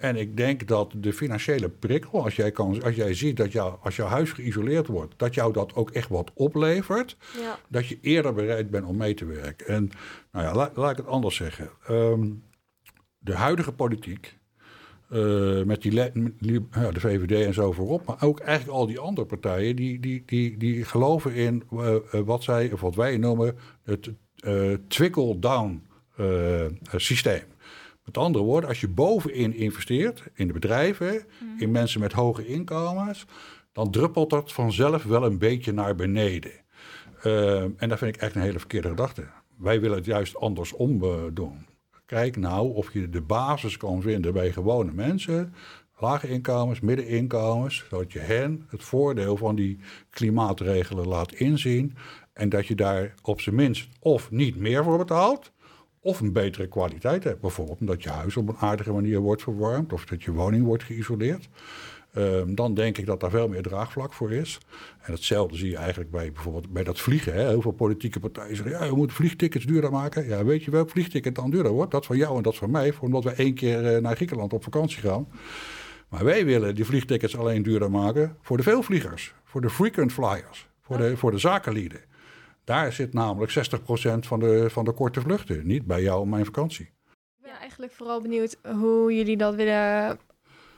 En 0.00 0.16
ik 0.16 0.36
denk 0.36 0.66
dat 0.66 0.92
de 0.96 1.12
financiële 1.12 1.68
prikkel, 1.68 2.24
als 2.24 2.36
jij, 2.36 2.50
kan, 2.50 2.82
als 2.82 2.94
jij 2.94 3.14
ziet 3.14 3.36
dat 3.36 3.52
jou, 3.52 3.76
als 3.82 3.96
jouw 3.96 4.06
huis 4.06 4.32
geïsoleerd 4.32 4.86
wordt, 4.86 5.14
dat 5.16 5.34
jou 5.34 5.52
dat 5.52 5.74
ook 5.74 5.90
echt 5.90 6.08
wat 6.08 6.30
oplevert, 6.34 7.16
Ja. 7.40 7.58
dat 7.68 7.86
je 7.86 7.98
eerder 8.00 8.34
bereid 8.34 8.70
bent 8.70 8.86
om 8.86 8.96
mee 8.96 9.14
te 9.14 9.24
werken. 9.24 9.66
En 9.66 9.90
nou 10.32 10.44
ja, 10.46 10.54
laat, 10.54 10.76
laat 10.76 10.90
ik 10.90 10.96
het 10.96 11.06
anders 11.06 11.36
zeggen. 11.36 11.70
Ehm, 11.86 12.28
de 13.18 13.34
huidige 13.34 13.72
politiek, 13.72 14.38
eh, 15.10 15.62
met 15.62 15.82
die, 15.82 16.10
die- 16.38 16.66
ja, 16.72 16.90
de 16.90 17.00
VVD 17.00 17.46
en 17.46 17.54
zo 17.54 17.72
voorop, 17.72 18.06
maar 18.06 18.22
ook 18.22 18.40
eigenlijk 18.40 18.78
al 18.78 18.86
die 18.86 18.98
andere 18.98 19.26
partijen, 19.26 19.76
die, 19.76 20.00
die, 20.00 20.22
die, 20.26 20.56
die 20.56 20.84
geloven 20.84 21.34
in 21.34 21.62
eh, 21.72 21.94
eh, 21.94 22.02
wat 22.24 22.42
zij, 22.42 22.72
of 22.72 22.80
wat 22.80 22.94
wij 22.94 23.16
noemen, 23.16 23.56
het 23.84 24.10
eh, 24.36 24.72
trickle-down 24.88 25.82
systeem. 26.96 27.42
Met 28.04 28.18
andere 28.18 28.44
woorden, 28.44 28.68
als 28.68 28.80
je 28.80 28.88
bovenin 28.88 29.54
investeert, 29.54 30.22
in 30.34 30.46
de 30.46 30.52
bedrijven, 30.52 31.24
in 31.58 31.70
mensen 31.70 32.00
met 32.00 32.12
hoge 32.12 32.46
inkomens, 32.46 33.26
dan 33.72 33.90
druppelt 33.90 34.30
dat 34.30 34.52
vanzelf 34.52 35.02
wel 35.04 35.24
een 35.24 35.38
beetje 35.38 35.72
naar 35.72 35.94
beneden. 35.94 36.52
Eh, 37.22 37.62
en 37.62 37.88
dat 37.88 37.98
vind 37.98 38.14
ik 38.14 38.20
echt 38.20 38.34
een 38.34 38.40
hele 38.42 38.58
verkeerde 38.58 38.88
gedachte. 38.88 39.26
Wij 39.56 39.80
willen 39.80 39.96
het 39.96 40.06
juist 40.06 40.36
andersom 40.36 41.02
doen. 41.34 41.66
Kijk 42.10 42.36
nou 42.36 42.74
of 42.74 42.92
je 42.92 43.08
de 43.08 43.20
basis 43.20 43.76
kan 43.76 44.02
vinden 44.02 44.32
bij 44.32 44.52
gewone 44.52 44.92
mensen, 44.92 45.54
lage 45.98 46.28
inkomens, 46.28 46.80
middeninkomens, 46.80 47.84
zodat 47.90 48.12
je 48.12 48.18
hen 48.18 48.66
het 48.68 48.82
voordeel 48.82 49.36
van 49.36 49.56
die 49.56 49.78
klimaatregelen 50.10 51.08
laat 51.08 51.32
inzien 51.32 51.96
en 52.32 52.48
dat 52.48 52.66
je 52.66 52.74
daar 52.74 53.14
op 53.22 53.40
zijn 53.40 53.54
minst 53.54 53.88
of 54.00 54.30
niet 54.30 54.56
meer 54.56 54.84
voor 54.84 54.98
betaalt, 54.98 55.52
of 56.00 56.20
een 56.20 56.32
betere 56.32 56.68
kwaliteit 56.68 57.24
hebt. 57.24 57.40
Bijvoorbeeld 57.40 57.80
omdat 57.80 58.02
je 58.02 58.10
huis 58.10 58.36
op 58.36 58.48
een 58.48 58.56
aardige 58.56 58.92
manier 58.92 59.18
wordt 59.18 59.42
verwarmd 59.42 59.92
of 59.92 60.04
dat 60.04 60.22
je 60.22 60.32
woning 60.32 60.64
wordt 60.64 60.84
geïsoleerd. 60.84 61.48
Ehm, 62.12 62.54
dan 62.54 62.74
denk 62.74 62.98
ik 62.98 63.06
dat 63.06 63.20
daar 63.20 63.30
veel 63.30 63.48
meer 63.48 63.62
draagvlak 63.62 64.12
voor 64.12 64.32
is. 64.32 64.58
En 65.00 65.12
hetzelfde 65.12 65.56
zie 65.56 65.70
je 65.70 65.76
eigenlijk 65.76 66.10
bij 66.10 66.32
bijvoorbeeld 66.32 66.72
bij 66.72 66.84
dat 66.84 67.00
vliegen. 67.00 67.34
Hè. 67.34 67.48
Heel 67.48 67.62
veel 67.62 67.72
politieke 67.72 68.20
partijen 68.20 68.56
zeggen, 68.56 68.78
ja, 68.78 68.88
we 68.88 68.96
moeten 68.96 69.16
vliegtickets 69.16 69.64
duurder 69.64 69.90
maken. 69.90 70.26
Ja, 70.26 70.44
weet 70.44 70.64
je 70.64 70.70
welk 70.70 70.90
vliegticket 70.90 71.34
dan 71.34 71.50
duurder 71.50 71.72
wordt? 71.72 71.90
Dat 71.90 72.06
van 72.06 72.16
jou 72.16 72.36
en 72.36 72.42
dat 72.42 72.56
van 72.56 72.70
mij, 72.70 72.94
omdat 73.00 73.24
we 73.24 73.30
één 73.30 73.54
keer 73.54 73.94
eh, 73.94 74.02
naar 74.02 74.16
Griekenland 74.16 74.52
op 74.52 74.62
vakantie 74.62 75.00
gaan. 75.00 75.28
Maar 76.08 76.24
wij 76.24 76.44
willen 76.44 76.74
die 76.74 76.84
vliegtickets 76.84 77.36
alleen 77.36 77.62
duurder 77.62 77.90
maken 77.90 78.36
voor 78.42 78.56
de 78.56 78.62
veelvliegers, 78.62 79.34
voor 79.44 79.60
de 79.60 79.70
frequent 79.70 80.12
flyers, 80.12 80.68
voor 80.80 80.96
de, 80.96 81.16
voor 81.16 81.30
de 81.30 81.38
zakenlieden. 81.38 82.00
Daar 82.64 82.92
zit 82.92 83.12
namelijk 83.12 83.52
60% 83.52 84.18
van 84.18 84.40
de, 84.40 84.70
van 84.70 84.84
de 84.84 84.92
korte 84.92 85.20
vluchten, 85.20 85.66
niet 85.66 85.86
bij 85.86 86.02
jou 86.02 86.22
en 86.22 86.28
mijn 86.28 86.44
vakantie. 86.44 86.84
Ik 86.86 87.42
ben 87.42 87.52
eigenlijk 87.60 87.92
vooral 87.92 88.20
benieuwd 88.20 88.56
hoe 88.62 89.14
jullie 89.14 89.36
dat 89.36 89.54
willen 89.54 90.18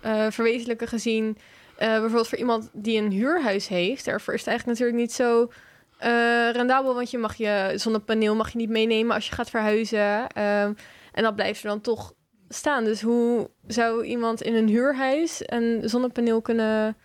eh, 0.02 0.26
verwezenlijken 0.30 0.88
gezien. 0.88 1.37
eh, 1.76 1.88
bijvoorbeeld 1.88 2.28
voor 2.28 2.38
iemand 2.38 2.71
die 2.73 3.00
een 3.00 3.11
huurhuis 3.11 3.68
heeft. 3.68 4.04
Daarvoor 4.04 4.35
is 4.35 4.40
het 4.40 4.49
eigenlijk 4.49 4.78
natuurlijk 4.78 5.06
niet 5.06 5.16
zo 5.16 5.50
eh, 5.99 6.50
rendabel. 6.52 6.94
Want 6.94 7.11
je 7.11 7.18
mag 7.18 7.35
je 7.35 7.73
zonnepaneel 7.76 8.35
mag 8.35 8.50
je 8.52 8.59
niet 8.59 8.68
meenemen 8.71 9.14
als 9.14 9.28
je 9.28 9.35
gaat 9.35 9.50
verhuizen. 9.50 10.26
Ehm, 10.26 10.73
en 11.12 11.23
dat 11.23 11.35
blijft 11.35 11.62
er 11.62 11.68
dan 11.68 11.80
toch 11.80 12.12
staan. 12.49 12.85
Dus 12.85 13.00
hoe 13.02 13.50
zou 13.66 14.04
iemand 14.04 14.42
in 14.42 14.54
een 14.54 14.68
huurhuis 14.68 15.42
een 15.47 15.80
zonnepaneel 15.85 16.40
kunnen... 16.40 16.97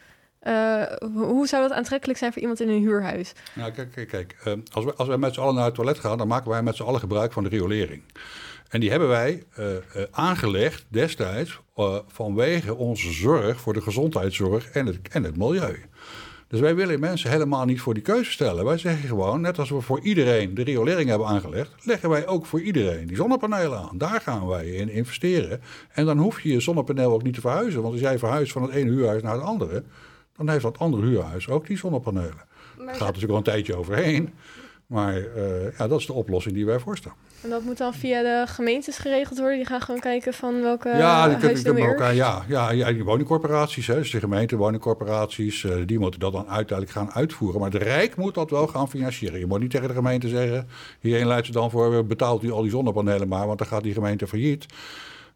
hoe 1.14 1.48
zou 1.48 1.62
dat 1.68 1.72
aantrekkelijk 1.78 2.20
zijn 2.20 2.34
voor 2.34 2.42
iemand 2.42 2.60
in 2.60 2.70
een 2.70 2.80
huurhuis? 2.82 3.32
Nou, 3.54 3.72
kijk, 3.72 3.92
kijk, 3.92 4.08
kijk. 4.08 4.36
eh, 4.44 4.54
als, 4.74 4.86
wij, 4.86 4.94
als 4.94 5.08
wij 5.08 5.18
met 5.18 5.34
z'n 5.34 5.40
allen 5.40 5.56
naar 5.56 5.66
het 5.66 5.76
toilet 5.76 6.00
gaan, 6.00 6.18
dan 6.18 6.28
maken 6.28 6.50
wij 6.50 6.64
met 6.64 6.76
z'n 6.76 6.84
allen 6.84 7.00
gebruik 7.00 7.32
van 7.34 7.44
de 7.44 7.50
riolering. 7.50 8.04
En 8.70 8.80
die 8.80 8.90
hebben 8.90 9.08
wij 9.08 9.44
eh, 9.54 9.76
eh, 9.76 9.82
aangelegd 10.12 10.86
destijds 10.88 11.60
eh, 11.76 11.96
vanwege 12.08 12.76
onze 12.76 13.12
zorg 13.12 13.62
voor 13.62 13.74
de 13.74 13.82
gezondheidszorg 13.82 14.70
en 14.70 14.86
het, 14.86 15.00
en 15.12 15.24
het 15.24 15.38
milieu. 15.38 15.86
Dus 16.48 16.60
wij 16.60 16.76
willen 16.76 17.00
mensen 17.00 17.30
helemaal 17.30 17.66
niet 17.66 17.82
voor 17.82 17.94
die 17.94 18.04
keuze 18.04 18.32
stellen. 18.32 18.66
Wij 18.66 18.78
zeggen 18.78 19.08
gewoon, 19.08 19.42
net 19.42 19.60
als 19.60 19.70
we 19.70 19.82
voor 19.82 20.00
iedereen 20.00 20.54
de 20.54 20.64
riolering 20.64 21.10
hebben 21.10 21.28
aangelegd, 21.28 21.72
leggen 21.84 22.10
wij 22.10 22.28
ook 22.28 22.46
voor 22.46 22.62
iedereen 22.62 23.08
die 23.08 23.16
zonnepanelen 23.16 23.78
aan. 23.78 23.98
Daar 23.98 24.22
gaan 24.22 24.48
wij 24.48 24.68
in 24.68 24.90
investeren. 24.90 25.62
En 25.92 26.06
dan 26.06 26.18
hoef 26.18 26.42
je 26.42 26.52
je 26.52 26.60
zonnepaneel 26.60 27.12
ook 27.12 27.24
niet 27.24 27.34
te 27.34 27.42
verhuizen. 27.42 27.82
Want 27.82 27.94
als 27.94 28.02
jij 28.02 28.20
verhuist 28.20 28.52
van 28.52 28.62
het 28.62 28.72
ene 28.72 28.92
huurhuis 28.92 29.22
naar 29.22 29.34
het 29.34 29.44
andere, 29.44 29.84
dan 30.36 30.50
heeft 30.50 30.64
dat 30.64 30.80
andere 30.80 31.06
huurhuis 31.06 31.50
ook 31.50 31.68
die 31.68 31.78
zonnepanelen. 31.78 32.46
Maar 32.78 32.88
Er 32.88 32.94
gaat 32.94 33.00
natuurlijk 33.00 33.32
al 33.32 33.38
een 33.38 33.44
tijdje 33.44 33.76
overheen. 33.76 34.34
Maar 34.86 35.14
ja, 35.78 35.88
dat 35.88 36.00
is 36.00 36.06
de 36.06 36.14
oplossing 36.14 36.56
die 36.56 36.66
wij 36.66 36.80
voorstellen. 36.80 37.18
En 37.42 37.50
dat 37.50 37.64
moet 37.64 37.78
dan 37.78 37.94
via 37.94 38.22
de 38.22 38.44
gemeentes 38.48 38.98
geregeld 38.98 39.38
worden. 39.40 39.58
Die 39.58 39.66
gaan 39.66 39.82
gewoon 39.82 40.00
kijken 40.00 40.34
van 40.34 40.62
welke 40.62 40.90
ja, 40.90 41.28
die 41.28 41.38
kunnen 41.64 41.78
elkaar, 41.88 42.16
ja, 42.16 42.44
ja, 42.48 42.72
ja, 42.72 42.92
die 42.92 43.04
woningcorporaties, 43.04 43.88
hè, 43.88 43.96
dus 43.96 44.12
de 44.12 44.20
gemeente, 44.20 44.56
woningcorporaties, 44.56 45.64
eh, 45.64 45.76
die 45.86 46.00
moeten 46.00 46.20
dat 46.20 46.32
dan 46.34 46.48
uiteindelijk 46.48 46.98
gaan 46.98 47.12
uitvoeren. 47.12 47.60
Maar 47.60 47.70
de 47.70 47.78
Rijk 47.78 48.16
moet 48.16 48.34
dat 48.34 48.50
wel 48.50 48.68
gaan 48.68 48.90
financieren. 48.90 49.40
Je 49.40 49.46
moet 49.46 49.60
niet 49.60 49.72
tegen 49.72 49.88
de 49.88 49.94
gemeente 49.94 50.28
zeggen, 50.28 50.68
hierheen 51.00 51.28
leidt 51.28 51.46
ze 51.46 51.52
dan 51.52 51.72
voor, 51.72 52.06
betaalt 52.06 52.44
u 52.44 52.52
al 52.52 52.62
die 52.62 52.72
zonnepanelen 52.72 53.28
maar, 53.28 53.48
want 53.48 53.58
dan 53.58 53.68
gaat 53.68 53.84
die 53.84 53.94
gemeente 53.94 54.28
failliet. 54.28 54.66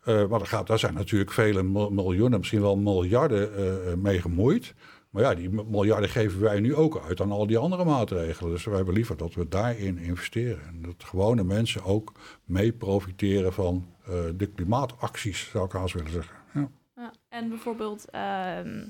Eh, 0.04 0.16
maar 0.16 0.40
daar, 0.40 0.48
gaat, 0.48 0.68
daar 0.68 0.80
zijn 0.80 0.94
natuurlijk 0.94 1.32
vele 1.32 1.64
mil- 1.64 1.90
miljoenen, 1.90 2.40
misschien 2.40 2.62
wel 2.62 2.78
miljarden 2.78 3.56
eh, 3.58 3.94
mee 3.98 4.22
gemoeid. 4.22 4.74
Maar 5.12 5.24
ja, 5.24 5.36
die 5.36 5.50
miljarden 5.50 6.10
geven 6.10 6.42
wij 6.42 6.60
nu 6.60 6.76
ook 6.76 7.02
uit 7.08 7.22
aan 7.22 7.32
al 7.32 7.48
die 7.48 7.58
andere 7.58 7.86
maatregelen. 7.86 8.52
Dus 8.52 8.66
wij 8.66 8.76
hebben 8.76 8.94
liever 8.94 9.18
dat 9.18 9.34
we 9.34 9.48
daarin 9.48 9.98
investeren. 9.98 10.68
En 10.68 10.82
dat 10.82 10.96
gewone 10.98 11.44
mensen 11.44 11.84
ook 11.84 12.12
mee 12.46 12.72
profiteren 12.74 13.54
van 13.54 13.86
eh, 14.06 14.14
de 14.36 14.46
klimaatacties, 14.46 15.50
zou 15.50 15.66
ik 15.66 15.72
haast 15.72 15.94
willen 15.94 16.12
zeggen. 16.12 16.36
Ja. 16.54 16.70
Ja, 16.96 17.14
en 17.30 17.50
bijvoorbeeld, 17.50 18.10
ehm, 18.10 18.84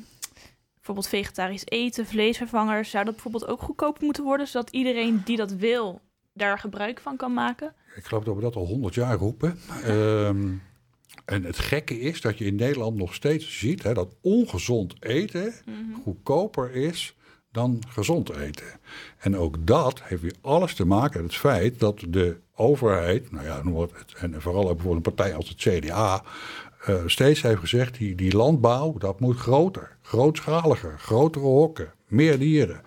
bijvoorbeeld 0.75 1.07
vegetarisch 1.07 1.65
eten, 1.65 2.05
vleesvervangers, 2.05 2.89
zou 2.89 3.05
dat 3.05 3.13
bijvoorbeeld 3.13 3.47
ook 3.47 3.62
goedkoper 3.62 4.03
moeten 4.03 4.23
worden, 4.23 4.47
zodat 4.47 4.69
iedereen 4.69 5.21
die 5.25 5.38
dat 5.38 5.51
wil 5.51 6.01
daar 6.34 6.60
gebruik 6.60 6.99
van 6.99 7.17
kan 7.17 7.34
maken? 7.34 7.73
Ik 7.95 8.05
geloof 8.05 8.23
dat 8.23 8.36
we 8.36 8.41
dat 8.41 8.55
al 8.55 8.65
honderd 8.65 8.93
jaar 8.93 9.17
roepen. 9.17 9.57
Ehm, 9.84 10.53
en 11.32 11.44
het 11.44 11.60
gekke 11.60 12.00
is 12.00 12.22
dat 12.22 12.38
je 12.38 12.46
in 12.46 12.56
Nederland 12.56 12.98
nog 12.98 13.13
steeds 13.13 13.60
ziet 13.60 13.84
hè, 13.84 13.94
dat 13.94 14.15
ongezond 14.22 14.96
eten 15.00 15.54
goedkoper 16.04 16.72
is 16.72 17.15
dan 17.52 17.84
gezond 17.88 18.36
eten. 18.36 18.65
En 19.17 19.38
ook 19.38 19.67
dat 19.67 20.02
heeft 20.04 20.22
weer 20.22 20.36
alles 20.41 20.74
te 20.74 20.86
maken 20.86 21.22
met 21.22 21.32
het 21.32 21.39
feit 21.39 21.80
dat 21.80 22.04
de 22.08 22.38
overheid, 22.56 23.32
nou 23.32 23.46
ja, 23.46 23.62
en 24.15 24.41
vooral 24.41 24.70
ook 24.70 24.76
bijvoorbeeld 24.76 25.08
een 25.08 25.13
partij 25.13 25.36
als 25.36 25.50
het 25.50 25.58
CDA, 25.58 26.24
eh, 26.86 26.96
steeds 27.06 27.41
heeft 27.41 27.60
gezegd, 27.60 27.98
die, 27.98 28.15
die 28.15 28.36
landbouw, 28.36 28.98
dat 28.98 29.20
moet 29.20 29.38
groter, 29.38 29.98
grootschaliger, 30.02 31.00
grotere 31.00 31.46
hokken, 31.46 31.94
meer 32.08 32.39
dieren. 32.39 32.82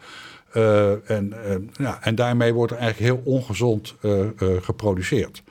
Eh, 0.53 1.11
en, 1.11 1.33
ja, 1.77 2.03
en 2.03 2.15
daarmee 2.15 2.53
wordt 2.53 2.73
er 2.73 2.79
eigenlijk 2.79 3.13
heel 3.15 3.33
ongezond 3.33 3.95
eh, 4.01 4.27
geproduceerd. 4.61 5.43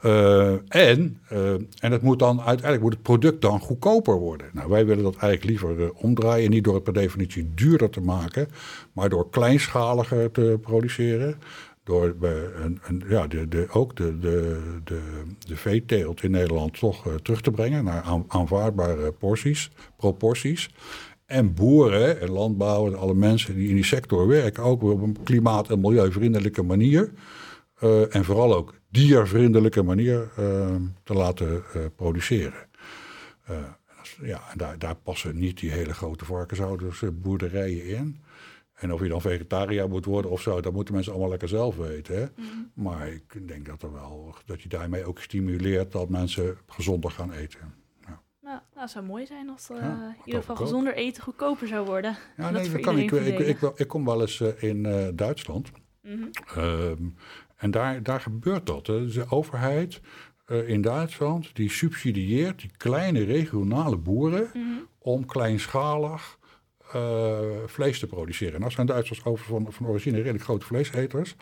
Eh, 0.00 0.52
en, 0.68 1.20
eh, 1.28 1.52
en 1.52 1.92
het 1.92 2.02
moet 2.02 2.18
dan 2.18 2.40
uiteindelijk 2.40 2.82
moet 2.82 2.92
het 2.92 3.02
product 3.02 3.40
dan 3.40 3.60
goedkoper 3.60 4.14
worden. 4.18 4.46
Nou, 4.52 4.68
wij 4.68 4.86
willen 4.86 5.02
dat 5.02 5.16
eigenlijk 5.16 5.44
liever 5.44 5.84
eh, 5.84 5.90
omdraaien. 5.94 6.50
Niet 6.50 6.64
door 6.64 6.74
het 6.74 6.82
per 6.82 6.92
definitie 6.92 7.50
duurder 7.54 7.90
te 7.90 8.00
maken, 8.00 8.48
maar 8.92 9.08
door 9.08 9.30
kleinschaliger 9.30 10.30
te 10.30 10.58
produceren. 10.60 11.38
Door 11.84 12.14
een, 12.20 12.80
een, 12.86 13.02
ja, 13.08 13.26
de, 13.26 13.48
de, 13.48 13.66
ook 13.70 13.96
de, 13.96 14.18
de, 14.18 14.62
de, 14.84 15.00
de 15.38 15.56
veeteelt 15.56 16.22
in 16.22 16.30
Nederland 16.30 16.78
toch 16.78 17.06
terug 17.22 17.40
te 17.40 17.50
brengen 17.50 17.84
naar 17.84 18.02
aan- 18.02 18.24
aanvaardbare 18.28 19.12
porties, 19.12 19.70
proporties. 19.96 20.70
En 21.26 21.54
boeren 21.54 22.20
en 22.20 22.30
landbouw 22.30 22.86
en 22.86 22.98
alle 22.98 23.14
mensen 23.14 23.54
die 23.54 23.68
in 23.68 23.74
die 23.74 23.84
sector 23.84 24.26
werken 24.26 24.62
ook 24.62 24.82
op 24.82 25.02
een 25.02 25.16
klimaat- 25.24 25.70
en 25.70 25.80
milieuvriendelijke 25.80 26.62
manier. 26.62 27.12
en 28.10 28.24
vooral 28.24 28.54
ook 28.54 28.79
diervriendelijke 28.90 29.82
manier 29.82 30.28
eh, 30.36 30.74
te 31.02 31.14
laten 31.14 31.62
eh, 31.74 31.82
produceren. 31.96 32.68
Eh, 33.44 33.56
ja, 34.22 34.40
en 34.50 34.58
daar, 34.58 34.78
daar 34.78 34.94
passen 34.94 35.38
niet 35.38 35.58
die 35.58 35.70
hele 35.70 35.94
grote 35.94 36.24
varkenshouders, 36.24 37.02
boerderijen 37.12 37.84
in. 37.84 38.22
En 38.74 38.92
of 38.92 39.00
je 39.00 39.08
dan 39.08 39.20
vegetariër 39.20 39.88
moet 39.88 40.04
worden 40.04 40.30
of 40.30 40.40
zo, 40.40 40.60
dat 40.60 40.72
moeten 40.72 40.94
mensen 40.94 41.12
allemaal 41.12 41.30
lekker 41.30 41.48
zelf 41.48 41.76
weten. 41.76 42.16
Hè? 42.20 42.26
Maar 42.74 43.08
ik 43.08 43.48
denk 43.48 43.66
dat, 43.66 43.82
er 43.82 43.92
wel, 43.92 44.34
dat 44.44 44.62
je 44.62 44.68
daarmee 44.68 45.04
ook 45.04 45.20
stimuleert 45.20 45.92
dat 45.92 46.08
mensen 46.08 46.58
gezonder 46.66 47.10
gaan 47.10 47.32
eten. 47.32 47.78
Nou, 48.40 48.60
dat 48.74 48.90
zou 48.90 49.04
mooi 49.04 49.26
zijn 49.26 49.50
als 49.50 49.68
Ja, 49.68 50.14
in 50.16 50.22
ieder 50.24 50.40
geval 50.40 50.56
gezonder 50.56 50.94
eten 50.94 51.22
goedkoper 51.22 51.68
zou 51.68 51.86
worden. 51.86 52.16
Ja, 52.36 52.50
dat 52.50 52.62
nee, 52.62 52.70
dat 52.70 52.80
kan 52.80 52.98
ik. 52.98 53.10
Ik, 53.10 53.38
ik, 53.38 53.62
ik, 53.62 53.72
ik 53.74 53.88
kom 53.88 54.04
wel 54.04 54.20
eens 54.20 54.40
in 54.40 54.82
Duitsland. 55.14 55.70
Mhm. 56.02 56.28
Ehm, 56.56 57.08
en 57.60 57.70
daar, 57.70 58.02
daar 58.02 58.20
gebeurt 58.20 58.66
dat. 58.66 58.86
Hè. 58.86 59.04
Dus 59.04 59.14
de 59.14 59.26
overheid 59.28 60.00
eh, 60.46 60.68
in 60.68 60.80
Duitsland 60.82 61.56
die 61.56 61.70
subsidieert 61.70 62.60
die 62.60 62.70
kleine 62.76 63.24
regionale 63.24 63.96
boeren 63.96 64.50
Mhm. 64.54 64.64
om 64.98 65.26
kleinschalig 65.26 66.38
eh, 66.92 67.38
vlees 67.66 67.98
te 67.98 68.06
produceren. 68.06 68.60
Nou 68.60 68.72
zijn 68.72 68.86
Duitsers 68.86 69.24
over 69.24 69.44
van, 69.46 69.66
van 69.72 69.86
origine 69.86 70.16
redelijk 70.16 70.44
grote 70.44 70.66
vleeseters. 70.66 71.36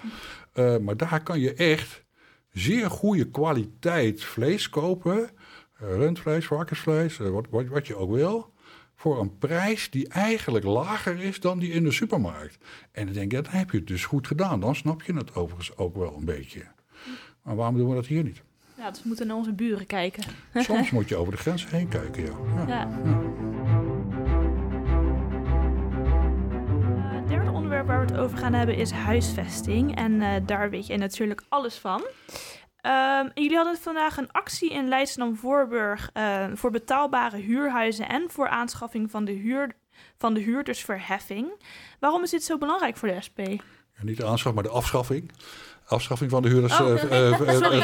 Eh, 0.52 0.76
maar 0.76 0.96
daar 0.96 1.22
kan 1.22 1.40
je 1.40 1.54
echt 1.54 2.04
zeer 2.52 2.90
goede 2.90 3.30
kwaliteit 3.30 4.24
vlees 4.24 4.68
kopen. 4.68 5.30
Rundvlees, 5.80 6.46
varkensvlees, 6.46 7.16
wat, 7.16 7.46
wat, 7.50 7.66
wat 7.66 7.86
je 7.86 7.96
ook 7.96 8.10
wil. 8.10 8.52
Voor 9.00 9.20
een 9.20 9.38
prijs 9.38 9.90
die 9.90 10.08
eigenlijk 10.08 10.64
lager 10.64 11.20
is 11.20 11.40
dan 11.40 11.58
die 11.58 11.70
in 11.72 11.84
de 11.84 11.90
supermarkt. 11.92 12.58
En 12.92 13.04
dan 13.04 13.14
denk 13.14 13.32
je, 13.32 13.40
dan 13.42 13.52
heb 13.52 13.70
je 13.70 13.78
het 13.78 13.86
dus 13.86 14.04
goed 14.04 14.26
gedaan. 14.26 14.60
Dan 14.60 14.74
snap 14.74 15.02
je 15.02 15.14
het 15.14 15.34
overigens 15.34 15.76
ook 15.76 15.96
wel 15.96 16.14
een 16.16 16.24
beetje. 16.24 16.62
Maar 17.42 17.56
waarom 17.56 17.76
doen 17.76 17.88
we 17.88 17.94
dat 17.94 18.06
hier 18.06 18.22
niet? 18.22 18.42
Ja, 18.76 18.90
dus 18.90 19.02
we 19.02 19.08
moeten 19.08 19.26
naar 19.26 19.36
onze 19.36 19.52
buren 19.52 19.86
kijken. 19.86 20.22
Soms 20.54 20.90
moet 20.90 21.08
je 21.08 21.16
over 21.16 21.32
de 21.32 21.38
grens 21.38 21.70
heen 21.70 21.88
kijken, 21.88 22.22
ja. 22.24 22.32
ja. 22.56 22.66
Ja. 22.66 22.88
Eh, 27.04 27.14
Het 27.20 27.28
derde 27.28 27.50
onderwerp 27.50 27.86
waar 27.86 28.06
we 28.06 28.12
het 28.12 28.20
over 28.22 28.38
gaan 28.38 28.52
hebben 28.54 28.76
is 28.76 28.90
huisvesting. 28.90 29.96
En 29.96 30.22
eh, 30.22 30.34
daar 30.46 30.70
weet 30.70 30.86
je 30.86 30.96
natuurlijk 30.96 31.42
alles 31.48 31.74
van. 31.76 32.02
Ehm, 32.80 33.28
jullie 33.34 33.56
hadden 33.56 33.76
vandaag 33.76 34.16
een 34.16 34.32
actie 34.32 34.70
in 34.70 34.88
Leidschendam-Voorburg 34.88 36.10
eh, 36.12 36.46
voor 36.54 36.70
betaalbare 36.70 37.36
huurhuizen 37.36 38.08
en 38.08 38.30
voor 38.30 38.48
aanschaffing 38.48 39.10
van 39.10 39.24
de, 39.24 39.32
huur, 39.32 39.76
van 40.18 40.34
de 40.34 40.40
huurdersverheffing. 40.40 41.62
Waarom 42.00 42.22
is 42.22 42.30
dit 42.30 42.44
zo 42.44 42.58
belangrijk 42.58 42.96
voor 42.96 43.08
de 43.08 43.20
SP? 43.26 43.38
En 43.38 44.06
niet 44.06 44.16
de 44.16 44.26
aanschaf, 44.26 44.54
maar 44.54 44.62
de 44.62 44.68
afschaffing. 44.68 45.32
Afschaffing 45.88 46.30
van 46.30 46.42
de 46.42 46.48
huurders, 46.48 46.80
Oh, 46.80 46.90
eh, 46.90 47.02
eh, 47.02 47.30
eh. 47.32 47.38
Dat 47.38 47.48
is 47.48 47.58
wel, 47.58 47.70
wel 47.70 47.80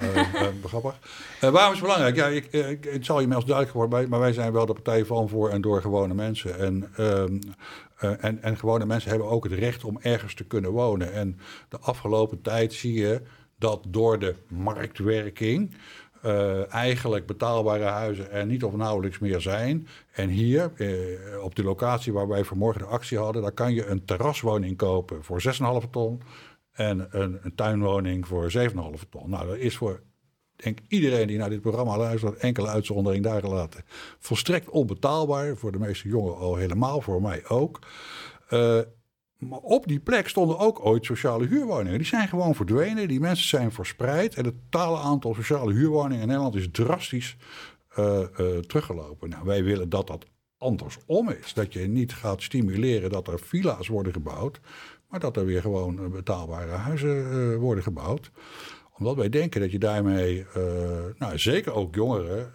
even 0.00 0.68
grappig. 0.68 0.98
Waarom 1.40 1.72
is 1.72 1.78
het 1.78 1.80
belangrijk? 1.80 2.16
Ja, 2.16 2.26
ik, 2.26 2.52
ik, 2.52 2.84
het 2.84 3.04
zal 3.04 3.16
je 3.16 3.22
inmiddels 3.22 3.44
duidelijk 3.50 3.76
worden, 3.76 4.08
maar- 4.08 4.20
wij 4.20 4.32
zijn 4.32 4.52
wel 4.52 4.66
de 4.66 4.72
partij 4.72 5.04
van, 5.04 5.28
voor 5.28 5.50
en 5.50 5.60
door 5.60 5.80
gewone 5.80 6.14
mensen. 6.14 6.58
En, 6.58 6.90
ehm, 6.96 7.38
eh, 7.96 8.24
en, 8.24 8.42
en 8.42 8.56
gewone 8.56 8.86
mensen 8.86 9.10
hebben 9.10 9.28
ook 9.28 9.44
het 9.44 9.52
recht 9.52 9.84
om 9.84 9.98
ergens 10.00 10.34
te 10.34 10.44
kunnen 10.44 10.70
wonen. 10.70 11.12
En 11.12 11.38
de 11.68 11.78
afgelopen 11.78 12.42
tijd 12.42 12.72
zie 12.72 12.92
je 12.92 13.22
dat 13.58 13.84
door 13.88 14.18
de 14.18 14.34
marktwerking 14.48 15.76
eh, 16.22 16.72
eigenlijk 16.72 17.26
betaalbare 17.26 17.84
huizen 17.84 18.30
er 18.30 18.46
niet 18.46 18.64
of 18.64 18.76
nauwelijks 18.76 19.18
meer 19.18 19.40
zijn. 19.40 19.88
En 20.12 20.28
hier, 20.28 20.72
eh, 20.76 21.42
op 21.42 21.54
de 21.54 21.62
locatie 21.62 22.12
waar 22.12 22.28
wij 22.28 22.44
vanmorgen 22.44 22.80
de 22.80 22.88
actie 22.88 23.18
hadden, 23.18 23.42
daar 23.42 23.52
kan 23.52 23.74
je 23.74 23.86
een 23.86 24.04
terraswoning 24.04 24.76
kopen 24.76 25.24
voor 25.24 25.40
6,5 25.40 25.88
ton 25.90 26.22
en 26.72 27.08
een, 27.10 27.38
een 27.42 27.54
tuinwoning 27.54 28.26
voor 28.26 28.50
7,5 28.50 29.04
ton. 29.10 29.30
Nou, 29.30 29.46
dat 29.46 29.56
is 29.56 29.76
voor 29.76 30.02
denk 30.56 30.78
iedereen 30.88 31.26
die 31.26 31.38
naar 31.38 31.50
dit 31.50 31.60
programma 31.60 31.96
luistert, 31.96 32.36
enkele 32.36 32.68
uitzondering 32.68 33.24
daar 33.24 33.40
gelaten, 33.40 33.84
volstrekt 34.18 34.70
onbetaalbaar. 34.70 35.56
Voor 35.56 35.72
de 35.72 35.78
meeste 35.78 36.08
jongeren 36.08 36.38
al 36.38 36.56
helemaal, 36.56 37.00
voor 37.00 37.22
mij 37.22 37.48
ook. 37.48 37.78
Eh, 38.48 38.78
maar 39.38 39.58
op 39.58 39.86
die 39.86 40.00
plek 40.00 40.28
stonden 40.28 40.58
ook 40.58 40.86
ooit 40.86 41.04
sociale 41.04 41.46
huurwoningen. 41.46 41.98
Die 41.98 42.06
zijn 42.06 42.28
gewoon 42.28 42.54
verdwenen. 42.54 43.08
Die 43.08 43.20
mensen 43.20 43.48
zijn 43.48 43.72
verspreid. 43.72 44.34
En 44.34 44.44
het 44.44 44.54
totale 44.70 44.98
aantal 44.98 45.34
sociale 45.34 45.72
huurwoningen 45.72 46.20
in 46.22 46.26
Nederland 46.26 46.54
is 46.54 46.68
drastisch 46.70 47.36
eh, 47.88 48.22
eh, 48.22 48.58
teruggelopen. 48.58 49.28
Nou, 49.28 49.44
wij 49.44 49.64
willen 49.64 49.88
dat 49.88 50.06
dat 50.06 50.26
andersom 50.58 51.30
is. 51.30 51.54
Dat 51.54 51.72
je 51.72 51.80
niet 51.80 52.14
gaat 52.14 52.42
stimuleren 52.42 53.10
dat 53.10 53.28
er 53.28 53.40
villa's 53.40 53.88
worden 53.88 54.12
gebouwd. 54.12 54.60
Maar 55.08 55.20
dat 55.20 55.36
er 55.36 55.44
weer 55.44 55.60
gewoon 55.60 55.98
eh, 55.98 56.10
betaalbare 56.10 56.70
huizen 56.70 57.58
worden 57.58 57.84
gebouwd 57.84 58.30
omdat 58.98 59.16
wij 59.16 59.28
denken 59.28 59.60
dat 59.60 59.70
je 59.70 59.78
daarmee, 59.78 60.46
nou, 61.18 61.38
zeker 61.38 61.72
ook 61.72 61.94
jongeren, 61.94 62.52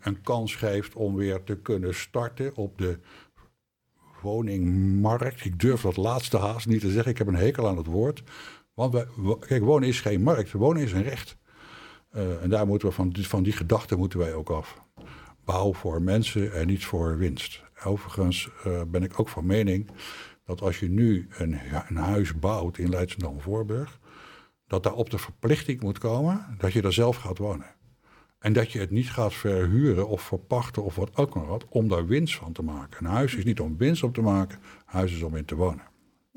een 0.00 0.22
kans 0.22 0.54
geeft 0.54 0.94
om 0.94 1.14
weer 1.14 1.42
te 1.44 1.56
kunnen 1.56 1.94
starten 1.94 2.56
op 2.56 2.78
de 2.78 2.98
woningmarkt. 4.20 5.44
Ik 5.44 5.60
durf 5.60 5.80
dat 5.80 5.96
laatste 5.96 6.38
haast 6.38 6.66
niet 6.66 6.80
te 6.80 6.90
zeggen. 6.90 7.10
Ik 7.10 7.18
heb 7.18 7.26
een 7.26 7.34
hekel 7.34 7.68
aan 7.68 7.76
het 7.76 7.86
woord. 7.86 8.22
Want 8.74 9.06
kijk, 9.40 9.62
wonen 9.62 9.88
is 9.88 10.00
geen 10.00 10.22
markt. 10.22 10.52
Wonen 10.52 10.82
is 10.82 10.92
een 10.92 11.02
recht. 11.02 11.36
Eh, 12.10 12.42
en 12.42 12.48
daar 12.48 12.66
moeten 12.66 12.88
we 12.88 12.94
van, 12.94 13.14
van 13.18 13.42
die 13.42 13.52
gedachte 13.52 13.96
moeten 13.96 14.18
wij 14.18 14.34
ook 14.34 14.50
af. 14.50 14.82
Bouw 15.44 15.74
voor 15.74 16.02
mensen 16.02 16.52
en 16.52 16.66
niet 16.66 16.84
voor 16.84 17.18
winst. 17.18 17.62
Overigens 17.84 18.50
eh, 18.64 18.82
ben 18.86 19.02
ik 19.02 19.20
ook 19.20 19.28
van 19.28 19.46
mening 19.46 19.90
dat 20.44 20.60
als 20.60 20.80
je 20.80 20.88
nu 20.88 21.28
een, 21.30 21.58
een 21.88 21.96
huis 21.96 22.38
bouwt 22.38 22.78
in 22.78 22.88
Leidschendam-Voorburg, 22.88 23.98
dat 24.66 24.82
daar 24.82 24.92
op 24.92 25.10
de 25.10 25.18
verplichting 25.18 25.80
moet 25.80 25.98
komen 25.98 26.56
dat 26.58 26.72
je 26.72 26.82
daar 26.82 26.92
zelf 26.92 27.16
gaat 27.16 27.38
wonen. 27.38 27.66
En 28.38 28.52
dat 28.52 28.72
je 28.72 28.78
het 28.78 28.90
niet 28.90 29.10
gaat 29.10 29.34
verhuren 29.34 30.08
of 30.08 30.22
verpachten 30.22 30.84
of 30.84 30.96
wat 30.96 31.16
ook 31.16 31.34
maar 31.34 31.46
wat, 31.46 31.66
om 31.68 31.88
daar 31.88 32.06
winst 32.06 32.36
van 32.36 32.52
te 32.52 32.62
maken. 32.62 33.06
Een 33.06 33.12
huis 33.12 33.34
is 33.34 33.44
niet 33.44 33.60
om 33.60 33.76
winst 33.76 34.02
op 34.02 34.14
te 34.14 34.20
maken, 34.20 34.58
huis 34.84 35.12
is 35.12 35.22
om 35.22 35.36
in 35.36 35.44
te 35.44 35.54
wonen. 35.54 35.86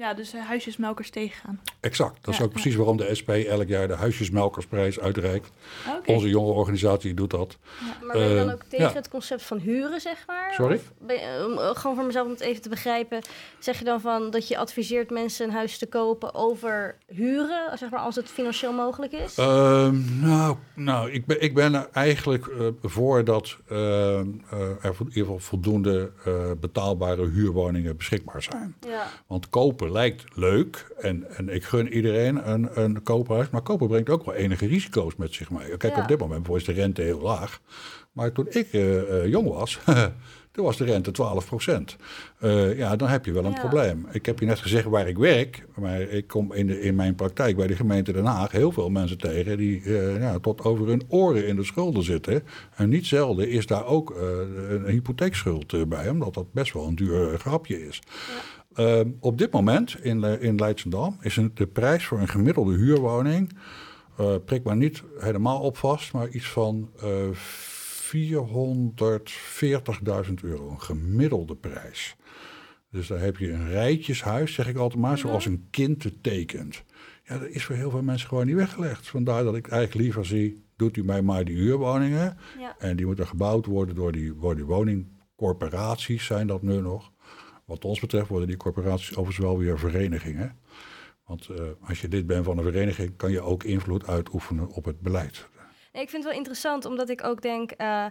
Ja, 0.02 0.14
dus 0.14 0.34
uh, 0.34 0.46
huisjesmelkers 0.46 1.10
tegengaan. 1.10 1.62
Exact. 1.80 2.18
Dat 2.22 2.34
is 2.34 2.40
Ja, 2.40 2.46
ook 2.46 2.52
precies 2.52 2.76
waarom 2.76 2.98
de 2.98 3.16
SP 3.20 3.30
elk 3.30 3.68
jaar 3.68 3.88
de 3.88 3.94
huisjesmelkersprijs 3.94 5.00
uitreikt. 5.00 5.52
Oké. 5.98 6.12
Onze 6.12 6.30
jonge 6.30 6.52
organisatie 6.52 7.14
doet 7.14 7.30
dat. 7.30 7.58
Maar 8.04 8.18
ben 8.18 8.30
je 8.30 8.36
dan 8.36 8.48
Eh, 8.48 8.54
ook 8.54 8.64
tegen 8.64 8.86
ja. 8.88 8.94
het 8.94 9.10
concept 9.10 9.42
van 9.44 9.58
huren, 9.58 10.02
zeg 10.02 10.24
maar? 10.28 10.54
Sorry? 10.54 10.80
Je- 11.08 11.46
om, 11.52 11.58
eh, 11.58 11.70
gewoon 11.76 11.96
voor 11.96 12.06
mezelf 12.06 12.26
om 12.26 12.32
het 12.32 12.40
even 12.42 12.62
te 12.62 12.70
begrijpen. 12.70 13.22
Zeg 13.60 13.80
je 13.80 13.86
dan 13.86 14.02
van 14.02 14.30
dat 14.32 14.48
je 14.48 14.58
adviseert 14.58 15.10
mensen 15.10 15.48
een 15.48 15.54
huis 15.54 15.78
te 15.78 15.86
kopen 15.88 16.34
over 16.34 16.96
huren, 17.08 17.78
zeg 17.78 17.90
maar, 17.90 18.00
als 18.00 18.16
het 18.16 18.30
financieel 18.30 18.74
mogelijk 18.74 19.12
is? 19.14 19.38
Ehm, 19.38 20.20
nou, 20.26 20.56
nou 20.76 21.12
ik, 21.12 21.26
ben, 21.26 21.42
ik 21.42 21.54
ben 21.54 21.74
er 21.74 21.88
eigenlijk 21.92 22.48
eh, 22.48 22.68
voor 22.84 23.24
dat 23.24 23.58
ehm, 23.70 23.78
eh, 23.78 24.60
er 24.60 24.96
in 25.00 25.06
ieder 25.08 25.14
geval 25.14 25.40
voldoende 25.40 26.12
eh, 26.26 26.52
betaalbare 26.60 27.28
huurwoningen 27.30 27.98
beschikbaar 27.98 28.42
zijn. 28.44 28.76
ja. 28.88 29.08
Want 29.28 29.50
kopen 29.50 29.91
lijkt 29.92 30.26
leuk 30.34 30.94
en, 31.00 31.26
en 31.38 31.50
ik 31.50 31.64
gun 31.64 31.94
iedereen 31.94 32.50
een, 32.52 32.70
een 32.82 33.04
koophuis. 33.04 33.50
Maar 33.50 33.62
kopen 33.62 33.88
brengt 33.88 34.10
ook 34.10 34.26
wel 34.26 34.36
enige 34.36 34.66
risico's 34.66 35.16
met 35.16 35.34
zich 35.34 35.52
mee. 35.52 35.78
Kijk, 35.78 35.96
Ja. 35.96 36.02
op 36.02 36.08
dit 36.08 36.20
moment 36.20 36.50
is 36.50 36.64
de 36.66 36.72
rente 36.72 37.02
heel 37.02 37.22
laag. 37.22 37.62
Maar 38.12 38.32
toen 38.32 38.48
ik 38.50 38.68
eh, 38.72 39.00
eh, 39.24 39.28
jong 39.32 39.48
was, 39.48 39.80
toen 40.52 40.66
was 40.66 40.78
de 40.78 40.84
rente 40.86 41.12
12 41.12 41.46
procent. 41.46 41.96
ja, 42.76 42.96
dan 42.96 43.08
heb 43.08 43.26
je 43.26 43.32
wel 43.32 43.46
een 43.46 43.52
Ja. 43.52 43.60
probleem. 43.60 44.08
Ik 44.12 44.26
heb 44.26 44.40
je 44.40 44.46
net 44.46 44.60
gezegd 44.60 44.86
waar 44.86 45.08
ik 45.08 45.18
werk. 45.18 45.66
Maar 45.76 46.02
ik 46.02 46.28
kom 46.28 46.54
in, 46.54 46.68
de, 46.68 46.82
in 46.82 46.96
mijn 46.96 47.16
praktijk 47.16 47.56
bij 47.56 47.68
de 47.68 47.76
gemeente 47.76 48.12
Den 48.12 48.26
Haag 48.26 48.52
heel 48.52 48.72
veel 48.72 48.90
mensen 48.90 49.18
tegen... 49.18 49.58
die 49.58 49.82
eh, 49.84 50.20
ja, 50.20 50.40
tot 50.40 50.64
over 50.64 50.88
hun 50.88 51.02
oren 51.08 51.48
in 51.48 51.56
de 51.56 51.64
schulden 51.64 52.04
zitten. 52.04 52.44
En 52.76 52.90
niet 52.90 53.06
zelden 53.06 53.50
is 53.50 53.66
daar 53.66 53.86
ook 53.86 54.12
eh, 54.12 54.22
een 54.70 54.86
hypotheekschuld 54.86 55.74
eh, 55.74 55.82
bij. 55.88 56.10
Omdat 56.10 56.34
dat 56.34 56.54
best 56.54 56.74
wel 56.74 56.88
een 56.88 56.96
duur 56.96 57.40
grapje 57.40 57.88
is. 57.88 58.02
Ehm, 58.74 59.10
op 59.20 59.38
dit 59.38 59.52
moment 59.52 59.98
in, 60.04 60.20
Le- 60.20 60.38
in 60.40 60.56
Leidschendam 60.56 61.18
is 61.22 61.38
een, 61.38 61.52
de 61.54 61.68
prijs 61.68 62.06
voor 62.06 62.20
een 62.20 62.28
gemiddelde 62.28 62.76
huurwoning, 62.76 63.52
eh 64.18 64.36
prik 64.46 64.64
maar 64.64 64.78
niet 64.78 65.04
helemaal 65.18 65.60
op 65.60 65.78
vast, 65.78 66.14
maar 66.14 66.30
iets 66.30 66.48
van 66.50 66.90
eh 67.02 67.30
440.000 70.28 70.34
euro. 70.44 70.70
Een 70.70 70.82
gemiddelde 70.82 71.56
prijs. 71.56 72.16
Dus 72.92 73.08
daar 73.08 73.20
heb 73.20 73.38
je 73.38 73.52
een 73.52 73.70
rijtjeshuis, 73.70 74.54
zeg 74.54 74.68
ik 74.68 74.78
altijd 74.78 75.02
maar, 75.02 75.18
zoals 75.18 75.46
een 75.46 75.68
kind 75.70 76.04
het 76.04 76.24
tekent. 76.24 76.84
Ja, 77.24 77.38
dat 77.38 77.48
is 77.50 77.64
voor 77.66 77.76
heel 77.76 77.90
veel 77.90 78.02
mensen 78.02 78.28
gewoon 78.28 78.46
niet 78.46 78.56
weggelegd. 78.56 79.08
Vandaar 79.10 79.44
dat 79.44 79.56
ik 79.56 79.68
eigenlijk 79.68 80.02
liever 80.04 80.26
zie, 80.26 80.64
doet 80.76 80.98
u 80.98 81.04
mij 81.04 81.22
maar 81.22 81.46
die 81.46 81.56
huurwoningen. 81.56 82.38
Ja. 82.60 82.76
En 82.80 82.96
die 82.96 83.06
moeten 83.06 83.28
gebouwd 83.28 83.66
worden 83.66 83.96
door 83.96 84.12
die, 84.12 84.36
door 84.40 84.56
die 84.56 84.66
woningcorporaties, 84.66 86.26
zijn 86.26 86.48
dat 86.48 86.62
nu 86.62 86.82
nog. 86.82 87.11
Wat 87.72 87.86
ons 87.86 88.00
betreft 88.00 88.28
worden 88.28 88.48
die 88.48 88.58
corporaties 88.58 89.10
overigens 89.10 89.38
wel 89.38 89.58
weer 89.58 89.80
verenigingen. 89.80 90.60
Want 91.26 91.50
eh, 91.50 91.64
als 91.88 92.02
je 92.02 92.08
lid 92.08 92.28
bent 92.28 92.46
van 92.46 92.58
een 92.58 92.64
vereniging, 92.64 93.18
kan 93.18 93.32
je 93.32 93.42
ook 93.42 93.64
invloed 93.64 94.08
uitoefenen 94.08 94.68
op 94.68 94.86
het 94.86 95.00
beleid. 95.00 95.48
Nee, 95.94 96.04
ik 96.04 96.10
vind 96.10 96.24
het 96.24 96.32
wel 96.32 96.42
interessant, 96.42 96.86
omdat 96.86 97.10
ik 97.10 97.24
ook 97.24 97.42
denk, 97.42 97.72
eh, 97.72 98.06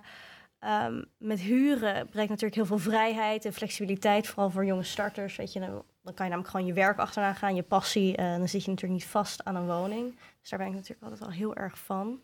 ehm, 0.58 1.02
met 1.18 1.40
huren 1.40 2.08
brengt 2.08 2.30
natuurlijk 2.30 2.54
heel 2.54 2.66
veel 2.66 2.78
vrijheid 2.78 3.44
en 3.44 3.52
flexibiliteit, 3.52 4.26
vooral 4.26 4.50
voor 4.50 4.64
jonge 4.64 4.82
starters. 4.82 5.36
Weet 5.36 5.52
je, 5.52 5.60
dan, 5.60 5.82
dan 6.02 6.14
kan 6.14 6.24
je 6.26 6.30
namelijk 6.30 6.48
gewoon 6.48 6.66
je 6.66 6.72
werk 6.72 6.98
achteraan 6.98 7.34
gaan, 7.34 7.54
je 7.54 7.62
passie, 7.62 8.16
en 8.16 8.38
dan 8.38 8.48
zit 8.48 8.64
je 8.64 8.70
natuurlijk 8.70 9.00
niet 9.00 9.10
vast 9.10 9.44
aan 9.44 9.56
een 9.56 9.66
woning. 9.66 10.18
Dus 10.40 10.50
daar 10.50 10.58
ben 10.58 10.68
ik 10.68 10.74
natuurlijk 10.74 11.02
altijd 11.02 11.20
wel 11.20 11.30
heel 11.30 11.54
erg 11.54 11.78
van. 11.78 12.20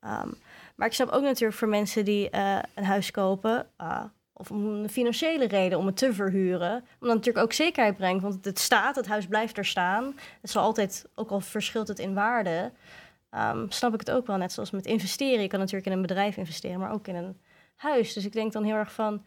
Ehm, 0.00 0.28
maar 0.74 0.86
ik 0.86 0.94
snap 0.94 1.08
ook 1.08 1.22
natuurlijk 1.22 1.58
voor 1.58 1.68
mensen 1.68 2.04
die 2.04 2.30
eh, 2.30 2.58
een 2.74 2.84
huis 2.84 3.10
kopen, 3.10 3.66
eh, 3.76 4.04
of 4.40 4.50
om 4.50 4.66
een 4.66 4.90
financiële 4.90 5.46
reden 5.46 5.78
om 5.78 5.86
het 5.86 5.96
te 5.96 6.12
verhuren, 6.12 6.70
omdat 6.70 6.84
het 6.98 7.08
natuurlijk 7.08 7.44
ook 7.44 7.52
zekerheid 7.52 7.96
brengt, 7.96 8.22
want 8.22 8.44
het 8.44 8.58
staat, 8.58 8.96
het 8.96 9.06
huis 9.06 9.26
blijft 9.26 9.58
er 9.58 9.64
staan. 9.64 10.14
Het 10.40 10.50
zal 10.50 10.62
altijd, 10.62 11.06
ook 11.14 11.30
al 11.30 11.40
verschilt 11.40 11.88
het 11.88 11.98
in 11.98 12.14
waarde, 12.14 12.72
Ehm, 13.30 13.66
snap 13.68 13.94
ik 13.94 14.00
het 14.00 14.10
ook 14.10 14.26
wel. 14.26 14.36
Net 14.36 14.52
zoals 14.52 14.70
met 14.70 14.86
investeren. 14.86 15.42
Je 15.42 15.48
kan 15.48 15.58
natuurlijk 15.58 15.86
in 15.86 15.92
een 15.92 16.02
bedrijf 16.02 16.36
investeren, 16.36 16.80
maar 16.80 16.92
ook 16.92 17.08
in 17.08 17.14
een 17.14 17.38
huis. 17.76 18.12
Dus 18.12 18.24
ik 18.24 18.32
denk 18.32 18.52
dan 18.52 18.64
heel 18.64 18.74
erg 18.74 18.92
van... 18.92 19.24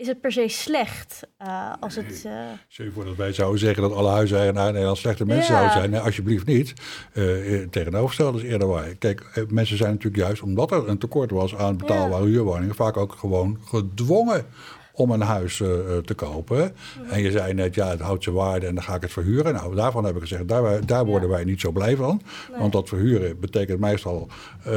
is 0.00 0.06
het 0.06 0.20
per 0.20 0.32
se 0.32 0.48
slecht 0.48 1.22
uh, 1.42 1.72
als 1.80 1.96
het... 1.96 2.22
Uh... 2.26 2.32
Stel 2.68 2.84
je 2.84 2.92
voor 2.92 3.04
dat 3.04 3.16
wij 3.16 3.32
zouden 3.32 3.60
zeggen 3.60 3.82
dat 3.82 3.92
alle 3.92 4.10
huiseigenaren 4.10 4.66
in 4.66 4.72
Nederland 4.72 4.98
slechte 4.98 5.26
mensen 5.26 5.54
Ja. 5.54 5.60
zouden 5.60 5.78
zijn. 5.78 5.90
Nee, 5.90 6.00
alsjeblieft 6.00 6.46
niet. 6.46 6.72
Uh, 7.14 7.66
tegenovergesteld 7.70 8.36
is 8.36 8.42
eerder 8.42 8.68
waar. 8.68 8.94
Kijk, 8.94 9.46
mensen 9.48 9.76
zijn 9.76 9.90
natuurlijk 9.90 10.22
juist 10.22 10.42
omdat 10.42 10.70
er 10.70 10.88
een 10.88 10.98
tekort 10.98 11.30
was 11.30 11.56
aan 11.56 11.76
betaalbare 11.76 12.24
Ja. 12.24 12.30
huurwoningen... 12.30 12.74
vaak 12.74 12.96
ook 12.96 13.12
gewoon 13.12 13.58
gedwongen 13.64 14.44
om 14.92 15.10
een 15.10 15.20
huis 15.20 15.56
te 16.04 16.14
kopen. 16.16 16.74
En 17.10 17.22
je 17.22 17.30
zei 17.30 17.54
net, 17.54 17.74
ja, 17.74 17.88
het 17.88 18.00
houdt 18.00 18.22
zijn 18.22 18.34
waarde 18.34 18.66
en 18.66 18.74
dan 18.74 18.84
ga 18.84 18.94
ik 18.94 19.02
het 19.02 19.12
verhuren. 19.12 19.54
Nou, 19.54 19.74
daarvan 19.74 20.04
heb 20.04 20.14
ik 20.14 20.20
gezegd, 20.20 20.48
daar, 20.48 20.86
daar 20.86 21.04
worden 21.04 21.28
wij 21.28 21.44
niet 21.44 21.60
zo 21.60 21.70
blij 21.70 21.96
van. 21.96 22.20
Nee. 22.50 22.60
Want 22.60 22.72
dat 22.72 22.88
verhuren 22.88 23.40
betekent 23.40 23.80
meestal 23.80 24.28
uh, 24.66 24.72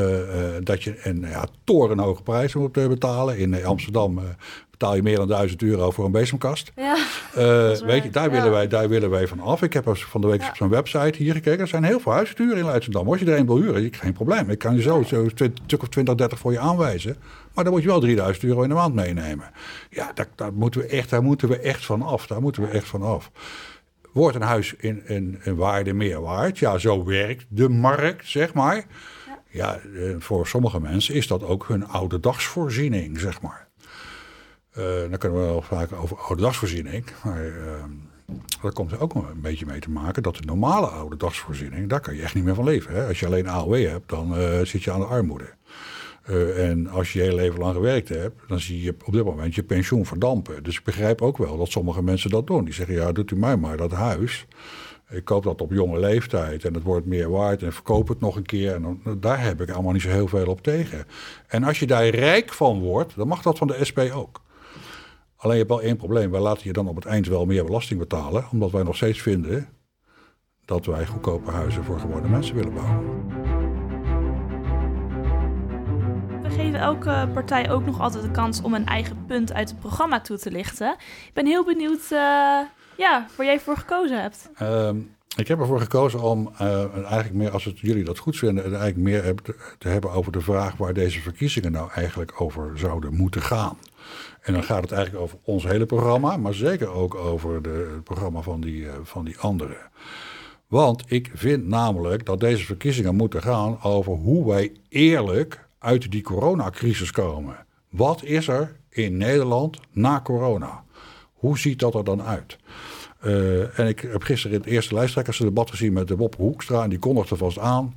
dat 0.59 0.83
je 0.83 0.99
een 1.03 1.21
ja, 1.21 1.45
torenhoge 1.63 2.23
prijs 2.23 2.53
moet 2.53 2.77
eh, 2.77 2.87
betalen. 2.87 3.37
In 3.37 3.65
Amsterdam 3.65 4.19
betaal 4.83 4.95
je 4.97 5.03
meer 5.03 5.17
dan 5.17 5.27
1000 5.27 5.61
euro 5.61 5.91
voor 5.91 6.05
een 6.05 6.11
bezemkast. 6.11 6.71
Ja, 6.75 6.95
Uh, 7.37 7.41
weet 7.77 8.03
je, 8.03 8.09
daar, 8.09 8.23
Ja. 8.25 8.29
willen 8.31 8.51
wij, 8.51 8.67
daar 8.67 8.89
willen 8.89 9.09
wij 9.09 9.27
van 9.27 9.39
af. 9.39 9.61
Ik 9.61 9.73
heb 9.73 9.95
van 9.95 10.21
de 10.21 10.27
week 10.27 10.41
Ja. 10.41 10.49
op 10.49 10.55
zo'n 10.55 10.69
website 10.69 11.17
hier 11.17 11.33
gekeken. 11.33 11.59
Er 11.59 11.67
zijn 11.67 11.83
heel 11.83 11.99
veel 11.99 12.13
huren 12.35 12.57
in 12.57 12.65
Leidschendam. 12.65 13.07
Als 13.09 13.19
je 13.19 13.31
er 13.31 13.37
een 13.37 13.45
wil 13.45 13.57
huren, 13.57 13.93
geen 13.93 14.13
probleem. 14.13 14.49
Ik 14.49 14.57
kan 14.59 14.75
je 14.75 14.81
zo, 14.81 15.03
zo 15.03 15.21
een 15.23 15.31
stuk 15.65 15.81
of 15.81 15.87
20, 15.87 16.15
30 16.15 16.39
voor 16.39 16.51
je 16.51 16.59
aanwijzen. 16.59 17.15
Maar 17.53 17.63
dan 17.63 17.73
moet 17.73 17.81
je 17.81 17.87
wel 17.87 17.99
3000 17.99 18.45
euro 18.45 18.61
in 18.63 18.69
de 18.69 18.75
maand 18.75 18.93
meenemen. 18.93 19.51
Ja, 19.89 20.11
daar, 20.13 20.27
daar, 20.35 20.53
moeten 20.53 20.81
we 20.81 20.87
echt, 20.87 21.09
daar 21.09 21.23
moeten 21.23 21.49
we 21.49 21.59
echt 21.59 21.85
van 21.85 22.01
af. 22.01 22.27
Daar 22.27 22.41
moeten 22.41 22.61
we 22.61 22.67
echt 22.67 22.87
van 22.87 23.01
af. 23.01 23.31
Wordt 24.11 24.35
een 24.35 24.41
huis 24.41 24.73
in, 24.77 25.07
in, 25.07 25.39
in 25.43 25.55
waarde 25.55 25.93
meer 25.93 26.21
waard? 26.21 26.59
Ja, 26.59 26.77
zo 26.77 27.03
werkt 27.05 27.45
de 27.49 27.69
markt, 27.69 28.27
zeg 28.27 28.53
maar. 28.53 28.85
Ja, 29.49 29.75
eh, 29.75 30.15
voor 30.19 30.47
sommige 30.47 30.79
mensen 30.79 31.15
is 31.15 31.27
dat 31.27 31.43
ook 31.43 31.67
hun 31.67 31.87
oude 31.87 32.19
dagsvoorziening, 32.19 33.19
zeg 33.19 33.41
maar. 33.41 33.67
Eh, 34.73 34.83
dan 35.09 35.17
kunnen 35.17 35.39
we 35.39 35.45
wel 35.45 35.61
vaak 35.61 35.91
over 35.91 36.17
oude 36.17 36.41
dagsvoorziening. 36.41 37.05
Maar 37.23 37.45
uh, 37.45 37.53
dat 38.61 38.73
komt 38.73 38.91
er 38.91 39.01
ook 39.01 39.13
een 39.13 39.41
beetje 39.41 39.65
mee 39.65 39.79
te 39.79 39.89
maken 39.89 40.23
dat 40.23 40.35
de 40.35 40.45
normale 40.45 40.87
oude 40.87 41.17
dagsvoorziening, 41.17 41.89
daar 41.89 41.99
kan 41.99 42.15
je 42.15 42.21
echt 42.21 42.35
niet 42.35 42.43
meer 42.43 42.55
van 42.55 42.63
leven. 42.63 42.93
Hè? 42.93 43.07
Als 43.07 43.19
je 43.19 43.25
alleen 43.25 43.47
AOW 43.47 43.87
hebt, 43.87 44.09
dan 44.09 44.39
uh, 44.39 44.59
zit 44.61 44.83
je 44.83 44.91
aan 44.91 44.99
de 44.99 45.05
armoede. 45.05 45.49
Uh, 46.29 46.69
en 46.69 46.87
als 46.87 47.13
je 47.13 47.19
je 47.19 47.25
hele 47.25 47.35
leven 47.35 47.59
lang 47.59 47.75
gewerkt 47.75 48.09
hebt, 48.09 48.41
dan 48.47 48.59
zie 48.59 48.81
je 48.81 48.95
op 49.05 49.13
dit 49.13 49.23
moment 49.23 49.55
je 49.55 49.63
pensioen 49.63 50.05
verdampen. 50.05 50.63
Dus 50.63 50.77
ik 50.77 50.83
begrijp 50.83 51.21
ook 51.21 51.37
wel 51.37 51.57
dat 51.57 51.71
sommige 51.71 52.03
mensen 52.03 52.29
dat 52.29 52.47
doen. 52.47 52.65
Die 52.65 52.73
zeggen, 52.73 52.95
ja, 52.95 53.11
doet 53.11 53.31
u 53.31 53.35
mij 53.35 53.57
maar 53.57 53.77
dat 53.77 53.91
huis. 53.91 54.47
Ik 55.09 55.25
koop 55.25 55.43
dat 55.43 55.61
op 55.61 55.71
jonge 55.71 55.99
leeftijd 55.99 56.65
en 56.65 56.73
het 56.73 56.83
wordt 56.83 57.05
meer 57.05 57.29
waard 57.29 57.63
en 57.63 57.73
verkoop 57.73 58.07
het 58.07 58.19
nog 58.19 58.35
een 58.35 58.45
keer. 58.45 58.73
En 58.73 58.81
dan, 58.81 59.19
daar 59.19 59.43
heb 59.43 59.61
ik 59.61 59.69
allemaal 59.69 59.93
niet 59.93 60.01
zo 60.01 60.09
heel 60.09 60.27
veel 60.27 60.47
op 60.47 60.61
tegen. 60.61 61.05
En 61.47 61.63
als 61.63 61.79
je 61.79 61.87
daar 61.87 62.07
rijk 62.07 62.53
van 62.53 62.79
wordt, 62.79 63.15
dan 63.15 63.27
mag 63.27 63.41
dat 63.41 63.57
van 63.57 63.67
de 63.67 63.85
SP 63.89 63.99
ook. 64.13 64.41
Alleen 65.43 65.57
je 65.57 65.63
hebt 65.63 65.73
wel 65.75 65.87
één 65.87 65.97
probleem. 65.97 66.31
Wij 66.31 66.39
laten 66.39 66.67
je 66.67 66.73
dan 66.73 66.87
op 66.87 66.95
het 66.95 67.05
eind 67.05 67.27
wel 67.27 67.45
meer 67.45 67.65
belasting 67.65 67.99
betalen. 67.99 68.45
Omdat 68.51 68.71
wij 68.71 68.83
nog 68.83 68.95
steeds 68.95 69.21
vinden 69.21 69.67
dat 70.65 70.85
wij 70.85 71.05
goedkope 71.05 71.51
huizen 71.51 71.83
voor 71.83 71.99
gewone 71.99 72.27
mensen 72.27 72.55
willen 72.55 72.73
bouwen. 72.73 73.27
We 76.41 76.49
geven 76.49 76.79
elke 76.79 77.29
partij 77.33 77.71
ook 77.71 77.85
nog 77.85 78.01
altijd 78.01 78.23
de 78.23 78.31
kans 78.31 78.61
om 78.61 78.73
een 78.73 78.85
eigen 78.85 79.25
punt 79.25 79.53
uit 79.53 79.69
het 79.69 79.79
programma 79.79 80.21
toe 80.21 80.37
te 80.37 80.51
lichten. 80.51 80.95
Ik 81.27 81.33
ben 81.33 81.45
heel 81.45 81.65
benieuwd 81.65 82.03
uh, 82.03 82.19
ja, 82.97 83.27
waar 83.37 83.45
jij 83.45 83.59
voor 83.59 83.77
gekozen 83.77 84.21
hebt. 84.21 84.49
Um, 84.61 85.15
ik 85.35 85.47
heb 85.47 85.59
ervoor 85.59 85.79
gekozen 85.79 86.21
om 86.21 86.51
uh, 86.61 86.95
eigenlijk 86.95 87.33
meer, 87.33 87.51
als 87.51 87.65
het, 87.65 87.79
jullie 87.79 88.03
dat 88.03 88.17
goed 88.17 88.37
vinden, 88.37 88.63
eigenlijk 88.63 88.97
meer 88.97 89.35
te, 89.41 89.55
te 89.77 89.87
hebben 89.87 90.11
over 90.11 90.31
de 90.31 90.41
vraag 90.41 90.75
waar 90.77 90.93
deze 90.93 91.21
verkiezingen 91.21 91.71
nou 91.71 91.91
eigenlijk 91.91 92.41
over 92.41 92.71
zouden 92.75 93.13
moeten 93.15 93.41
gaan. 93.41 93.77
En 94.43 94.53
dan 94.53 94.63
gaat 94.63 94.81
het 94.81 94.91
eigenlijk 94.91 95.23
over 95.23 95.37
ons 95.43 95.63
hele 95.63 95.85
programma, 95.85 96.37
maar 96.37 96.53
zeker 96.53 96.89
ook 96.89 97.15
over 97.15 97.61
de, 97.61 97.91
het 97.93 98.03
programma 98.03 98.41
van 98.41 98.61
die, 98.61 98.81
uh, 98.81 98.91
van 99.03 99.25
die 99.25 99.37
anderen. 99.37 99.77
Want 100.67 101.03
ik 101.07 101.31
vind 101.33 101.67
namelijk 101.67 102.25
dat 102.25 102.39
deze 102.39 102.65
verkiezingen 102.65 103.15
moeten 103.15 103.41
gaan 103.41 103.81
over 103.83 104.13
hoe 104.13 104.47
wij 104.47 104.71
eerlijk 104.89 105.67
uit 105.79 106.11
die 106.11 106.21
coronacrisis 106.21 107.11
komen. 107.11 107.65
Wat 107.89 108.23
is 108.23 108.47
er 108.47 108.75
in 108.89 109.17
Nederland 109.17 109.79
na 109.91 110.21
corona? 110.21 110.83
Hoe 111.33 111.59
ziet 111.59 111.79
dat 111.79 111.95
er 111.95 112.03
dan 112.03 112.21
uit? 112.21 112.57
Uh, 113.25 113.79
en 113.79 113.87
ik 113.87 113.99
heb 113.99 114.23
gisteren 114.23 114.57
in 114.57 114.63
het 114.63 114.71
eerste 114.71 114.93
lijsttrekkersdebat 114.93 115.69
gezien 115.69 115.93
met 115.93 116.07
de 116.07 116.15
Bob 116.15 116.35
Hoekstra. 116.35 116.83
En 116.83 116.89
die 116.89 116.99
kondigde 116.99 117.35
vast 117.35 117.59
aan 117.59 117.93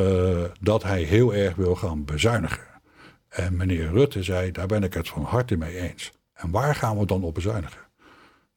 uh, 0.00 0.44
dat 0.60 0.82
hij 0.82 1.02
heel 1.02 1.34
erg 1.34 1.54
wil 1.54 1.74
gaan 1.74 2.04
bezuinigen. 2.04 2.69
En 3.30 3.56
meneer 3.56 3.90
Rutte 3.90 4.22
zei, 4.22 4.50
daar 4.50 4.66
ben 4.66 4.82
ik 4.82 4.94
het 4.94 5.08
van 5.08 5.22
harte 5.22 5.56
mee 5.56 5.76
eens. 5.76 6.12
En 6.32 6.50
waar 6.50 6.74
gaan 6.74 6.98
we 6.98 7.06
dan 7.06 7.22
op 7.22 7.34
bezuinigen? 7.34 7.80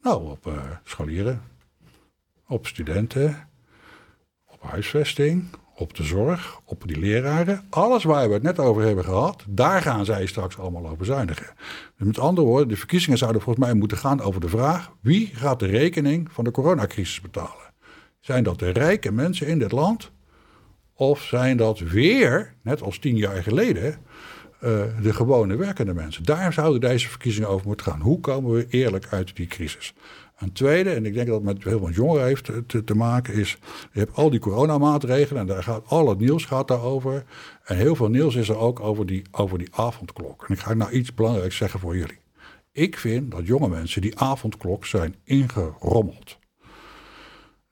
Nou, 0.02 0.30
op 0.30 0.48
uh, 0.48 0.54
scholieren, 0.84 1.42
op 2.48 2.68
studenten, 2.68 3.48
op 4.46 4.62
huisvesting, 4.62 5.46
op 5.76 5.94
de 5.94 6.04
zorg, 6.04 6.60
op 6.66 6.88
die 6.88 7.00
leraren. 7.00 7.66
Alles 7.70 8.04
waar 8.04 8.28
we 8.28 8.34
het 8.34 8.44
net 8.44 8.60
over 8.60 8.84
hebben 8.84 9.04
gehad, 9.04 9.46
daar 9.48 9.82
gaan 9.82 10.06
zij 10.06 10.26
straks 10.26 10.58
allemaal 10.58 10.86
over 10.86 10.98
bezuinigen. 10.98 11.48
Dus 11.98 12.08
met 12.08 12.20
andere 12.20 12.48
woorden, 12.48 12.68
de 12.68 12.78
verkiezingen 12.78 13.18
zouden 13.18 13.42
volgens 13.42 13.66
mij 13.66 13.74
moeten 13.74 13.98
gaan 13.98 14.22
over 14.22 14.42
de 14.42 14.50
vraag... 14.50 14.92
wie 15.02 15.28
gaat 15.34 15.60
de 15.60 15.66
rekening 15.66 16.32
van 16.32 16.44
de 16.44 16.52
coronacrisis 16.52 17.22
betalen? 17.22 17.74
Zijn 18.20 18.44
dat 18.44 18.60
de 18.60 18.70
rijke 18.70 19.12
mensen 19.12 19.48
in 19.48 19.60
dit 19.60 19.72
land? 19.72 20.12
Of 20.94 21.22
zijn 21.22 21.58
dat 21.58 21.80
weer, 21.80 22.54
net 22.62 22.82
als 22.82 23.00
tien 23.00 23.18
jaar 23.18 23.44
geleden... 23.44 23.98
Uh, 24.63 24.84
de 25.02 25.13
gewone 25.13 25.56
werkende 25.56 25.93
mensen. 25.93 26.23
Daar 26.23 26.54
zouden 26.54 26.82
deze 26.82 27.10
verkiezingen 27.10 27.49
over 27.49 27.67
moeten 27.67 27.86
gaan. 27.86 28.02
Hoe 28.02 28.19
komen 28.19 28.52
we 28.52 28.65
eerlijk 28.69 29.08
uit 29.10 29.36
die 29.36 29.47
crisis? 29.47 29.93
Een 30.38 30.52
tweede, 30.52 30.89
en 30.89 31.06
ik 31.06 31.13
denk 31.13 31.28
dat 31.28 31.36
het 31.36 31.45
met 31.45 31.63
heel 31.63 31.80
veel 31.80 31.89
jongeren 31.89 32.26
heeft 32.26 32.52
te, 32.67 32.84
te, 32.84 32.95
maken, 32.95 33.34
is... 33.34 33.58
je 33.91 33.99
hebt 33.99 34.15
al 34.15 34.30
die 34.30 34.39
coronamaatregelen 34.39 35.41
en 35.41 35.47
daar 35.47 35.63
gaat 35.63 35.84
al 35.88 36.10
het 36.10 36.19
nieuws 36.19 36.45
gaat 36.45 36.67
daarover. 36.67 37.23
En 37.63 37.78
heel 37.78 37.95
veel 37.95 38.10
nieuws 38.10 38.36
is 38.36 38.49
er 38.49 38.58
ook 38.58 38.80
over 38.80 39.06
die, 39.06 39.23
over 39.32 39.58
die 39.58 39.67
avondklok. 39.71 40.45
En 40.47 40.54
ik 40.54 40.60
ga 40.60 40.73
nou 40.73 40.91
iets 40.91 41.13
belangrijks 41.13 41.58
zeggen 41.58 41.80
voor 41.80 41.97
jullie. 41.97 42.19
Ik 42.71 42.97
vind 42.97 43.32
dat 43.32 43.47
jonge 43.47 43.69
mensen 43.69 44.02
die 44.02 44.19
avondklok 44.19 44.86
zijn 44.86 45.15
ingerommeld. 45.23 46.38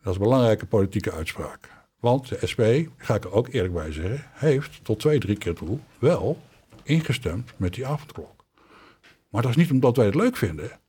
Dat 0.02 0.14
is 0.14 0.20
een 0.20 0.24
belangrijke 0.24 0.66
politieke 0.66 1.12
uitspraak. 1.12 1.70
Want 2.00 2.30
de 2.30 2.48
SP, 2.52 2.62
ga 2.98 3.16
ik 3.16 3.24
er 3.24 3.32
ook 3.32 3.48
eerlijk 3.48 3.74
bij 3.74 3.92
zeggen, 3.92 4.26
heeft 4.32 4.80
tot 4.84 5.00
twee, 5.00 5.20
drie 5.20 5.38
keer 5.38 5.54
toe 5.54 5.80
wel 6.00 6.38
ingestemd 6.84 7.54
met 7.58 7.74
die 7.74 7.88
avondklok. 7.88 8.46
Maar 9.30 9.42
dat 9.42 9.52
is 9.52 9.58
niet 9.58 9.72
omdat 9.72 9.96
wij 9.96 10.06
het 10.06 10.16
leuk 10.16 10.38
vinden. 10.38 10.80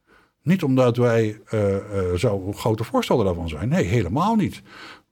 Niet 0.42 0.62
omdat 0.62 0.96
wij 0.96 1.40
uh, 1.50 1.70
uh, 1.70 2.14
zo 2.14 2.52
grote 2.52 2.85
voorstander 2.85 3.26
daarvan 3.26 3.48
zijn. 3.48 3.68
Nee, 3.68 3.85
helemaal 3.85 4.35
niet. 4.35 4.62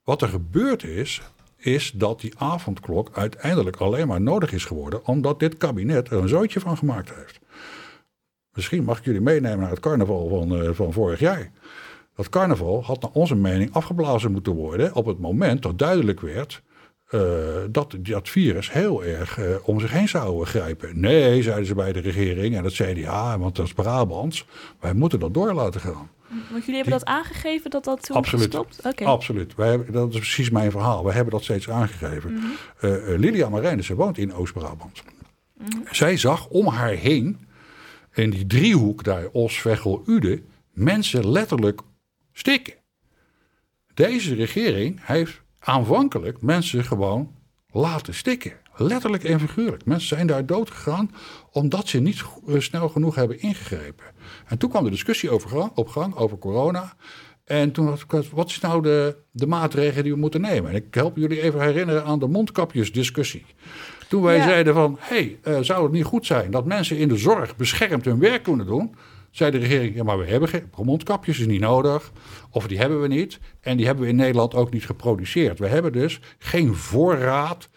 Wat 0.04 0.22
er 0.22 0.28
gebeurd 0.28 0.84
is, 0.84 1.22
is 1.56 1.92
dat 1.94 2.20
die 2.20 2.38
avondklok 2.38 3.10
uiteindelijk 3.12 3.76
alleen 3.76 4.06
maar 4.06 4.20
nodig 4.20 4.52
is 4.52 4.64
geworden 4.64 5.06
omdat 5.06 5.40
dit 5.40 5.56
kabinet 5.56 6.10
er 6.10 6.18
een 6.18 6.28
zootje 6.28 6.60
van 6.60 6.76
gemaakt 6.76 7.14
heeft. 7.14 7.40
Misschien 8.52 8.84
mag 8.84 8.98
ik 8.98 9.04
jullie 9.04 9.20
meenemen 9.20 9.58
naar 9.58 9.70
het 9.70 9.80
carnaval 9.80 10.28
van, 10.28 10.62
uh, 10.62 10.70
van 10.72 10.92
vorig 10.92 11.18
jaar. 11.18 11.50
Dat 12.14 12.28
carnaval 12.28 12.84
had 12.84 13.02
naar 13.02 13.10
onze 13.12 13.34
mening 13.34 13.72
afgeblazen 13.72 14.32
moeten 14.32 14.52
worden 14.52 14.94
op 14.94 15.06
het 15.06 15.18
moment 15.18 15.62
dat 15.62 15.78
duidelijk 15.78 16.20
werd 16.20 16.62
uh, 17.10 17.20
dat 17.70 17.96
dat 17.98 18.28
virus 18.28 18.72
heel 18.72 19.04
erg 19.04 19.38
uh, 19.38 19.56
om 19.62 19.80
zich 19.80 19.90
heen 19.90 20.08
zou 20.08 20.44
grijpen. 20.44 21.00
Nee, 21.00 21.42
zeiden 21.42 21.66
ze 21.66 21.74
bij 21.74 21.92
de 21.92 22.00
regering 22.00 22.56
en 22.56 22.62
dat 22.62 22.72
CDA, 22.72 23.38
want 23.38 23.56
dat 23.56 23.66
is 23.66 23.72
Brabants. 23.72 24.46
Wij 24.80 24.94
moeten 24.94 25.20
dat 25.20 25.34
door 25.34 25.52
laten 25.52 25.80
gaan. 25.80 26.10
Want 26.50 26.64
jullie 26.64 26.80
hebben 26.80 26.98
dat 26.98 27.04
aangegeven 27.04 27.70
dat 27.70 27.84
dat 27.84 28.02
toen 28.02 28.16
Absoluut. 28.16 28.44
gestopt? 28.44 28.80
Okay. 28.86 29.08
Absoluut. 29.08 29.54
Wij 29.54 29.68
hebben, 29.68 29.92
dat 29.92 30.08
is 30.08 30.18
precies 30.18 30.50
mijn 30.50 30.70
verhaal. 30.70 31.04
We 31.04 31.12
hebben 31.12 31.32
dat 31.32 31.42
steeds 31.42 31.70
aangegeven. 31.70 32.32
Mm 32.32 32.38
-hmm. 32.38 32.90
uh, 32.90 33.18
Lilia 33.18 33.48
Marijnissen 33.48 33.96
woont 33.96 34.18
in 34.18 34.34
Oost-Brabant. 34.34 35.02
Mm 35.58 35.66
-hmm. 35.70 35.82
Zij 35.90 36.16
zag 36.16 36.48
om 36.48 36.66
haar 36.66 36.92
heen, 36.92 37.38
in 38.14 38.30
die 38.30 38.46
driehoek 38.46 39.04
daar, 39.04 39.26
Os, 39.32 39.60
Veghel, 39.60 40.02
Ude, 40.06 40.42
mensen 40.72 41.30
letterlijk 41.30 41.80
stikken. 42.32 42.74
Deze 43.94 44.34
regering 44.34 45.00
heeft 45.02 45.39
aanvankelijk 45.60 46.42
mensen 46.42 46.84
gewoon 46.84 47.34
laten 47.70 48.14
stikken. 48.14 48.52
Letterlijk 48.76 49.24
en 49.24 49.40
figuurlijk. 49.40 49.84
Mensen 49.84 50.08
zijn 50.08 50.26
daar 50.26 50.46
dood 50.46 50.70
gegaan 50.70 51.10
omdat 51.52 51.88
ze 51.88 52.00
niet 52.00 52.24
snel 52.58 52.88
genoeg 52.88 53.14
hebben 53.14 53.40
ingegrepen. 53.40 54.04
En 54.46 54.58
toen 54.58 54.70
kwam 54.70 54.84
de 54.84 54.90
discussie 54.90 55.30
over 55.30 55.70
op 55.74 55.88
gang 55.88 56.14
over 56.16 56.38
corona. 56.38 56.94
En 57.44 57.72
toen 57.72 57.86
was 57.86 58.02
ik, 58.02 58.30
wat 58.32 58.48
is 58.48 58.60
nou 58.60 58.82
de, 58.82 59.16
de 59.30 59.46
maatregelen 59.46 60.02
die 60.02 60.12
we 60.12 60.18
moeten 60.18 60.40
nemen? 60.40 60.70
En 60.70 60.76
ik 60.76 60.94
help 60.94 61.16
jullie 61.16 61.42
even 61.42 61.60
herinneren 61.60 62.04
aan 62.04 62.18
de 62.18 62.26
mondkapjesdiscussie. 62.26 63.44
Toen 64.08 64.22
wij 64.22 64.36
ja. 64.36 64.42
zeiden 64.42 64.74
van, 64.74 64.96
hé, 65.00 65.38
hey, 65.42 65.54
uh, 65.54 65.64
zou 65.64 65.82
het 65.82 65.92
niet 65.92 66.04
goed 66.04 66.26
zijn 66.26 66.50
dat 66.50 66.64
mensen 66.64 66.96
in 66.98 67.08
de 67.08 67.16
zorg 67.16 67.56
beschermd 67.56 68.04
hun 68.04 68.18
werk 68.18 68.42
kunnen 68.42 68.66
doen? 68.66 68.94
Zei 69.30 69.50
de 69.50 69.58
regering, 69.58 69.94
ja, 69.94 70.02
maar 70.02 70.18
we 70.18 70.26
hebben 70.26 70.48
geen 70.48 70.70
mondkapjes, 70.84 71.38
is 71.38 71.46
niet 71.46 71.60
nodig. 71.60 72.12
Of 72.50 72.66
die 72.66 72.78
hebben 72.78 73.00
we 73.00 73.08
niet. 73.08 73.38
En 73.60 73.76
die 73.76 73.86
hebben 73.86 74.04
we 74.04 74.10
in 74.10 74.16
Nederland 74.16 74.54
ook 74.54 74.72
niet 74.72 74.86
geproduceerd. 74.86 75.58
We 75.58 75.66
hebben 75.66 75.92
dus 75.92 76.20
geen 76.38 76.74
voorraad 76.74 77.68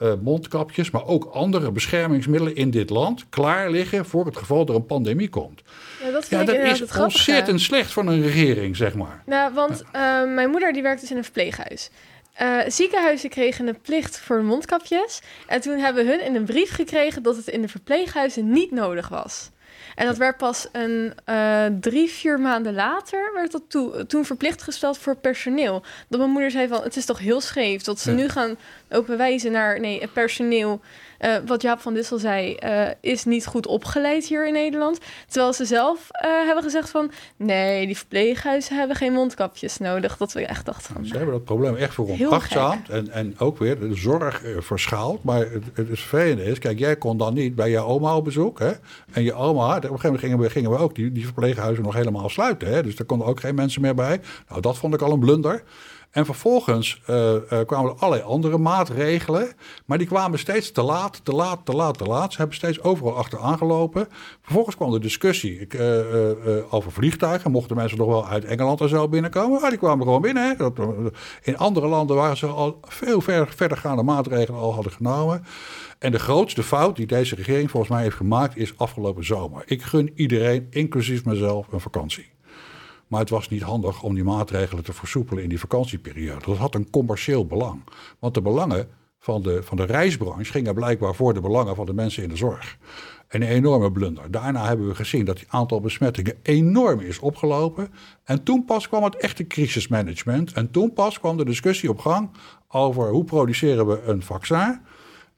eh, 0.00 0.12
mondkapjes, 0.22 0.90
maar 0.90 1.06
ook 1.06 1.24
andere 1.24 1.72
beschermingsmiddelen 1.72 2.54
in 2.54 2.70
dit 2.70 2.90
land 2.90 3.28
klaar 3.28 3.70
liggen 3.70 4.06
voor 4.06 4.26
het 4.26 4.36
geval 4.36 4.66
er 4.66 4.74
een 4.74 4.86
pandemie 4.86 5.28
komt. 5.28 5.62
Ja, 6.02 6.10
dat 6.10 6.24
vind 6.24 6.46
Ja, 6.48 6.54
ik 6.54 6.60
dat 6.60 6.72
is 6.72 6.80
het 6.80 6.98
ontzettend 6.98 7.60
slecht 7.60 7.92
van 7.92 8.06
een 8.06 8.22
regering, 8.22 8.76
zeg 8.76 8.94
maar. 8.94 9.22
Nou, 9.26 9.54
want 9.54 9.82
eh, 9.92 10.00
mijn 10.24 10.50
moeder 10.50 10.72
die 10.72 10.82
werkt 10.82 11.00
dus 11.00 11.10
in 11.10 11.16
een 11.16 11.24
verpleeghuis. 11.24 11.90
Eh, 12.32 12.58
ziekenhuizen 12.66 13.30
kregen 13.30 13.66
een 13.66 13.80
plicht 13.80 14.20
voor 14.20 14.42
mondkapjes. 14.42 15.20
En 15.46 15.60
toen 15.60 15.78
hebben 15.78 16.06
hun 16.06 16.24
in 16.24 16.34
een 16.34 16.44
brief 16.44 16.70
gekregen 16.70 17.22
dat 17.22 17.36
het 17.36 17.46
in 17.46 17.62
de 17.62 17.68
verpleeghuizen 17.68 18.50
niet 18.50 18.70
nodig 18.70 19.08
was. 19.08 19.50
En 19.94 20.06
dat 20.06 20.16
werd 20.16 20.36
pas 20.36 20.68
een 20.72 21.12
eh, 21.24 21.66
drie, 21.80 22.10
vier 22.10 22.40
maanden 22.40 22.74
later 22.74 23.30
werd 23.34 23.52
dat 23.52 23.62
toe, 23.68 24.06
toen 24.06 24.24
verplicht 24.24 24.62
gesteld 24.62 24.98
voor 24.98 25.16
personeel. 25.16 25.82
Dat 26.08 26.18
mijn 26.18 26.30
moeder 26.32 26.50
zei 26.50 26.68
van, 26.68 26.82
het 26.82 26.96
is 26.96 27.04
toch 27.04 27.18
heel 27.18 27.40
scheef 27.40 27.82
dat 27.82 28.00
ze 28.00 28.10
nu 28.10 28.28
gaan 28.28 28.56
ook 28.90 29.06
bewijzen 29.06 29.52
naar, 29.52 29.80
nee, 29.80 30.08
personeel, 30.12 30.80
eh, 31.20 31.36
wat 31.46 31.62
Jaap 31.62 31.80
van 31.80 31.94
Dissel 31.94 32.18
zei, 32.18 32.54
eh, 32.54 32.88
is 33.00 33.24
niet 33.24 33.46
goed 33.46 33.66
opgeleid 33.66 34.26
hier 34.26 34.46
in 34.46 34.52
Nederland. 34.52 34.98
Terwijl 35.28 35.52
ze 35.52 35.64
zelf 35.64 36.06
eh, 36.10 36.30
hebben 36.30 36.64
gezegd 36.64 36.90
van, 36.90 37.10
nee, 37.36 37.86
die 37.86 37.96
verpleeghuizen 37.96 38.76
hebben 38.76 38.96
geen 38.96 39.12
mondkapjes 39.12 39.78
nodig. 39.78 40.16
Dat 40.16 40.32
we 40.32 40.46
echt 40.46 40.66
dachten 40.66 40.94
van, 40.94 41.06
Ze 41.06 41.16
hebben 41.16 41.34
dat 41.34 41.44
probleem 41.44 41.76
echt 41.76 41.94
voor 41.94 42.06
en, 42.88 43.10
en 43.10 43.38
ook 43.38 43.58
weer 43.58 43.78
de 43.78 43.94
zorg 43.94 44.42
verschaald. 44.58 45.24
Maar 45.24 45.38
het, 45.38 45.64
het 45.74 45.88
is 45.88 46.00
vervelende 46.00 46.44
is, 46.44 46.58
kijk, 46.58 46.78
jij 46.78 46.96
kon 46.96 47.16
dan 47.16 47.34
niet 47.34 47.54
bij 47.54 47.70
je 47.70 47.78
oma 47.78 48.16
op 48.16 48.24
bezoek. 48.24 48.58
Hè? 48.58 48.70
En 49.12 49.22
je 49.22 49.34
oma, 49.34 49.76
op 49.76 49.82
een 49.82 49.88
gegeven 49.88 50.02
moment 50.02 50.20
gingen 50.20 50.38
we, 50.38 50.50
gingen 50.50 50.70
we 50.70 50.76
ook 50.76 50.94
die, 50.94 51.12
die 51.12 51.24
verpleeghuizen 51.24 51.84
nog 51.84 51.94
helemaal 51.94 52.28
sluiten. 52.28 52.68
Hè? 52.68 52.82
Dus 52.82 52.96
daar 52.96 53.06
konden 53.06 53.26
ook 53.26 53.40
geen 53.40 53.54
mensen 53.54 53.82
meer 53.82 53.94
bij. 53.94 54.20
Nou, 54.48 54.60
dat 54.60 54.78
vond 54.78 54.94
ik 54.94 55.02
al 55.02 55.12
een 55.12 55.20
blunder. 55.20 55.62
En 56.10 56.24
vervolgens 56.24 57.02
eh, 57.06 57.36
eh, 57.36 57.66
kwamen 57.66 57.90
er 57.90 57.96
allerlei 57.98 58.22
andere 58.22 58.58
maatregelen. 58.58 59.52
Maar 59.86 59.98
die 59.98 60.06
kwamen 60.06 60.38
steeds 60.38 60.72
te 60.72 60.82
laat, 60.82 61.20
te 61.24 61.32
laat, 61.32 61.60
te 61.64 61.72
laat, 61.72 61.98
te 61.98 62.04
laat. 62.04 62.32
Ze 62.32 62.38
hebben 62.38 62.56
steeds 62.56 62.82
overal 62.82 63.16
achteraan 63.16 63.58
gelopen. 63.58 64.08
Vervolgens 64.42 64.76
kwam 64.76 64.90
de 64.90 64.98
discussie 64.98 65.66
eh, 65.66 66.74
over 66.74 66.92
vliegtuigen. 66.92 67.50
Mochten 67.50 67.76
mensen 67.76 67.98
nog 67.98 68.08
wel 68.08 68.26
uit 68.26 68.44
Engeland 68.44 68.80
en 68.80 68.88
zo 68.88 69.08
binnenkomen? 69.08 69.60
Ja, 69.60 69.68
die 69.68 69.78
kwamen 69.78 70.04
gewoon 70.04 70.22
binnen. 70.22 70.42
Hè. 70.48 70.66
In 71.42 71.58
andere 71.58 71.86
landen 71.86 72.16
waren 72.16 72.36
ze 72.36 72.46
al 72.46 72.80
veel 72.82 73.20
ver, 73.20 73.48
verdergaande 73.48 74.02
maatregelen 74.02 74.60
al 74.60 74.74
hadden 74.74 74.92
genomen. 74.92 75.44
En 75.98 76.12
de 76.12 76.18
grootste 76.18 76.62
fout 76.62 76.96
die 76.96 77.06
deze 77.06 77.34
regering 77.34 77.70
volgens 77.70 77.92
mij 77.92 78.02
heeft 78.02 78.16
gemaakt 78.16 78.56
is 78.56 78.78
afgelopen 78.78 79.24
zomer. 79.24 79.62
Ik 79.66 79.82
gun 79.82 80.12
iedereen, 80.14 80.66
inclusief 80.70 81.24
mezelf, 81.24 81.66
een 81.72 81.80
vakantie. 81.80 82.30
Maar 83.10 83.20
het 83.20 83.30
was 83.30 83.48
niet 83.48 83.62
handig 83.62 84.02
om 84.02 84.14
die 84.14 84.24
maatregelen 84.24 84.84
te 84.84 84.92
versoepelen 84.92 85.42
in 85.42 85.48
die 85.48 85.60
vakantieperiode. 85.60 86.44
Dat 86.46 86.56
had 86.56 86.74
een 86.74 86.90
commercieel 86.90 87.46
belang. 87.46 87.84
Want 88.18 88.34
de 88.34 88.42
belangen 88.42 88.88
van 89.18 89.42
de, 89.42 89.62
van 89.62 89.76
de 89.76 89.84
reisbranche 89.84 90.52
gingen 90.52 90.74
blijkbaar 90.74 91.14
voor 91.14 91.34
de 91.34 91.40
belangen 91.40 91.76
van 91.76 91.86
de 91.86 91.92
mensen 91.92 92.22
in 92.22 92.28
de 92.28 92.36
zorg. 92.36 92.78
Een 93.28 93.42
enorme 93.42 93.92
blunder. 93.92 94.30
Daarna 94.30 94.66
hebben 94.66 94.88
we 94.88 94.94
gezien 94.94 95.24
dat 95.24 95.38
het 95.38 95.48
aantal 95.48 95.80
besmettingen 95.80 96.38
enorm 96.42 97.00
is 97.00 97.18
opgelopen. 97.18 97.88
En 98.24 98.42
toen 98.42 98.64
pas 98.64 98.88
kwam 98.88 99.04
het 99.04 99.16
echte 99.16 99.46
crisismanagement. 99.46 100.52
En 100.52 100.70
toen 100.70 100.92
pas 100.92 101.18
kwam 101.18 101.36
de 101.36 101.44
discussie 101.44 101.90
op 101.90 101.98
gang 101.98 102.30
over 102.68 103.08
hoe 103.08 103.24
produceren 103.24 103.86
we 103.86 104.02
een 104.02 104.22
vaccin. 104.22 104.80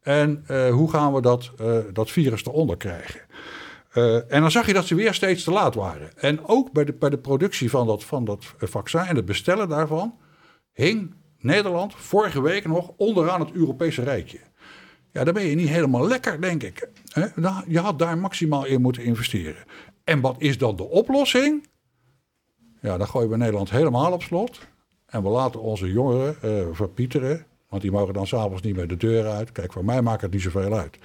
En 0.02 0.44
eh, 0.46 0.70
hoe 0.70 0.90
gaan 0.90 1.12
we 1.12 1.20
dat, 1.20 1.52
eh, 1.58 1.76
dat 1.92 2.10
virus 2.10 2.44
eronder 2.44 2.76
krijgen. 2.76 3.20
Eh, 3.92 4.32
en 4.32 4.40
dan 4.40 4.50
zag 4.50 4.66
je 4.66 4.72
dat 4.72 4.86
ze 4.86 4.94
weer 4.94 5.14
steeds 5.14 5.44
te 5.44 5.50
laat 5.50 5.74
waren. 5.74 6.18
En 6.18 6.46
ook 6.46 6.72
bij 6.72 6.84
de, 6.84 6.92
bij 6.92 7.10
de 7.10 7.18
productie 7.18 7.70
van 7.70 7.86
dat, 7.86 8.04
van 8.04 8.24
dat 8.24 8.54
vaccin 8.58 9.00
en 9.00 9.16
het 9.16 9.24
bestellen 9.24 9.68
daarvan... 9.68 10.18
hing 10.72 11.14
Nederland 11.38 11.94
vorige 11.94 12.42
week 12.42 12.66
nog 12.66 12.92
onderaan 12.96 13.40
het 13.40 13.52
Europese 13.52 14.02
rijtje. 14.02 14.38
Ja, 15.12 15.24
dan 15.24 15.34
ben 15.34 15.46
je 15.46 15.54
niet 15.54 15.68
helemaal 15.68 16.06
lekker, 16.06 16.40
denk 16.40 16.62
ik. 16.62 16.88
Nou, 17.34 17.64
Je 17.66 17.78
had 17.78 17.98
daar 17.98 18.18
maximaal 18.18 18.64
in 18.64 18.80
moeten 18.80 19.04
investeren. 19.04 19.64
En 20.04 20.20
wat 20.20 20.34
is 20.38 20.58
dan 20.58 20.76
de 20.76 20.88
oplossing? 20.88 21.66
Ja, 22.80 22.96
dan 22.96 23.06
gooien 23.06 23.30
we 23.30 23.36
Nederland 23.36 23.70
helemaal 23.70 24.12
op 24.12 24.22
slot. 24.22 24.60
En 25.06 25.22
we 25.22 25.28
laten 25.28 25.60
onze 25.60 25.92
jongeren 25.92 26.36
eh, 26.42 26.66
verpieteren. 26.72 27.46
Want 27.68 27.82
die 27.82 27.90
mogen 27.90 28.14
dan 28.14 28.26
s'avonds 28.26 28.62
niet 28.62 28.76
meer 28.76 28.88
de 28.88 28.96
deur 28.96 29.26
uit. 29.26 29.52
Kijk, 29.52 29.72
voor 29.72 29.84
mij 29.84 30.02
maakt 30.02 30.22
het 30.22 30.32
niet 30.32 30.42
zoveel 30.42 30.74
uit. 30.74 30.98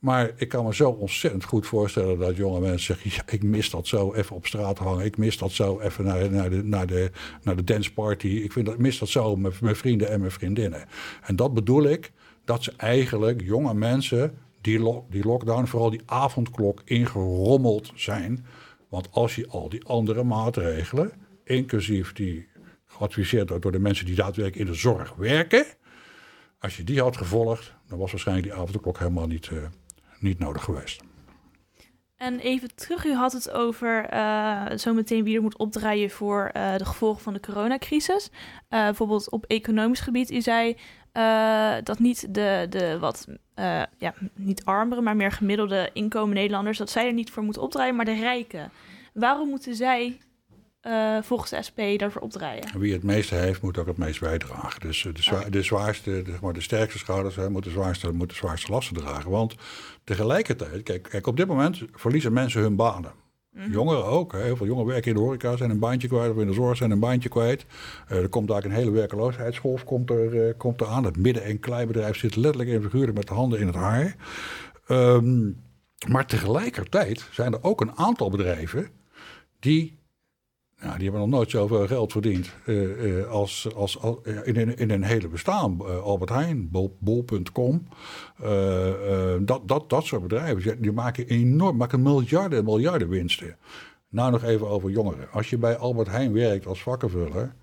Maar 0.00 0.30
ik 0.36 0.48
kan 0.48 0.64
me 0.64 0.74
zo 0.74 0.90
ontzettend 0.90 1.44
goed 1.44 1.66
voorstellen 1.66 2.18
dat 2.18 2.36
jonge 2.36 2.60
mensen 2.60 2.96
zeggen: 2.96 3.24
ik 3.34 3.42
mis 3.42 3.70
dat 3.70 3.86
zo 3.86 4.14
even 4.14 4.36
op 4.36 4.46
straat 4.46 4.78
hangen. 4.78 5.04
Ik 5.04 5.16
mis 5.16 5.38
dat 5.38 5.52
zo 5.52 5.80
even 5.80 6.04
naar, 6.04 6.30
naar, 6.30 6.50
de, 6.50 6.64
naar, 6.64 6.86
de, 6.86 7.10
naar 7.42 7.56
de 7.56 7.64
danceparty. 7.64 8.26
Ik, 8.26 8.52
vind 8.52 8.66
dat, 8.66 8.74
ik 8.74 8.80
mis 8.80 8.98
dat 8.98 9.08
zo 9.08 9.36
met 9.36 9.60
mijn 9.60 9.76
vrienden 9.76 10.10
en 10.10 10.20
mijn 10.20 10.32
vriendinnen. 10.32 10.84
En 11.22 11.36
dat 11.36 11.54
bedoel 11.54 11.84
ik, 11.84 12.12
dat 12.44 12.62
ze 12.62 12.72
eigenlijk 12.76 13.40
jonge 13.40 13.74
mensen 13.74 14.38
die, 14.60 15.02
die 15.10 15.24
lockdown, 15.24 15.64
vooral 15.64 15.90
die 15.90 16.02
avondklok, 16.06 16.82
ingerommeld 16.84 17.92
zijn. 17.94 18.46
Want 18.88 19.08
als 19.10 19.34
je 19.34 19.48
al 19.48 19.68
die 19.68 19.84
andere 19.84 20.24
maatregelen, 20.24 21.12
inclusief 21.44 22.12
die 22.12 22.48
geadviseerd 22.86 23.48
wordt 23.48 23.62
door 23.62 23.72
de 23.72 23.78
mensen 23.78 24.06
die 24.06 24.14
daadwerkelijk 24.14 24.68
in 24.68 24.72
de 24.72 24.78
zorg 24.78 25.14
werken, 25.14 25.64
als 26.58 26.76
je 26.76 26.84
die 26.84 27.00
had 27.00 27.16
gevolgd, 27.16 27.74
dan 27.88 27.98
was 27.98 28.10
waarschijnlijk 28.10 28.46
die 28.48 28.56
avondklok 28.56 28.98
helemaal 28.98 29.26
niet, 29.26 29.48
eh, 29.48 29.56
niet 30.22 30.38
nodig 30.38 30.64
geweest. 30.64 31.02
En 32.20 32.38
even 32.38 32.74
terug, 32.74 33.04
u 33.04 33.14
had 33.14 33.32
het 33.32 33.50
over 33.50 34.04
eh, 34.04 34.66
zometeen 34.74 35.24
wie 35.24 35.36
er 35.36 35.42
moet 35.42 35.56
opdraaien 35.56 36.10
voor 36.10 36.50
eh, 36.52 36.76
de 36.76 36.84
gevolgen 36.84 37.22
van 37.22 37.32
de 37.32 37.40
coronacrisis. 37.40 38.30
Eh, 38.68 38.84
bijvoorbeeld 38.84 39.30
op 39.30 39.44
economisch 39.44 40.00
gebied. 40.00 40.30
U 40.30 40.40
zei 40.40 40.76
dat 41.82 41.98
niet 41.98 42.34
de, 42.34 42.66
de 42.70 42.98
wat, 42.98 43.26
ja, 43.98 44.14
niet 44.34 44.64
armere, 44.64 45.00
maar 45.00 45.16
meer 45.16 45.32
gemiddelde 45.32 45.90
inkomen 45.92 46.34
Nederlanders, 46.34 46.78
dat 46.78 46.90
zij 46.90 47.06
er 47.06 47.12
niet 47.12 47.30
voor 47.30 47.42
moeten 47.42 47.62
opdraaien, 47.62 47.96
maar 47.96 48.04
de 48.04 48.14
rijken. 48.14 48.70
Waarom 49.14 49.48
moeten 49.48 49.74
zij 49.74 50.18
eh, 50.80 51.16
volgens 51.22 51.50
de 51.50 51.62
SP 51.68 51.78
daarvoor 51.96 52.22
opdraaien? 52.22 52.62
En 52.72 52.78
wie 52.80 52.92
het 52.92 53.02
meeste 53.02 53.34
heeft, 53.34 53.62
moet 53.62 53.78
ook 53.78 53.86
het 53.86 53.96
meest 53.98 54.20
bijdragen. 54.20 54.80
Dus 54.80 55.04
eh, 55.06 55.14
de, 55.14 55.22
zwa- 55.22 55.48
de 55.50 55.62
zwaarste, 55.62 56.22
de, 56.22 56.30
zeg 56.30 56.40
maar, 56.40 56.52
de 56.52 56.60
sterkste 56.60 56.98
schouders 56.98 57.36
hè, 57.36 57.50
moeten, 57.50 57.72
de 57.72 57.78
zwaarste, 57.78 58.06
moeten 58.06 58.28
de 58.28 58.34
zwaarste 58.46 58.72
lasten 58.72 58.96
dragen. 58.96 59.30
Want 59.30 59.54
tegelijkertijd, 60.04 60.82
kijk, 60.82 61.02
kijk, 61.02 61.26
op 61.26 61.36
dit 61.36 61.46
moment 61.46 61.82
verliezen 61.92 62.32
mensen 62.32 62.60
hun 62.60 62.76
banen. 62.76 63.12
Jongeren 63.70 64.04
ook. 64.04 64.32
Hè. 64.32 64.38
Heel 64.42 64.56
veel 64.56 64.66
jongeren 64.66 64.88
werken 64.88 65.10
in 65.10 65.16
de 65.16 65.22
horeca, 65.22 65.56
zijn 65.56 65.70
een 65.70 65.78
baantje 65.78 66.08
kwijt. 66.08 66.30
Of 66.32 66.38
in 66.38 66.46
de 66.46 66.52
zorg 66.52 66.76
zijn 66.76 66.90
een 66.90 66.98
baantje 66.98 67.28
kwijt. 67.28 67.64
Eh, 68.08 68.18
er 68.18 68.28
komt 68.28 68.48
daar 68.48 68.64
een 68.64 68.70
hele 68.70 68.90
werkeloosheidsgolf 68.90 69.84
komt 69.84 70.10
er, 70.10 70.54
komt 70.54 70.80
er 70.80 70.86
aan. 70.86 71.04
Het 71.04 71.16
midden- 71.16 71.44
en 71.44 71.60
kleinbedrijf 71.60 72.16
zit 72.16 72.36
letterlijk 72.36 72.70
en 72.70 72.82
figuurlijk 72.82 73.16
met 73.16 73.28
de 73.28 73.34
handen 73.34 73.58
in 73.60 73.66
het 73.66 73.74
haar. 73.76 74.16
Ehm, 74.86 75.50
maar 76.08 76.26
tegelijkertijd 76.26 77.28
zijn 77.30 77.52
er 77.52 77.62
ook 77.62 77.80
een 77.80 77.96
aantal 77.96 78.30
bedrijven 78.30 78.88
die 79.58 79.98
nou, 80.80 80.94
die 80.94 81.02
hebben 81.02 81.20
nog 81.20 81.28
nooit 81.30 81.50
zoveel 81.50 81.86
geld 81.86 82.12
verdiend 82.12 82.50
eh, 82.64 83.18
eh, 83.20 83.28
als, 83.28 83.74
als, 83.74 83.98
al- 84.00 84.20
eh, 84.24 84.46
in, 84.46 84.76
in, 84.78 84.90
een 84.90 85.02
hele 85.02 85.28
bestaan. 85.28 85.80
Albert 86.02 86.30
Heijn, 86.30 86.70
bol, 86.70 86.96
bol.com, 87.00 87.86
eh, 88.42 89.34
dat, 89.40 89.68
dat, 89.68 89.90
dat 89.90 90.04
soort 90.04 90.22
bedrijven. 90.22 90.62
Die- 90.62 90.80
Die 90.80 90.92
maken 90.92 91.26
enorm, 91.26 91.76
maken 91.76 92.02
miljarden 92.02 92.58
en 92.58 92.64
miljarden 92.64 93.08
winsten. 93.08 93.56
Nou 94.08 94.30
nog 94.30 94.42
even 94.44 94.68
over 94.68 94.90
jongeren. 94.90 95.30
Als 95.32 95.50
je 95.50 95.58
bij 95.58 95.76
Albert 95.76 96.08
Heijn 96.08 96.32
werkt 96.32 96.66
als 96.66 96.82
vakkenvuller, 96.82 97.54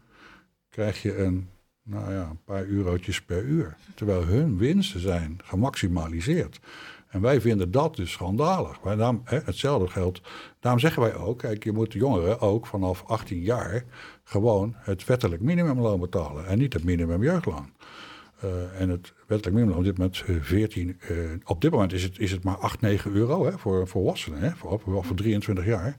krijg 0.70 1.02
je 1.02 1.18
een, 1.18 1.50
nou 1.84 2.12
ja, 2.14 2.30
een 2.30 2.44
paar 2.46 2.66
eurotjes 2.66 3.22
per 3.22 3.44
uur. 3.44 3.76
Terwijl 3.96 4.24
hun 4.26 4.58
winsten 4.58 5.00
zijn 5.00 5.38
gemaximaliseerd. 5.44 6.60
En 7.08 7.22
wij 7.22 7.42
vinden 7.42 7.72
dat 7.72 7.96
dus 7.96 8.12
schandalig. 8.12 8.82
Maar 8.84 8.98
daarom, 8.98 9.22
hè, 9.24 9.40
hetzelfde 9.46 9.88
geldt. 9.88 10.22
Daarom 10.60 10.82
zeggen 10.82 11.02
wij 11.02 11.16
ook, 11.16 11.38
kijk, 11.38 11.64
je 11.64 11.72
moet 11.72 11.94
jongeren 11.94 12.40
ook 12.40 12.66
vanaf 12.66 13.04
18 13.08 13.42
jaar 13.42 13.84
gewoon 14.24 14.76
het 14.78 15.06
wettelijk 15.06 15.42
minimumloon 15.42 16.00
betalen. 16.00 16.48
En 16.48 16.58
niet 16.58 16.74
het 16.74 16.84
minimum 16.84 17.24
jeugdloon. 17.24 17.70
Eh, 18.40 18.82
en 18.82 18.90
het 18.90 19.14
wettelijk 19.28 19.58
minimumloon 19.58 19.96
dit 19.96 20.24
eh, 20.24 20.36
14. 20.42 20.98
eh, 21.00 21.16
op 21.44 21.62
dit 21.62 21.72
moment 21.72 21.94
is 21.94 22.04
het, 22.04 22.20
is 22.20 22.32
het 22.32 22.44
maar 22.44 22.58
8, 22.58 22.82
9 22.82 23.12
euro 23.12 23.46
hè, 23.46 23.58
voor 23.58 23.88
volwassenen, 23.88 24.58
voor, 24.58 24.82
voor 24.86 25.16
23 25.16 25.66
jaar. 25.66 25.98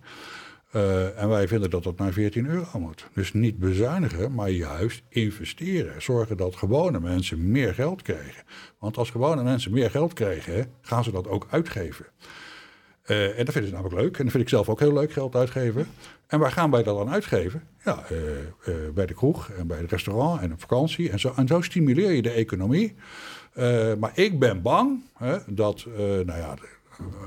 Eh, 0.69 1.23
en 1.23 1.29
wij 1.29 1.49
vinden 1.49 1.71
dat 1.71 1.83
dat 1.83 1.99
naar 1.99 2.13
14 2.13 2.47
euro 2.47 2.79
moet. 2.79 3.07
Dus 3.13 3.33
niet 3.33 3.59
bezuinigen, 3.59 4.35
maar 4.35 4.51
juist 4.51 5.03
investeren. 5.09 6.03
Zorgen 6.03 6.37
dat 6.37 6.57
gewone 6.57 7.01
mensen 7.01 7.51
meer 7.51 7.75
geld 7.75 8.03
krijgen. 8.03 8.43
Want 8.79 8.97
als 8.97 9.11
gewone 9.11 9.43
mensen 9.43 9.73
meer 9.73 9.91
geld 9.91 10.13
krijgen, 10.13 10.67
gaan 10.81 11.05
ze 11.05 11.11
dat 11.11 11.29
ook 11.29 11.47
uitgeven. 11.51 12.07
Eh, 13.03 13.39
en 13.39 13.45
dat 13.45 13.53
vinden 13.53 13.71
ze 13.71 13.77
namelijk 13.77 14.01
leuk. 14.01 14.17
En 14.17 14.23
dat 14.23 14.33
vind 14.33 14.43
ik 14.43 14.49
zelf 14.49 14.69
ook 14.69 14.81
heel 14.81 14.93
leuk, 14.93 15.13
geld 15.13 15.35
uitgeven. 15.35 15.87
En 16.27 16.39
waar 16.39 16.53
gaan 16.53 16.71
wij 16.71 16.83
dat 16.83 16.97
dan 16.97 17.11
uitgeven? 17.11 17.63
Ja, 17.85 18.05
eh, 18.09 18.73
bij 18.95 19.07
de 19.07 19.15
kroeg 19.15 19.51
en 19.51 19.67
bij 19.67 19.79
het 19.79 19.91
restaurant 19.91 20.41
en 20.41 20.53
op 20.53 20.61
vakantie. 20.61 21.11
En 21.11 21.21
zo, 21.21 21.33
en 21.37 21.47
zo 21.47 21.61
stimuleer 21.61 22.13
je 22.13 22.23
de 22.23 22.31
economie. 22.31 22.95
Maar 23.99 24.11
ik 24.15 24.39
ben 24.39 24.63
bang 24.63 25.03
hè, 25.17 25.39
dat, 25.47 25.87
nou 25.97 26.39
ja, 26.39 26.55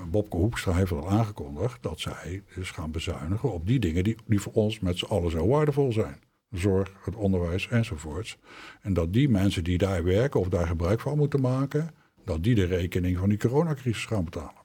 Bobke 0.09 0.37
Hoekstra 0.37 0.73
heeft 0.73 0.91
al 0.91 1.09
aangekondigd 1.09 1.83
dat 1.83 1.99
zij 1.99 2.43
dus 2.55 2.71
gaan 2.71 2.91
bezuinigen 2.91 3.53
op 3.53 3.67
die 3.67 3.79
dingen 3.79 4.03
die, 4.03 4.15
die 4.25 4.41
voor 4.41 4.53
ons 4.53 4.79
met 4.79 4.97
z'n 4.97 5.05
allen 5.05 5.31
zo 5.31 5.47
waardevol 5.47 5.91
zijn. 5.91 6.19
zorg, 6.49 6.91
het 7.03 7.15
onderwijs 7.15 7.67
enzovoorts. 7.67 8.37
En 8.81 8.93
dat 8.93 9.13
die 9.13 9.29
mensen 9.29 9.63
die 9.63 9.77
daar 9.77 10.03
werken 10.03 10.39
of 10.39 10.47
daar 10.47 10.67
gebruik 10.67 10.99
van 10.99 11.17
moeten 11.17 11.41
maken, 11.41 11.95
dat 12.25 12.43
die 12.43 12.55
de 12.55 12.65
rekening 12.65 13.17
van 13.17 13.29
die 13.29 13.37
coronacrisis 13.37 14.05
gaan 14.05 14.23
betalen. 14.23 14.61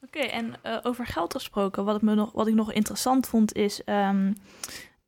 Oké, 0.00 0.18
en 0.18 0.54
uh, 0.66 0.78
over 0.82 1.06
geld 1.06 1.32
gesproken, 1.32 1.84
wat 1.84 1.96
ik, 1.96 2.02
me 2.02 2.14
nog, 2.14 2.32
wat 2.32 2.46
ik 2.46 2.54
nog 2.54 2.72
interessant 2.72 3.26
vond 3.26 3.54
is... 3.54 3.82
Um, 3.86 4.34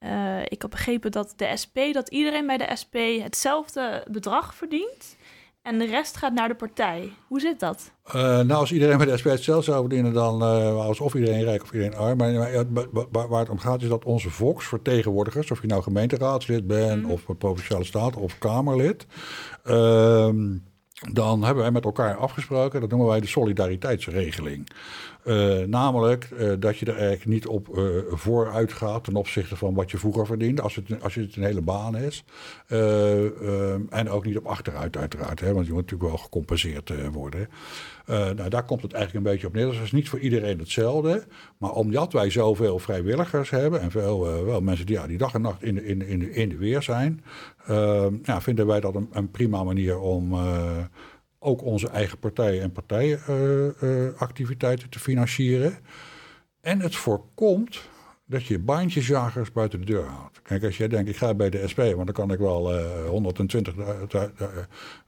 uh, 0.00 0.42
ik 0.42 0.62
heb 0.62 0.70
begrepen 0.70 1.10
dat 1.10 1.32
de 1.36 1.56
SP, 1.62 1.76
dat 1.92 2.08
iedereen 2.08 2.46
bij 2.46 2.56
de 2.56 2.76
SP 2.82 2.94
hetzelfde 3.22 4.04
bedrag 4.10 4.54
verdient 4.54 5.16
en 5.66 5.78
de 5.78 5.86
rest 5.86 6.16
gaat 6.16 6.32
naar 6.32 6.48
de 6.48 6.54
partij. 6.54 7.12
Hoe 7.26 7.40
zit 7.40 7.60
dat? 7.60 7.90
Uh, 8.06 8.12
nou, 8.22 8.52
als 8.52 8.72
iedereen 8.72 8.98
met 8.98 9.08
de 9.08 9.16
SP 9.20 9.26
hetzelfde 9.26 9.70
zou 9.70 9.80
verdienen, 9.80 10.12
dan 10.12 10.42
uh, 10.42 10.76
alsof 10.76 11.14
iedereen 11.14 11.44
rijk 11.44 11.62
of 11.62 11.72
iedereen 11.72 11.96
arm. 11.96 12.16
Maar, 12.16 12.64
maar 13.12 13.28
waar 13.28 13.40
het 13.40 13.48
om 13.48 13.58
gaat 13.58 13.82
is 13.82 13.88
dat 13.88 14.04
onze 14.04 14.30
volksvertegenwoordigers, 14.30 15.50
of 15.50 15.60
je 15.60 15.66
nou 15.66 15.82
gemeenteraadslid 15.82 16.66
bent, 16.66 17.02
mm. 17.02 17.10
of 17.10 17.24
provinciale 17.38 17.84
staat 17.84 18.16
of 18.16 18.38
Kamerlid, 18.38 19.06
uh, 19.64 20.28
dan 21.12 21.44
hebben 21.44 21.62
wij 21.62 21.72
met 21.72 21.84
elkaar 21.84 22.16
afgesproken, 22.16 22.80
dat 22.80 22.90
noemen 22.90 23.08
wij 23.08 23.20
de 23.20 23.26
solidariteitsregeling. 23.26 24.68
Uh, 25.26 25.58
namelijk 25.66 26.28
uh, 26.32 26.52
dat 26.58 26.78
je 26.78 26.86
er 26.86 26.96
eigenlijk 26.96 27.26
niet 27.26 27.46
op 27.46 27.68
uh, 27.68 27.84
vooruit 28.10 28.72
gaat 28.72 29.04
ten 29.04 29.16
opzichte 29.16 29.56
van 29.56 29.74
wat 29.74 29.90
je 29.90 29.98
vroeger 29.98 30.26
verdiende, 30.26 30.62
als 30.62 30.74
het, 30.74 31.02
als 31.02 31.14
het 31.14 31.36
een 31.36 31.42
hele 31.42 31.60
baan 31.60 31.96
is. 31.96 32.24
en 33.90 34.08
ook 34.10 34.24
niet 34.24 34.36
op 34.36 34.46
achteruit, 34.46 34.96
uiteraard, 34.96 35.40
hè, 35.40 35.52
want 35.52 35.66
je 35.66 35.72
moet 35.72 35.82
natuurlijk 35.82 36.10
wel 36.10 36.18
gecompenseerd 36.18 36.92
worden. 37.12 37.48
nou, 38.06 38.48
daar 38.48 38.64
komt 38.64 38.82
het 38.82 38.92
eigenlijk 38.92 39.26
een 39.26 39.32
beetje 39.32 39.46
op 39.46 39.52
neer. 39.52 39.66
Dus 39.66 39.74
dat 39.74 39.84
is 39.84 39.92
niet 39.92 40.08
voor 40.08 40.18
iedereen 40.18 40.58
hetzelfde. 40.58 41.24
Maar 41.58 41.72
omdat 41.72 42.12
wij 42.12 42.30
zoveel 42.30 42.78
vrijwilligers 42.78 43.50
hebben 43.50 43.80
en 43.80 43.90
veel 43.90 44.44
wel 44.44 44.60
mensen 44.60 44.86
die 44.86 44.96
ja, 44.96 45.06
die 45.06 45.18
dag 45.18 45.34
en 45.34 45.40
nacht 45.40 45.62
in 45.62 45.74
de, 45.74 45.86
in, 45.86 46.02
in 46.02 46.18
de, 46.18 46.30
in 46.30 46.48
de 46.48 46.56
weer 46.56 46.82
zijn, 46.82 47.24
ja, 48.22 48.40
vinden 48.40 48.66
wij 48.66 48.80
dat 48.80 48.94
een, 48.94 49.08
een 49.12 49.30
prima 49.30 49.64
manier 49.64 49.98
om 49.98 50.34
ook 51.46 51.62
onze 51.62 51.88
eigen 51.88 52.18
partijen 52.18 52.62
en 52.62 52.72
partijenactiviteiten 52.72 54.88
te 54.88 54.98
financieren. 54.98 55.78
En 56.60 56.80
het 56.80 56.96
voorkomt 56.96 57.80
dat 58.24 58.44
je 58.44 58.58
baantjesjagers 58.58 59.52
buiten 59.52 59.78
de 59.78 59.84
deur 59.84 60.04
houdt. 60.04 60.42
Kijk, 60.42 60.64
als 60.64 60.76
jij 60.76 60.88
denkt, 60.88 61.08
ik 61.08 61.16
ga 61.16 61.34
bij 61.34 61.50
de 61.50 61.68
SP, 61.72 61.78
want 61.78 62.04
dan 62.04 62.12
kan 62.12 62.32
ik 62.32 62.38
wel 62.38 62.74
uh, 62.74 62.80
120.000 63.06 63.12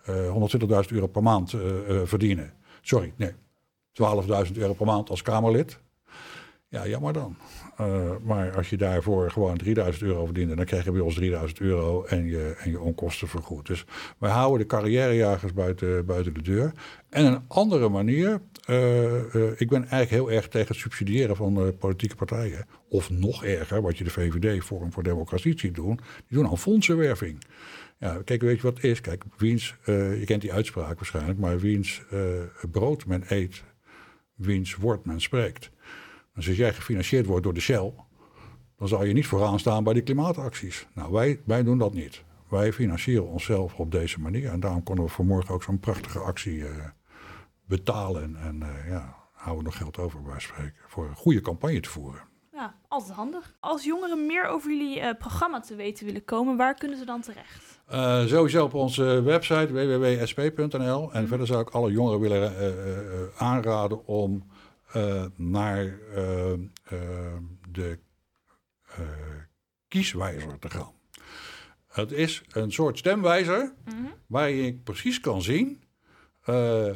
uh, 0.09 0.35
euro 0.89 1.07
per 1.07 1.23
maand 1.23 1.55
verdienen. 2.05 2.53
Sorry, 2.81 3.13
nee, 3.17 3.33
12.000 4.51 4.53
euro 4.53 4.75
per 4.75 4.87
maand 4.87 5.11
als 5.11 5.23
Kamerlid. 5.23 5.79
Ja, 6.69 6.87
jammer 6.87 7.13
dan. 7.13 7.37
Uh, 7.81 8.11
maar 8.23 8.57
als 8.57 8.71
je 8.71 8.77
daarvoor 8.77 9.31
gewoon 9.31 9.57
3000 9.57 10.05
euro 10.05 10.25
verdient, 10.25 10.57
dan 10.57 10.65
krijg 10.65 10.85
je 10.85 10.93
bij 10.93 11.01
ons 11.01 11.15
3000 11.15 11.61
euro 11.61 12.05
en 12.05 12.27
je, 12.27 12.55
en 12.59 12.71
je 12.71 12.81
onkosten 12.81 13.29
vergoed. 13.29 13.67
Dus 13.67 13.85
wij 14.19 14.31
houden 14.31 14.59
de 14.59 14.75
carrièrejagers 14.75 15.53
buiten, 15.53 16.07
buiten 16.07 16.35
de 16.35 16.43
deur. 16.43 16.73
En 17.11 17.25
een 17.25 17.43
andere 17.49 17.89
manier, 17.89 18.41
uh, 18.71 19.35
uh, 19.35 19.51
ik 19.57 19.69
ben 19.69 19.81
eigenlijk 19.81 20.11
heel 20.11 20.31
erg 20.31 20.49
tegen 20.49 20.69
het 20.69 20.77
subsidiëren 20.77 21.37
van 21.37 21.77
politieke 21.79 22.17
partijen. 22.17 22.67
Of 22.89 23.11
nog 23.11 23.45
erger, 23.45 23.83
wat 23.83 23.99
je 23.99 24.05
de 24.05 24.11
VVD, 24.11 24.65
Forum 24.65 24.93
voor 24.93 25.03
Democratie 25.03 25.59
ziet 25.59 25.75
doen, 25.75 26.01
die 26.29 26.39
doen 26.39 26.49
aan 26.49 26.59
fondsenwerving. 26.59 27.43
Ja, 27.99 28.21
kijk, 28.25 28.43
weet 28.43 28.57
je 28.57 28.63
wat 28.63 28.75
het 28.75 28.85
is? 28.85 29.01
Kijk, 29.01 29.25
wiens, 29.37 29.77
je 29.85 30.23
kent 30.25 30.41
die 30.41 30.53
uitspraak 30.53 30.97
waarschijnlijk, 30.97 31.39
maar 31.39 31.59
wiens 31.59 32.03
brood 32.71 33.07
men 33.07 33.23
eet, 33.29 33.63
wiens 34.35 34.75
woord 34.75 35.05
men 35.05 35.21
spreekt. 35.21 35.71
Dus 36.39 36.49
als 36.49 36.57
jij 36.57 36.73
gefinancierd 36.73 37.27
wordt 37.27 37.45
door 37.45 37.55
de 37.55 37.61
Shell, 37.61 37.93
dan 38.77 38.89
zal 38.89 39.05
je 39.05 39.13
niet 39.13 39.27
vooraan 39.27 39.59
staan 39.59 39.85
bij 39.85 39.93
die 39.93 40.03
klimaatacties. 40.03 40.87
Nou, 40.95 41.13
wij, 41.13 41.41
wij 41.45 41.63
doen 41.63 41.79
dat 41.79 41.95
niet. 41.95 42.25
Wij 42.49 42.73
financieren 42.73 43.29
onszelf 43.29 43.75
op 43.75 43.93
deze 43.93 44.21
manier. 44.21 44.51
En 44.51 44.61
daarom 44.61 44.83
konden 44.83 45.05
we 45.05 45.11
vanmorgen 45.11 45.55
ook 45.55 45.63
zo'n 45.63 45.81
prachtige 45.81 46.19
actie 46.19 46.57
uh, 46.57 46.67
betalen. 47.65 48.37
En 48.37 48.61
uh, 48.63 48.89
ja, 48.91 49.15
houden 49.33 49.65
we 49.65 49.71
nog 49.71 49.79
geld 49.79 49.99
over 49.99 50.23
bij 50.23 50.41
spreken. 50.41 50.75
Voor 50.87 51.05
een 51.05 51.17
goede 51.17 51.41
campagne 51.41 51.81
te 51.81 51.89
voeren. 51.89 52.21
Ja, 52.53 52.75
altijd 52.89 53.13
handig. 53.13 53.57
Als 53.61 53.85
jongeren 53.85 54.27
meer 54.27 54.47
over 54.47 54.71
jullie 54.71 55.01
uh, 55.01 55.11
programma 55.19 55.61
te 55.61 55.75
weten 55.75 56.07
willen 56.07 56.25
komen, 56.25 56.57
waar 56.57 56.75
kunnen 56.75 56.99
ze 56.99 57.05
dan 57.05 57.21
terecht? 57.21 57.81
Uh, 57.93 58.25
sowieso 58.25 58.65
op 58.65 58.75
onze 58.75 59.23
website 59.23 59.73
www.sp.nl. 59.73 61.13
En 61.13 61.29
verder 61.29 61.47
zou 61.47 61.61
ik 61.61 61.71
alle 61.71 61.91
jongeren 61.91 62.21
willen 62.21 62.53
uh, 62.53 63.43
aanraden 63.43 64.07
om 64.07 64.45
naar 65.37 65.85
uh, 65.85 66.53
uh, 66.53 67.37
de 67.71 67.99
kieswijzer 69.89 70.59
te 70.59 70.71
gaan. 70.71 70.93
Het 71.87 72.13
is 72.13 72.43
een 72.49 72.73
soort 72.73 72.99
stemwijzer 72.99 73.73
mm 73.85 73.93
-hmm. 73.93 74.13
waar 74.27 74.51
je 74.51 74.75
precies 74.75 75.21
kan 75.21 75.43
zien 75.43 75.83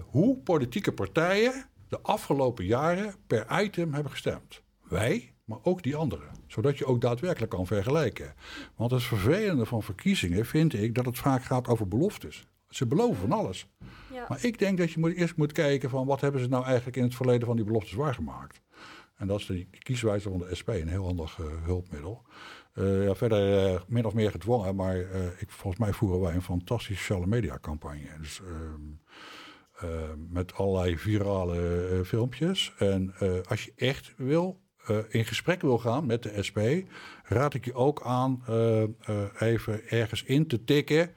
hoe 0.04 0.38
politieke 0.38 0.92
partijen 0.92 1.66
de 1.88 2.00
afgelopen 2.02 2.64
jaren 2.64 3.14
per 3.26 3.62
item 3.62 3.94
hebben 3.94 4.12
gestemd. 4.12 4.62
Wij, 4.88 5.34
maar 5.44 5.58
ook 5.62 5.82
die 5.82 5.96
anderen. 5.96 6.28
Zodat 6.46 6.78
je 6.78 6.86
ook 6.86 7.00
daadwerkelijk 7.00 7.52
kan 7.52 7.66
vergelijken. 7.66 8.34
Want 8.76 8.90
het 8.90 9.02
vervelende 9.02 9.66
van 9.66 9.82
verkiezingen 9.82 10.46
vind 10.46 10.74
ik 10.74 10.94
dat 10.94 11.04
het 11.04 11.18
vaak 11.18 11.44
gaat 11.44 11.68
over 11.68 11.88
beloftes. 11.88 12.46
Ze 12.74 12.86
beloven 12.86 13.16
van 13.16 13.32
alles. 13.32 13.66
Ja. 14.12 14.26
Maar 14.28 14.44
ik 14.44 14.58
denk 14.58 14.78
dat 14.78 14.90
je 14.90 15.00
moet, 15.00 15.14
eerst 15.14 15.36
moet 15.36 15.52
kijken 15.52 15.90
van 15.90 16.06
wat 16.06 16.20
hebben 16.20 16.40
ze 16.40 16.48
nou 16.48 16.64
eigenlijk 16.64 16.96
in 16.96 17.02
het 17.02 17.14
verleden 17.14 17.46
van 17.46 17.56
die 17.56 17.64
beloftes 17.64 17.92
waargemaakt. 17.92 18.60
En 19.16 19.26
dat 19.26 19.40
is 19.40 19.46
de 19.46 19.66
kieswijze 19.78 20.28
van 20.28 20.38
de 20.38 20.54
SP, 20.60 20.68
een 20.68 20.88
heel 20.88 21.04
handig 21.04 21.38
uh, 21.38 21.46
hulpmiddel. 21.64 22.22
Uh, 22.74 23.04
ja, 23.04 23.14
verder 23.14 23.72
uh, 23.72 23.80
min 23.86 24.04
of 24.04 24.14
meer 24.14 24.30
gedwongen, 24.30 24.74
maar 24.76 24.96
ik, 25.38 25.50
volgens 25.50 25.82
mij 25.82 25.92
voeren 25.92 26.20
wij 26.20 26.34
een 26.34 26.42
fantastische 26.42 27.02
sociale 27.02 27.26
media 27.26 27.58
campagne. 27.60 28.18
Dus 28.20 28.40
ehm, 28.40 28.80
met 30.28 30.54
allerlei 30.54 30.98
virale 30.98 32.00
filmpjes. 32.04 32.74
En 32.78 33.14
als 33.48 33.64
je 33.64 33.72
echt 33.76 34.14
wil, 34.16 34.60
in 35.08 35.24
gesprek 35.24 35.60
wil 35.60 35.78
gaan 35.78 36.06
met 36.06 36.22
de 36.22 36.42
SP, 36.46 36.58
raad 37.22 37.54
ik 37.54 37.64
je 37.64 37.74
ook 37.74 38.02
aan 38.02 38.42
even 39.38 39.88
ergens 39.88 40.22
in 40.22 40.46
te 40.46 40.64
tikken. 40.64 41.10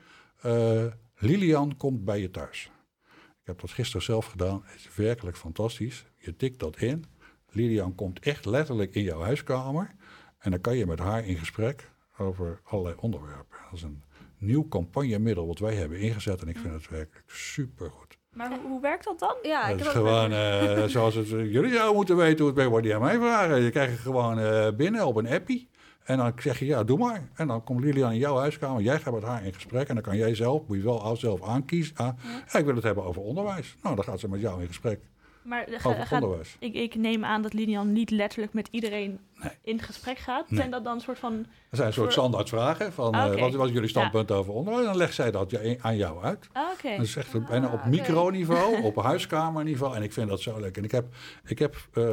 Lilian 1.26 1.78
komt 1.78 2.06
bij 2.06 2.20
je 2.20 2.32
thuis. 2.32 2.72
Ik 3.14 3.52
heb 3.52 3.62
dat 3.62 3.72
gisteren 3.72 4.02
zelf 4.02 4.26
gedaan. 4.26 4.62
Het 4.66 4.80
is 4.80 4.96
werkelijk 4.96 5.38
fantastisch. 5.38 6.06
Je 6.18 6.36
tikt 6.36 6.60
dat 6.60 6.78
in. 6.78 7.06
Lilian 7.50 7.96
komt 7.96 8.20
echt 8.20 8.46
letterlijk 8.46 8.96
in 8.96 9.04
jouw 9.04 9.22
huiskamer. 9.22 9.96
En 10.38 10.52
dan 10.52 10.62
kan 10.62 10.78
je 10.78 10.86
met 10.86 11.00
haar 11.00 11.26
in 11.26 11.38
gesprek 11.38 11.92
over 12.18 12.62
allerlei 12.64 12.96
onderwerpen. 13.00 13.58
Dat 13.64 13.74
is 13.74 13.82
een 13.82 14.04
nieuw 14.38 14.68
campagnemiddel 14.68 15.48
wat 15.48 15.60
wij 15.60 15.76
hebben 15.76 16.00
ingezet. 16.00 16.42
En 16.42 16.48
ik 16.48 16.58
vind 16.58 16.74
het 16.74 16.90
werkelijk 16.90 17.30
supergoed. 17.32 18.18
Maar 18.34 18.50
hoe, 18.50 18.60
hoe 18.68 18.82
werkt 18.82 19.04
dat 19.04 19.20
dan? 19.20 19.36
Ja, 19.42 19.68
ik 19.68 19.78
het 19.78 19.86
is 19.86 19.92
gewoon 19.92 20.32
uh, 20.32 20.84
zoals 20.84 21.16
het, 21.16 21.28
jullie 21.28 21.74
zouden 21.74 21.96
moeten 21.96 22.16
weten 22.18 22.38
hoe 22.38 22.48
het 22.48 22.56
werkt, 22.56 22.72
wat 22.72 22.84
die 22.84 22.96
aan 22.96 23.02
mij 23.02 23.18
vragen. 23.18 23.62
Je 23.62 23.70
krijgt 23.70 23.92
het 23.92 24.02
gewoon 24.02 24.40
uh, 24.40 24.68
binnen 24.72 25.06
op 25.06 25.16
een 25.16 25.28
appie. 25.28 25.70
En 26.06 26.18
dan 26.18 26.34
zeg 26.38 26.60
je, 26.60 26.66
ja, 26.66 26.84
doe 26.84 26.98
maar. 26.98 27.30
En 27.34 27.48
dan 27.48 27.64
komt 27.64 27.84
Lilian 27.84 28.12
in 28.12 28.18
jouw 28.18 28.38
huiskamer. 28.38 28.82
Jij 28.82 29.00
gaat 29.00 29.14
met 29.14 29.24
haar 29.24 29.46
in 29.46 29.54
gesprek. 29.54 29.88
En 29.88 29.94
dan 29.94 30.04
kan 30.04 30.18
jij 30.18 30.36
zelf, 30.36 30.62
moet 30.68 30.78
je 30.78 30.84
wel 30.84 31.16
zelf 31.16 31.44
aankiezen. 31.44 31.96
Ah, 31.96 32.10
ja. 32.52 32.60
ik 32.60 32.66
wil 32.66 32.76
het 32.76 32.84
hebben 32.84 33.04
over 33.04 33.22
onderwijs. 33.22 33.76
Nou, 33.82 33.96
dan 33.96 34.04
gaat 34.04 34.20
ze 34.20 34.30
met 34.30 34.42
jou 34.42 34.62
in 34.62 34.68
gesprek. 34.68 35.00
Maar 35.46 35.68
over 35.84 36.06
gaat, 36.06 36.22
onderwijs. 36.24 36.56
Ik, 36.60 36.74
ik, 36.74 36.96
neem 36.96 37.26
aan 37.26 37.42
dat 37.42 37.54
Lilian 37.54 37.94
niet 37.94 38.10
letterlijk 38.10 38.54
met 38.54 38.68
iedereen 38.72 39.20
nee. 39.42 39.52
in 39.64 39.82
gesprek 39.82 40.18
gaat. 40.18 40.50
Nee. 40.50 40.60
Zijn 40.60 40.72
dat 40.72 40.84
dan 40.84 40.94
een 40.94 41.02
soort 41.02 41.20
van... 41.20 41.34
Er 41.34 41.78
zijn 41.78 41.88
een 41.88 41.94
soort 41.94 42.12
standaardvragen 42.12 42.94
van 42.94 43.14
ah, 43.14 43.26
okay. 43.26 43.36
uh, 43.36 43.42
wat, 43.42 43.54
wat 43.54 43.68
is 43.68 43.74
jullie 43.74 43.90
standpunt 43.90 44.30
ja. 44.30 44.36
over 44.36 44.54
onderwijs? 44.54 44.86
Dan 44.86 44.98
legt 44.98 45.14
zij 45.14 45.32
dat 45.32 45.80
aan 45.82 45.98
jou 45.98 46.24
uit. 46.24 46.48
Ah, 46.52 46.64
okay. 46.78 46.98
Dat 46.98 47.06
is 47.06 47.16
echt 47.16 47.36
ah, 47.36 47.50
bijna 47.50 47.68
op 47.68 47.74
okay. 47.74 47.90
microniveau, 47.90 48.84
op 48.84 48.96
huiskamerniveau. 48.96 49.96
En 49.96 50.04
ik 50.04 50.14
vind 50.14 50.30
dat 50.30 50.42
zo 50.42 50.60
leuk. 50.60 50.78
En 50.78 50.84
ik 50.84 50.92
heb, 50.92 51.06
ik 51.46 51.60
heb 51.60 51.76
uh, 51.94 52.06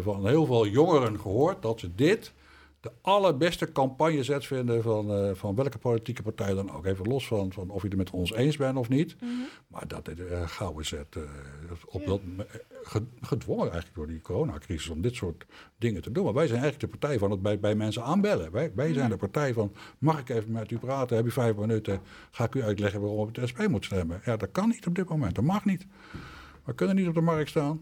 van 0.00 0.26
heel 0.26 0.46
veel 0.46 0.66
jongeren 0.66 1.20
gehoord 1.20 1.62
dat 1.62 1.80
ze 1.80 1.94
dit 1.94 2.32
de 2.86 2.92
allerbeste 3.00 3.72
campagnezet 3.72 4.46
vinden 4.46 4.82
van, 4.82 5.10
uh, 5.10 5.34
van 5.34 5.54
welke 5.54 5.78
politieke 5.78 6.22
partij 6.22 6.54
dan 6.54 6.72
ook. 6.72 6.84
Even 6.84 7.06
los 7.06 7.26
van, 7.26 7.52
van 7.52 7.70
of 7.70 7.82
je 7.82 7.88
het 7.88 7.96
met 7.96 8.10
ons 8.10 8.32
eens 8.32 8.56
bent 8.56 8.76
of 8.76 8.88
niet. 8.88 9.16
Mm 9.20 9.28
-hmm. 9.28 9.46
Maar 9.66 9.88
dat 9.88 10.08
is 10.08 10.18
een 10.18 10.26
uh, 10.26 10.48
gouden 10.48 10.86
zet. 10.86 11.16
Uh, 11.16 11.22
op 11.86 12.00
ja. 12.00 12.06
dat, 12.06 12.20
gedwongen 13.20 13.64
eigenlijk 13.64 13.94
door 13.94 14.06
die 14.06 14.20
coronacrisis 14.20 14.88
om 14.88 15.00
dit 15.00 15.14
soort 15.14 15.46
dingen 15.78 16.02
te 16.02 16.12
doen. 16.12 16.24
Maar 16.24 16.34
wij 16.34 16.46
zijn 16.46 16.60
eigenlijk 16.60 16.92
de 16.92 16.98
partij 16.98 17.18
van 17.18 17.30
het 17.30 17.42
bij, 17.42 17.58
bij 17.58 17.74
mensen 17.74 18.04
aanbellen. 18.04 18.52
Wij, 18.52 18.72
wij 18.74 18.92
zijn 18.92 19.10
de 19.10 19.16
partij 19.16 19.52
van, 19.52 19.72
mag 19.98 20.18
ik 20.18 20.28
even 20.28 20.52
met 20.52 20.70
u 20.70 20.78
praten? 20.78 21.16
Heb 21.16 21.24
je 21.24 21.32
vijf 21.32 21.56
minuten? 21.56 22.00
Ga 22.30 22.44
ik 22.44 22.54
u 22.54 22.62
uitleggen 22.62 23.00
waarom 23.00 23.30
het 23.32 23.48
SP 23.50 23.68
moet 23.68 23.84
stemmen? 23.84 24.20
Ja, 24.24 24.36
dat 24.36 24.52
kan 24.52 24.68
niet 24.68 24.86
op 24.86 24.94
dit 24.94 25.08
moment. 25.08 25.34
Dat 25.34 25.44
mag 25.44 25.64
niet. 25.64 25.86
We 26.64 26.74
kunnen 26.74 26.96
niet 26.96 27.08
op 27.08 27.14
de 27.14 27.20
markt 27.20 27.48
staan. 27.48 27.80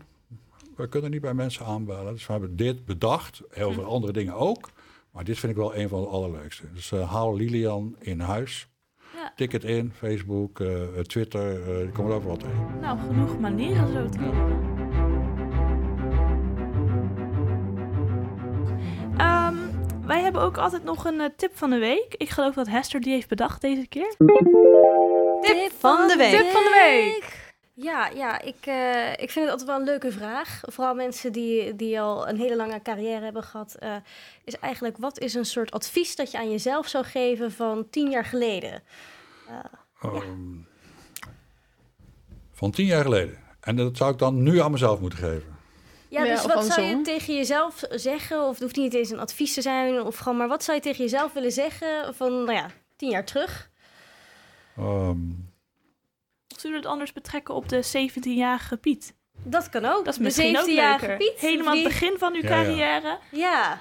We 0.76 0.88
kunnen 0.88 1.10
niet 1.10 1.20
bij 1.20 1.34
mensen 1.34 1.66
aanbellen. 1.66 2.12
Dus 2.12 2.26
we 2.26 2.32
hebben 2.32 2.56
dit 2.56 2.84
bedacht. 2.84 3.42
Heel 3.50 3.72
veel 3.72 3.84
andere 3.84 4.12
dingen 4.12 4.34
ook. 4.34 4.70
Maar 5.14 5.24
dit 5.24 5.38
vind 5.38 5.52
ik 5.52 5.58
wel 5.58 5.76
een 5.76 5.88
van 5.88 6.00
de 6.00 6.06
allerleukste. 6.06 6.72
Dus 6.72 6.90
uh, 6.90 7.12
haal 7.12 7.36
Lilian 7.36 7.96
in 7.98 8.20
huis. 8.20 8.68
Ja. 9.14 9.32
Ticket 9.36 9.64
in, 9.64 9.92
Facebook, 9.94 10.58
uh, 10.58 10.82
Twitter, 11.02 11.60
uh, 11.60 11.78
die 11.78 11.88
komen 11.88 12.10
er 12.10 12.16
overal 12.16 12.36
tegen. 12.36 12.78
Nou, 12.80 12.98
genoeg 12.98 13.38
manieren 13.38 13.88
zo 13.92 14.08
te 14.08 14.20
lopen. 14.20 14.72
Um, 19.20 19.70
wij 20.06 20.20
hebben 20.22 20.42
ook 20.42 20.58
altijd 20.58 20.84
nog 20.84 21.04
een 21.04 21.20
eh, 21.20 21.28
tip 21.36 21.56
van 21.56 21.70
de 21.70 21.78
week. 21.78 22.14
Ik 22.16 22.28
geloof 22.28 22.54
dat 22.54 22.68
Hester 22.68 23.00
die 23.00 23.12
heeft 23.12 23.28
bedacht 23.28 23.60
deze 23.60 23.86
keer. 23.88 24.14
Tip 25.40 25.72
van 25.78 26.08
de 26.08 26.14
week. 26.16 26.30
Tip 26.30 26.50
van 26.50 26.62
de 26.62 26.82
week. 26.86 27.43
Ja, 27.76 28.08
ja 28.08 28.40
ik, 28.40 28.66
eh, 28.66 29.12
ik 29.12 29.30
vind 29.30 29.44
het 29.44 29.48
altijd 29.48 29.64
wel 29.68 29.78
een 29.78 29.84
leuke 29.84 30.12
vraag. 30.12 30.60
Vooral 30.62 30.94
mensen 30.94 31.32
die, 31.32 31.76
die 31.76 32.00
al 32.00 32.28
een 32.28 32.36
hele 32.36 32.56
lange 32.56 32.82
carrière 32.82 33.24
hebben 33.24 33.42
gehad. 33.42 33.74
eh, 33.74 33.96
is 34.44 34.58
eigenlijk, 34.58 34.98
wat 34.98 35.18
is 35.18 35.34
een 35.34 35.44
soort 35.44 35.70
advies 35.70 36.16
dat 36.16 36.30
je 36.30 36.38
aan 36.38 36.50
jezelf 36.50 36.88
zou 36.88 37.04
geven 37.04 37.52
van 37.52 37.86
tien 37.90 38.10
jaar 38.10 38.24
geleden? 38.24 38.82
Ehm, 40.00 40.56
van 42.52 42.70
tien 42.70 42.86
jaar 42.86 43.02
geleden. 43.02 43.38
En 43.60 43.76
dat 43.76 43.96
zou 43.96 44.12
ik 44.12 44.18
dan 44.18 44.42
nu 44.42 44.60
aan 44.60 44.70
mezelf 44.70 45.00
moeten 45.00 45.18
geven. 45.18 45.56
Ja, 46.08 46.24
dus 46.24 46.46
wat 46.46 46.64
zou 46.64 46.82
je 46.86 47.00
tegen 47.00 47.34
jezelf 47.34 47.82
zeggen? 47.90 48.42
Of 48.42 48.50
het 48.50 48.60
hoeft 48.62 48.76
niet 48.76 48.94
eens 48.94 49.10
een 49.10 49.18
advies 49.18 49.54
te 49.54 49.62
zijn. 49.62 50.02
Of 50.02 50.16
gewoon, 50.16 50.38
maar 50.38 50.48
wat 50.48 50.64
zou 50.64 50.76
je 50.76 50.82
tegen 50.82 51.02
jezelf 51.02 51.32
willen 51.32 51.52
zeggen 51.52 52.14
van, 52.14 52.32
nou 52.32 52.52
ja, 52.52 52.70
tien 52.96 53.10
jaar 53.10 53.24
terug? 53.24 53.70
Ehm, 54.76 55.18
Zullen 56.64 56.78
we 56.80 56.82
het 56.82 56.92
anders 56.92 57.12
betrekken 57.12 57.54
op 57.54 57.68
de 57.68 58.08
17-jarige 58.10 58.76
Piet? 58.76 59.14
Dat 59.42 59.68
kan 59.68 59.84
ook. 59.84 60.04
Dat 60.04 60.14
is 60.14 60.20
misschien 60.20 60.58
ook 60.58 60.64
17-jarige 60.68 61.06
leuker. 61.06 61.26
Piet. 61.26 61.40
Helemaal 61.40 61.66
aan 61.66 61.72
die- 61.74 61.82
het 61.84 61.92
begin 61.92 62.18
van 62.18 62.34
uw 62.34 62.42
Ja, 62.42 62.48
carrière. 62.48 63.18
Ja, 63.30 63.80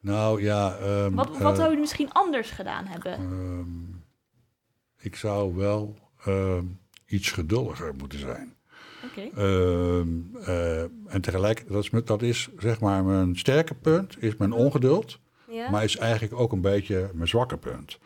nou 0.00 0.42
ja. 0.42 0.76
ehm, 0.76 1.14
Wat, 1.14 1.30
eh, 1.36 1.40
wat 1.40 1.56
zou 1.56 1.74
u 1.74 1.78
misschien 1.78 2.12
anders 2.12 2.50
gedaan 2.50 2.86
hebben? 2.86 3.12
ehm, 3.12 3.94
ik 4.98 5.16
zou 5.16 5.54
wel 5.56 5.98
ehm, 6.24 6.64
iets 7.06 7.30
geduldiger 7.30 7.94
moeten 7.94 8.18
zijn. 8.18 8.54
Oké. 9.04 9.20
Ehm, 9.20 10.08
eh, 10.48 10.82
en 11.14 11.20
tegelijk, 11.20 11.68
dat 11.68 11.82
is, 11.82 11.90
met- 11.90 12.06
dat 12.06 12.22
is 12.22 12.48
zeg 12.58 12.80
maar 12.80 13.04
mijn 13.04 13.36
sterke 13.38 13.74
punt, 13.74 14.22
is 14.22 14.36
mijn 14.36 14.52
ongeduld. 14.52 15.18
ja. 15.50 15.70
Maar 15.70 15.84
is 15.84 15.96
eigenlijk 15.96 16.34
ook 16.40 16.52
een 16.52 16.60
beetje 16.60 17.10
mijn 17.14 17.28
zwakke 17.28 17.56
punt. 17.56 17.98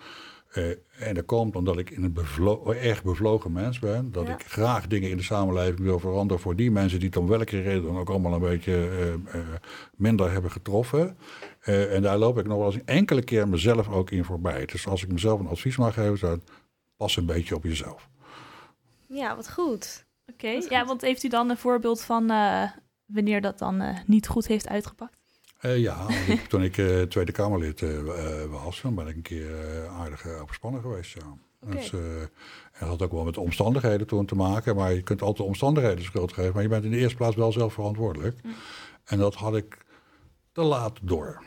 Eh, 0.51 0.70
en 1.09 1.14
dat 1.14 1.24
komt 1.24 1.57
omdat 1.57 1.78
ik 1.78 1.90
een 1.90 2.12
bevlo 2.12 2.72
erg 2.72 3.03
bevlogen 3.03 3.53
mens 3.53 3.78
ben. 3.78 4.12
Dat 4.12 4.26
Ja. 4.26 4.32
ik 4.32 4.46
graag 4.46 4.86
dingen 4.86 5.11
in 5.11 5.16
de 5.16 5.22
samenleving 5.22 5.80
wil 5.80 5.98
veranderen 5.98 6.42
voor 6.42 6.57
die 6.57 6.70
mensen 6.70 6.98
die 6.98 7.09
het 7.09 7.16
om 7.16 7.26
welke 7.26 7.62
reden 7.62 7.82
dan 7.82 7.98
ook 7.98 8.11
allemaal 8.11 8.32
een 8.32 8.40
beetje 8.40 8.72
eh, 8.72 9.12
eh, 9.12 9.46
minder 9.96 10.32
hebben 10.32 10.51
getroffen. 10.51 11.16
Eh, 11.61 11.94
en 11.94 12.03
daar 12.03 12.18
loop 12.18 12.38
ik 12.38 12.46
nog 12.46 12.57
wel 12.57 12.66
eens 12.66 12.74
een 12.74 12.86
enkele 12.86 13.22
keer 13.22 13.48
mezelf 13.48 13.88
ook 13.88 14.11
in 14.11 14.24
voorbij. 14.24 14.66
Dus 14.66 14.86
als 14.86 15.03
ik 15.03 15.12
mezelf 15.12 15.40
een 15.40 15.48
advies 15.48 15.76
mag 15.76 15.94
geven, 15.94 16.18
zou 16.18 16.32
het 16.32 16.51
pas 16.96 17.16
een 17.16 17.26
beetje 17.26 17.55
op 17.55 17.64
jezelf. 17.64 18.09
ja, 19.09 19.36
wat 19.36 19.51
goed. 19.53 20.07
Oké, 20.32 20.48
ja, 20.68 20.84
want 20.84 21.01
heeft 21.01 21.22
u 21.22 21.28
dan 21.28 21.51
een 21.51 21.57
voorbeeld 21.57 22.03
van 22.03 22.30
eh, 22.30 22.70
wanneer 23.07 23.40
dat 23.40 23.59
dan 23.59 23.82
niet 24.07 24.28
goed 24.28 24.46
heeft 24.46 24.68
uitgepakt? 24.68 25.18
Eh, 25.61 25.78
ja, 25.78 26.06
ik- 26.28 26.46
toen 26.48 26.62
ik 26.62 26.78
eh, 26.78 27.00
Tweede 27.02 27.32
Kamerlid 27.32 27.82
eh, 27.82 28.44
was, 28.50 28.80
dan 28.80 28.94
ben 28.94 29.06
ik 29.06 29.16
een 29.16 29.22
keer 29.22 29.61
eh, 29.61 30.00
aardig 30.00 30.26
overspannen 30.40 30.80
geweest. 30.80 31.12
Ja. 31.12 31.36
Oké. 31.62 31.74
Dus, 31.76 31.92
eh, 31.92 32.20
en 32.20 32.28
dat 32.78 32.88
had 32.88 33.02
ook 33.02 33.12
wel 33.12 33.24
met 33.24 33.34
de 33.34 33.40
omstandigheden 33.40 34.06
toen 34.06 34.26
te 34.26 34.34
maken. 34.34 34.76
Maar 34.76 34.92
je 34.94 35.02
kunt 35.02 35.20
altijd 35.20 35.38
de 35.38 35.44
omstandigheden 35.44 36.04
schuld 36.04 36.32
geven. 36.32 36.52
Maar 36.54 36.62
je 36.62 36.68
bent 36.68 36.84
in 36.84 36.90
de 36.90 36.96
eerste 36.96 37.16
plaats 37.16 37.36
wel 37.36 37.52
zelf 37.52 37.72
verantwoordelijk. 37.72 38.42
Mm. 38.44 38.52
En 39.04 39.18
dat 39.18 39.34
had 39.34 39.56
ik 39.56 39.78
te 40.52 40.62
laat 40.62 40.98
door. 41.02 41.42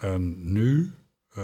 En 0.00 0.52
nu, 0.52 0.92
eh, 1.34 1.42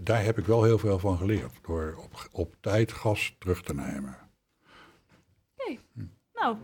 daar 0.00 0.24
heb 0.24 0.38
ik 0.38 0.46
wel 0.46 0.62
heel 0.62 0.78
veel 0.78 0.98
van 0.98 1.18
geleerd. 1.18 1.52
Door 1.66 1.94
op, 2.04 2.28
op 2.32 2.54
tijd 2.60 2.92
gas 2.92 3.36
terug 3.38 3.62
te 3.62 3.74
nemen. 3.74 4.16
Nou, 6.34 6.56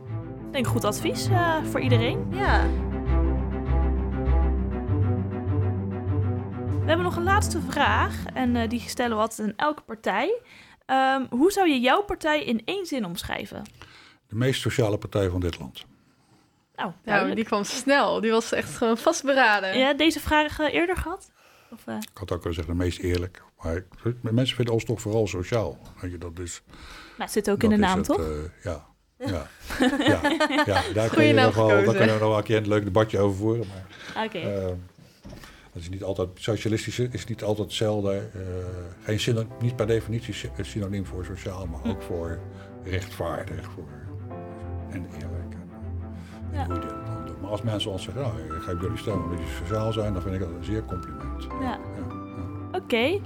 ik 0.46 0.52
denk 0.52 0.66
goed 0.66 0.84
advies 0.84 1.28
eh, 1.28 1.64
voor 1.64 1.80
iedereen. 1.80 2.26
Ja. 2.30 2.66
Hebben 6.88 7.06
nog 7.06 7.16
een 7.16 7.22
laatste 7.22 7.60
vraag 7.68 8.24
en 8.34 8.56
eh, 8.56 8.68
die 8.68 8.80
stellen 8.80 9.16
we 9.16 9.22
altijd 9.22 9.48
aan 9.48 9.54
elke 9.56 9.82
partij. 9.82 10.40
Ehm, 10.86 11.22
hoe 11.30 11.52
zou 11.52 11.68
je 11.68 11.80
jouw 11.80 12.02
partij 12.02 12.44
in 12.44 12.62
één 12.64 12.86
zin 12.86 13.04
omschrijven? 13.04 13.62
De 14.28 14.34
meest 14.34 14.60
sociale 14.60 14.98
partij 14.98 15.28
van 15.30 15.40
dit 15.40 15.58
land. 15.58 15.84
Nou, 16.76 16.92
Nou, 17.04 17.34
die 17.34 17.44
kwam 17.44 17.64
snel. 17.64 18.20
Die 18.20 18.30
was 18.30 18.52
echt 18.52 18.76
gewoon 18.76 18.98
vastberaden. 18.98 19.78
Ja, 19.78 19.94
deze 19.94 20.20
vraag 20.20 20.58
eh, 20.60 20.74
eerder 20.74 20.96
gehad? 20.96 21.30
Of, 21.70 21.86
eh, 21.86 21.94
Ik 21.94 22.18
had 22.18 22.32
ook 22.32 22.40
kunnen 22.40 22.54
zeggen 22.54 22.78
de 22.78 22.84
meest 22.84 22.98
eerlijk. 22.98 23.42
Maar 23.62 23.84
mensen 24.20 24.56
vinden 24.56 24.74
ons 24.74 24.84
toch 24.84 25.00
vooral 25.00 25.26
sociaal. 25.26 25.78
Weet 26.00 26.10
je, 26.10 26.18
dat 26.18 26.38
is... 26.38 26.62
nou, 26.66 26.78
het 27.16 27.30
zit 27.32 27.50
ook 27.50 27.62
in 27.62 27.70
de 27.70 27.76
naam, 27.76 27.96
het, 27.98 28.06
toch? 28.06 28.50
ja. 28.62 28.86
Ja. 29.26 29.46
ja, 29.98 30.20
ja, 30.66 30.82
daar 30.94 31.08
kun 31.08 31.24
je 31.24 31.32
nog 31.32 31.54
wel, 31.54 31.68
daar 31.68 31.82
kunnen 31.82 32.02
we 32.02 32.06
nog 32.06 32.18
wel 32.18 32.36
een 32.36 32.42
keer 32.42 32.56
een 32.56 32.68
leuk 32.68 32.84
debatje 32.84 33.18
over 33.18 33.36
voeren. 33.36 33.66
Maar, 33.66 34.24
Oké. 34.24 34.38
eh, 34.38 34.72
is 35.80 35.88
niet 35.88 36.02
altijd, 36.02 36.28
socialistisch 36.34 36.98
is 36.98 37.26
niet 37.26 37.42
altijd 37.42 37.66
hetzelfde. 37.68 38.12
eh, 38.12 38.40
geen 39.02 39.20
syno, 39.20 39.44
niet 39.60 39.76
per 39.76 39.86
definitie 39.86 40.34
sy- 40.34 40.48
synoniem 40.60 41.06
voor 41.06 41.24
sociaal, 41.24 41.66
maar 41.66 41.90
ook 41.92 42.02
voor 42.02 42.38
rechtvaardig 42.84 43.64
voor, 43.74 43.88
en 44.90 45.06
eerlijk. 45.12 45.52
En, 45.52 45.68
en 46.52 46.58
Ja. 46.58 46.64
hoe 46.66 46.74
je 46.74 46.80
dit 46.80 46.90
dan 46.90 47.26
doet. 47.26 47.40
Maar 47.40 47.50
als 47.50 47.62
mensen 47.62 47.90
ons 47.90 48.02
zeggen, 48.02 48.22
nou, 48.22 48.38
ik 48.56 48.62
ga 48.62 48.72
op 48.72 48.80
jullie 48.80 48.96
stemmen 48.98 49.24
omdat 49.24 49.38
je 49.40 49.54
sociaal 49.64 49.92
zijn, 49.92 50.12
dan 50.12 50.22
vind 50.22 50.34
ik 50.34 50.40
dat 50.40 50.48
een 50.50 50.64
zeer 50.64 50.84
compliment. 50.84 51.42
ja. 51.42 51.60
Ja, 51.60 51.78
ja. 51.96 52.78
Oké. 52.78 53.20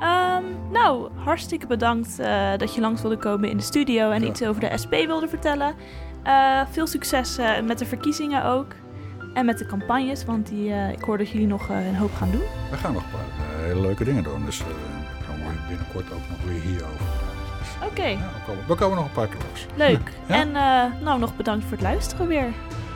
Ehm, 0.00 0.44
nou, 0.72 1.10
hartstikke 1.14 1.66
bedankt 1.66 2.18
eh, 2.18 2.56
dat 2.56 2.74
je 2.74 2.80
langs 2.80 3.00
wilde 3.02 3.16
komen 3.16 3.48
in 3.50 3.56
de 3.56 3.62
studio 3.62 4.10
en 4.10 4.24
iets 4.26 4.42
over 4.44 4.60
de 4.60 4.78
SP 4.82 4.90
wilde 4.90 5.28
vertellen. 5.28 5.74
Eh, 6.22 6.60
veel 6.70 6.86
succes 6.86 7.38
eh, 7.38 7.60
met 7.62 7.78
de 7.78 7.86
verkiezingen 7.86 8.44
ook. 8.44 8.66
En 9.34 9.44
met 9.46 9.58
de 9.58 9.66
campagnes, 9.66 10.24
want 10.24 10.46
die, 10.48 10.72
eh, 10.72 10.90
ik 10.92 11.00
hoor 11.02 11.18
dat 11.18 11.28
jullie 11.28 11.46
nog 11.46 11.70
eh, 11.70 11.86
een 11.86 11.96
hoop 11.96 12.14
gaan 12.14 12.30
doen. 12.30 12.42
We 12.70 12.76
gaan 12.76 12.92
nog 12.92 13.02
een 13.02 13.10
paar 13.10 13.20
eh, 13.60 13.64
hele 13.66 13.80
leuke 13.80 14.04
dingen 14.04 14.22
doen. 14.22 14.44
Dus 14.44 14.60
eh 14.60 14.66
daar 14.66 15.26
gaan 15.26 15.36
we 15.36 15.68
binnenkort 15.68 16.12
ook 16.12 16.28
nog 16.28 16.38
weer 16.52 16.60
hierover. 16.62 17.06
Dus, 17.58 17.88
Oké, 17.90 18.06
ja, 18.06 18.16
we, 18.18 18.40
komen, 18.46 18.64
we 18.66 18.74
komen 18.74 18.96
nog 18.96 19.04
een 19.06 19.12
paar 19.12 19.26
keer 19.28 19.40
langs. 19.46 19.66
leuk. 19.74 20.12
Ja. 20.28 20.34
En 20.34 20.48
eh, 20.56 21.02
nou, 21.04 21.18
nog 21.20 21.36
bedankt 21.36 21.62
voor 21.64 21.72
het 21.72 21.82
luisteren 21.82 22.26
weer. 22.26 22.46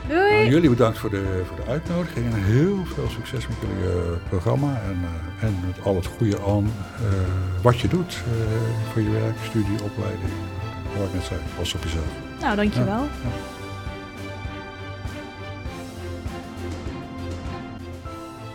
Doei! 0.07 0.31
Nou, 0.33 0.49
jullie 0.49 0.69
bedankt 0.69 0.97
voor 0.97 1.09
de, 1.09 1.41
voor 1.47 1.55
de 1.65 1.71
uitnodiging 1.71 2.33
en 2.33 2.43
heel 2.43 2.85
veel 2.85 3.09
succes 3.09 3.47
met 3.47 3.57
jullie 3.61 4.17
programma 4.29 4.81
en, 4.81 4.97
eh, 5.39 5.47
en 5.47 5.57
met 5.65 5.85
al 5.85 5.95
het 5.95 6.05
goede 6.05 6.37
aan 6.47 6.71
eh, 6.95 7.03
wat 7.61 7.79
je 7.79 7.87
doet 7.87 8.13
eh, 8.13 8.91
voor 8.91 9.01
je 9.01 9.09
werk, 9.09 9.35
studie, 9.43 9.83
opleiding. 9.83 10.31
Wat 10.97 11.07
ik 11.07 11.13
net 11.13 11.23
zei, 11.23 11.39
pas 11.57 11.73
op 11.73 11.83
jezelf. 11.83 12.05
Nou, 12.39 12.55
dankjewel. 12.55 13.01
Ja, 13.01 13.29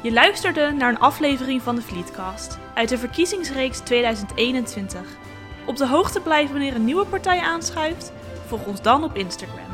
Je 0.02 0.12
luisterde 0.12 0.72
naar 0.72 0.88
een 0.88 0.98
aflevering 0.98 1.62
van 1.62 1.74
de 1.74 1.82
Fleetcast 1.82 2.58
uit 2.74 2.88
de 2.88 2.98
verkiezingsreeks 2.98 3.78
2021. 3.78 5.00
Op 5.66 5.76
de 5.76 5.86
hoogte 5.86 6.20
blijven 6.20 6.52
wanneer 6.52 6.74
een 6.74 6.84
nieuwe 6.84 7.06
partij 7.06 7.40
aanschuift? 7.40 8.12
Volg 8.46 8.66
ons 8.66 8.82
dan 8.82 9.04
op 9.04 9.16
Instagram. 9.16 9.67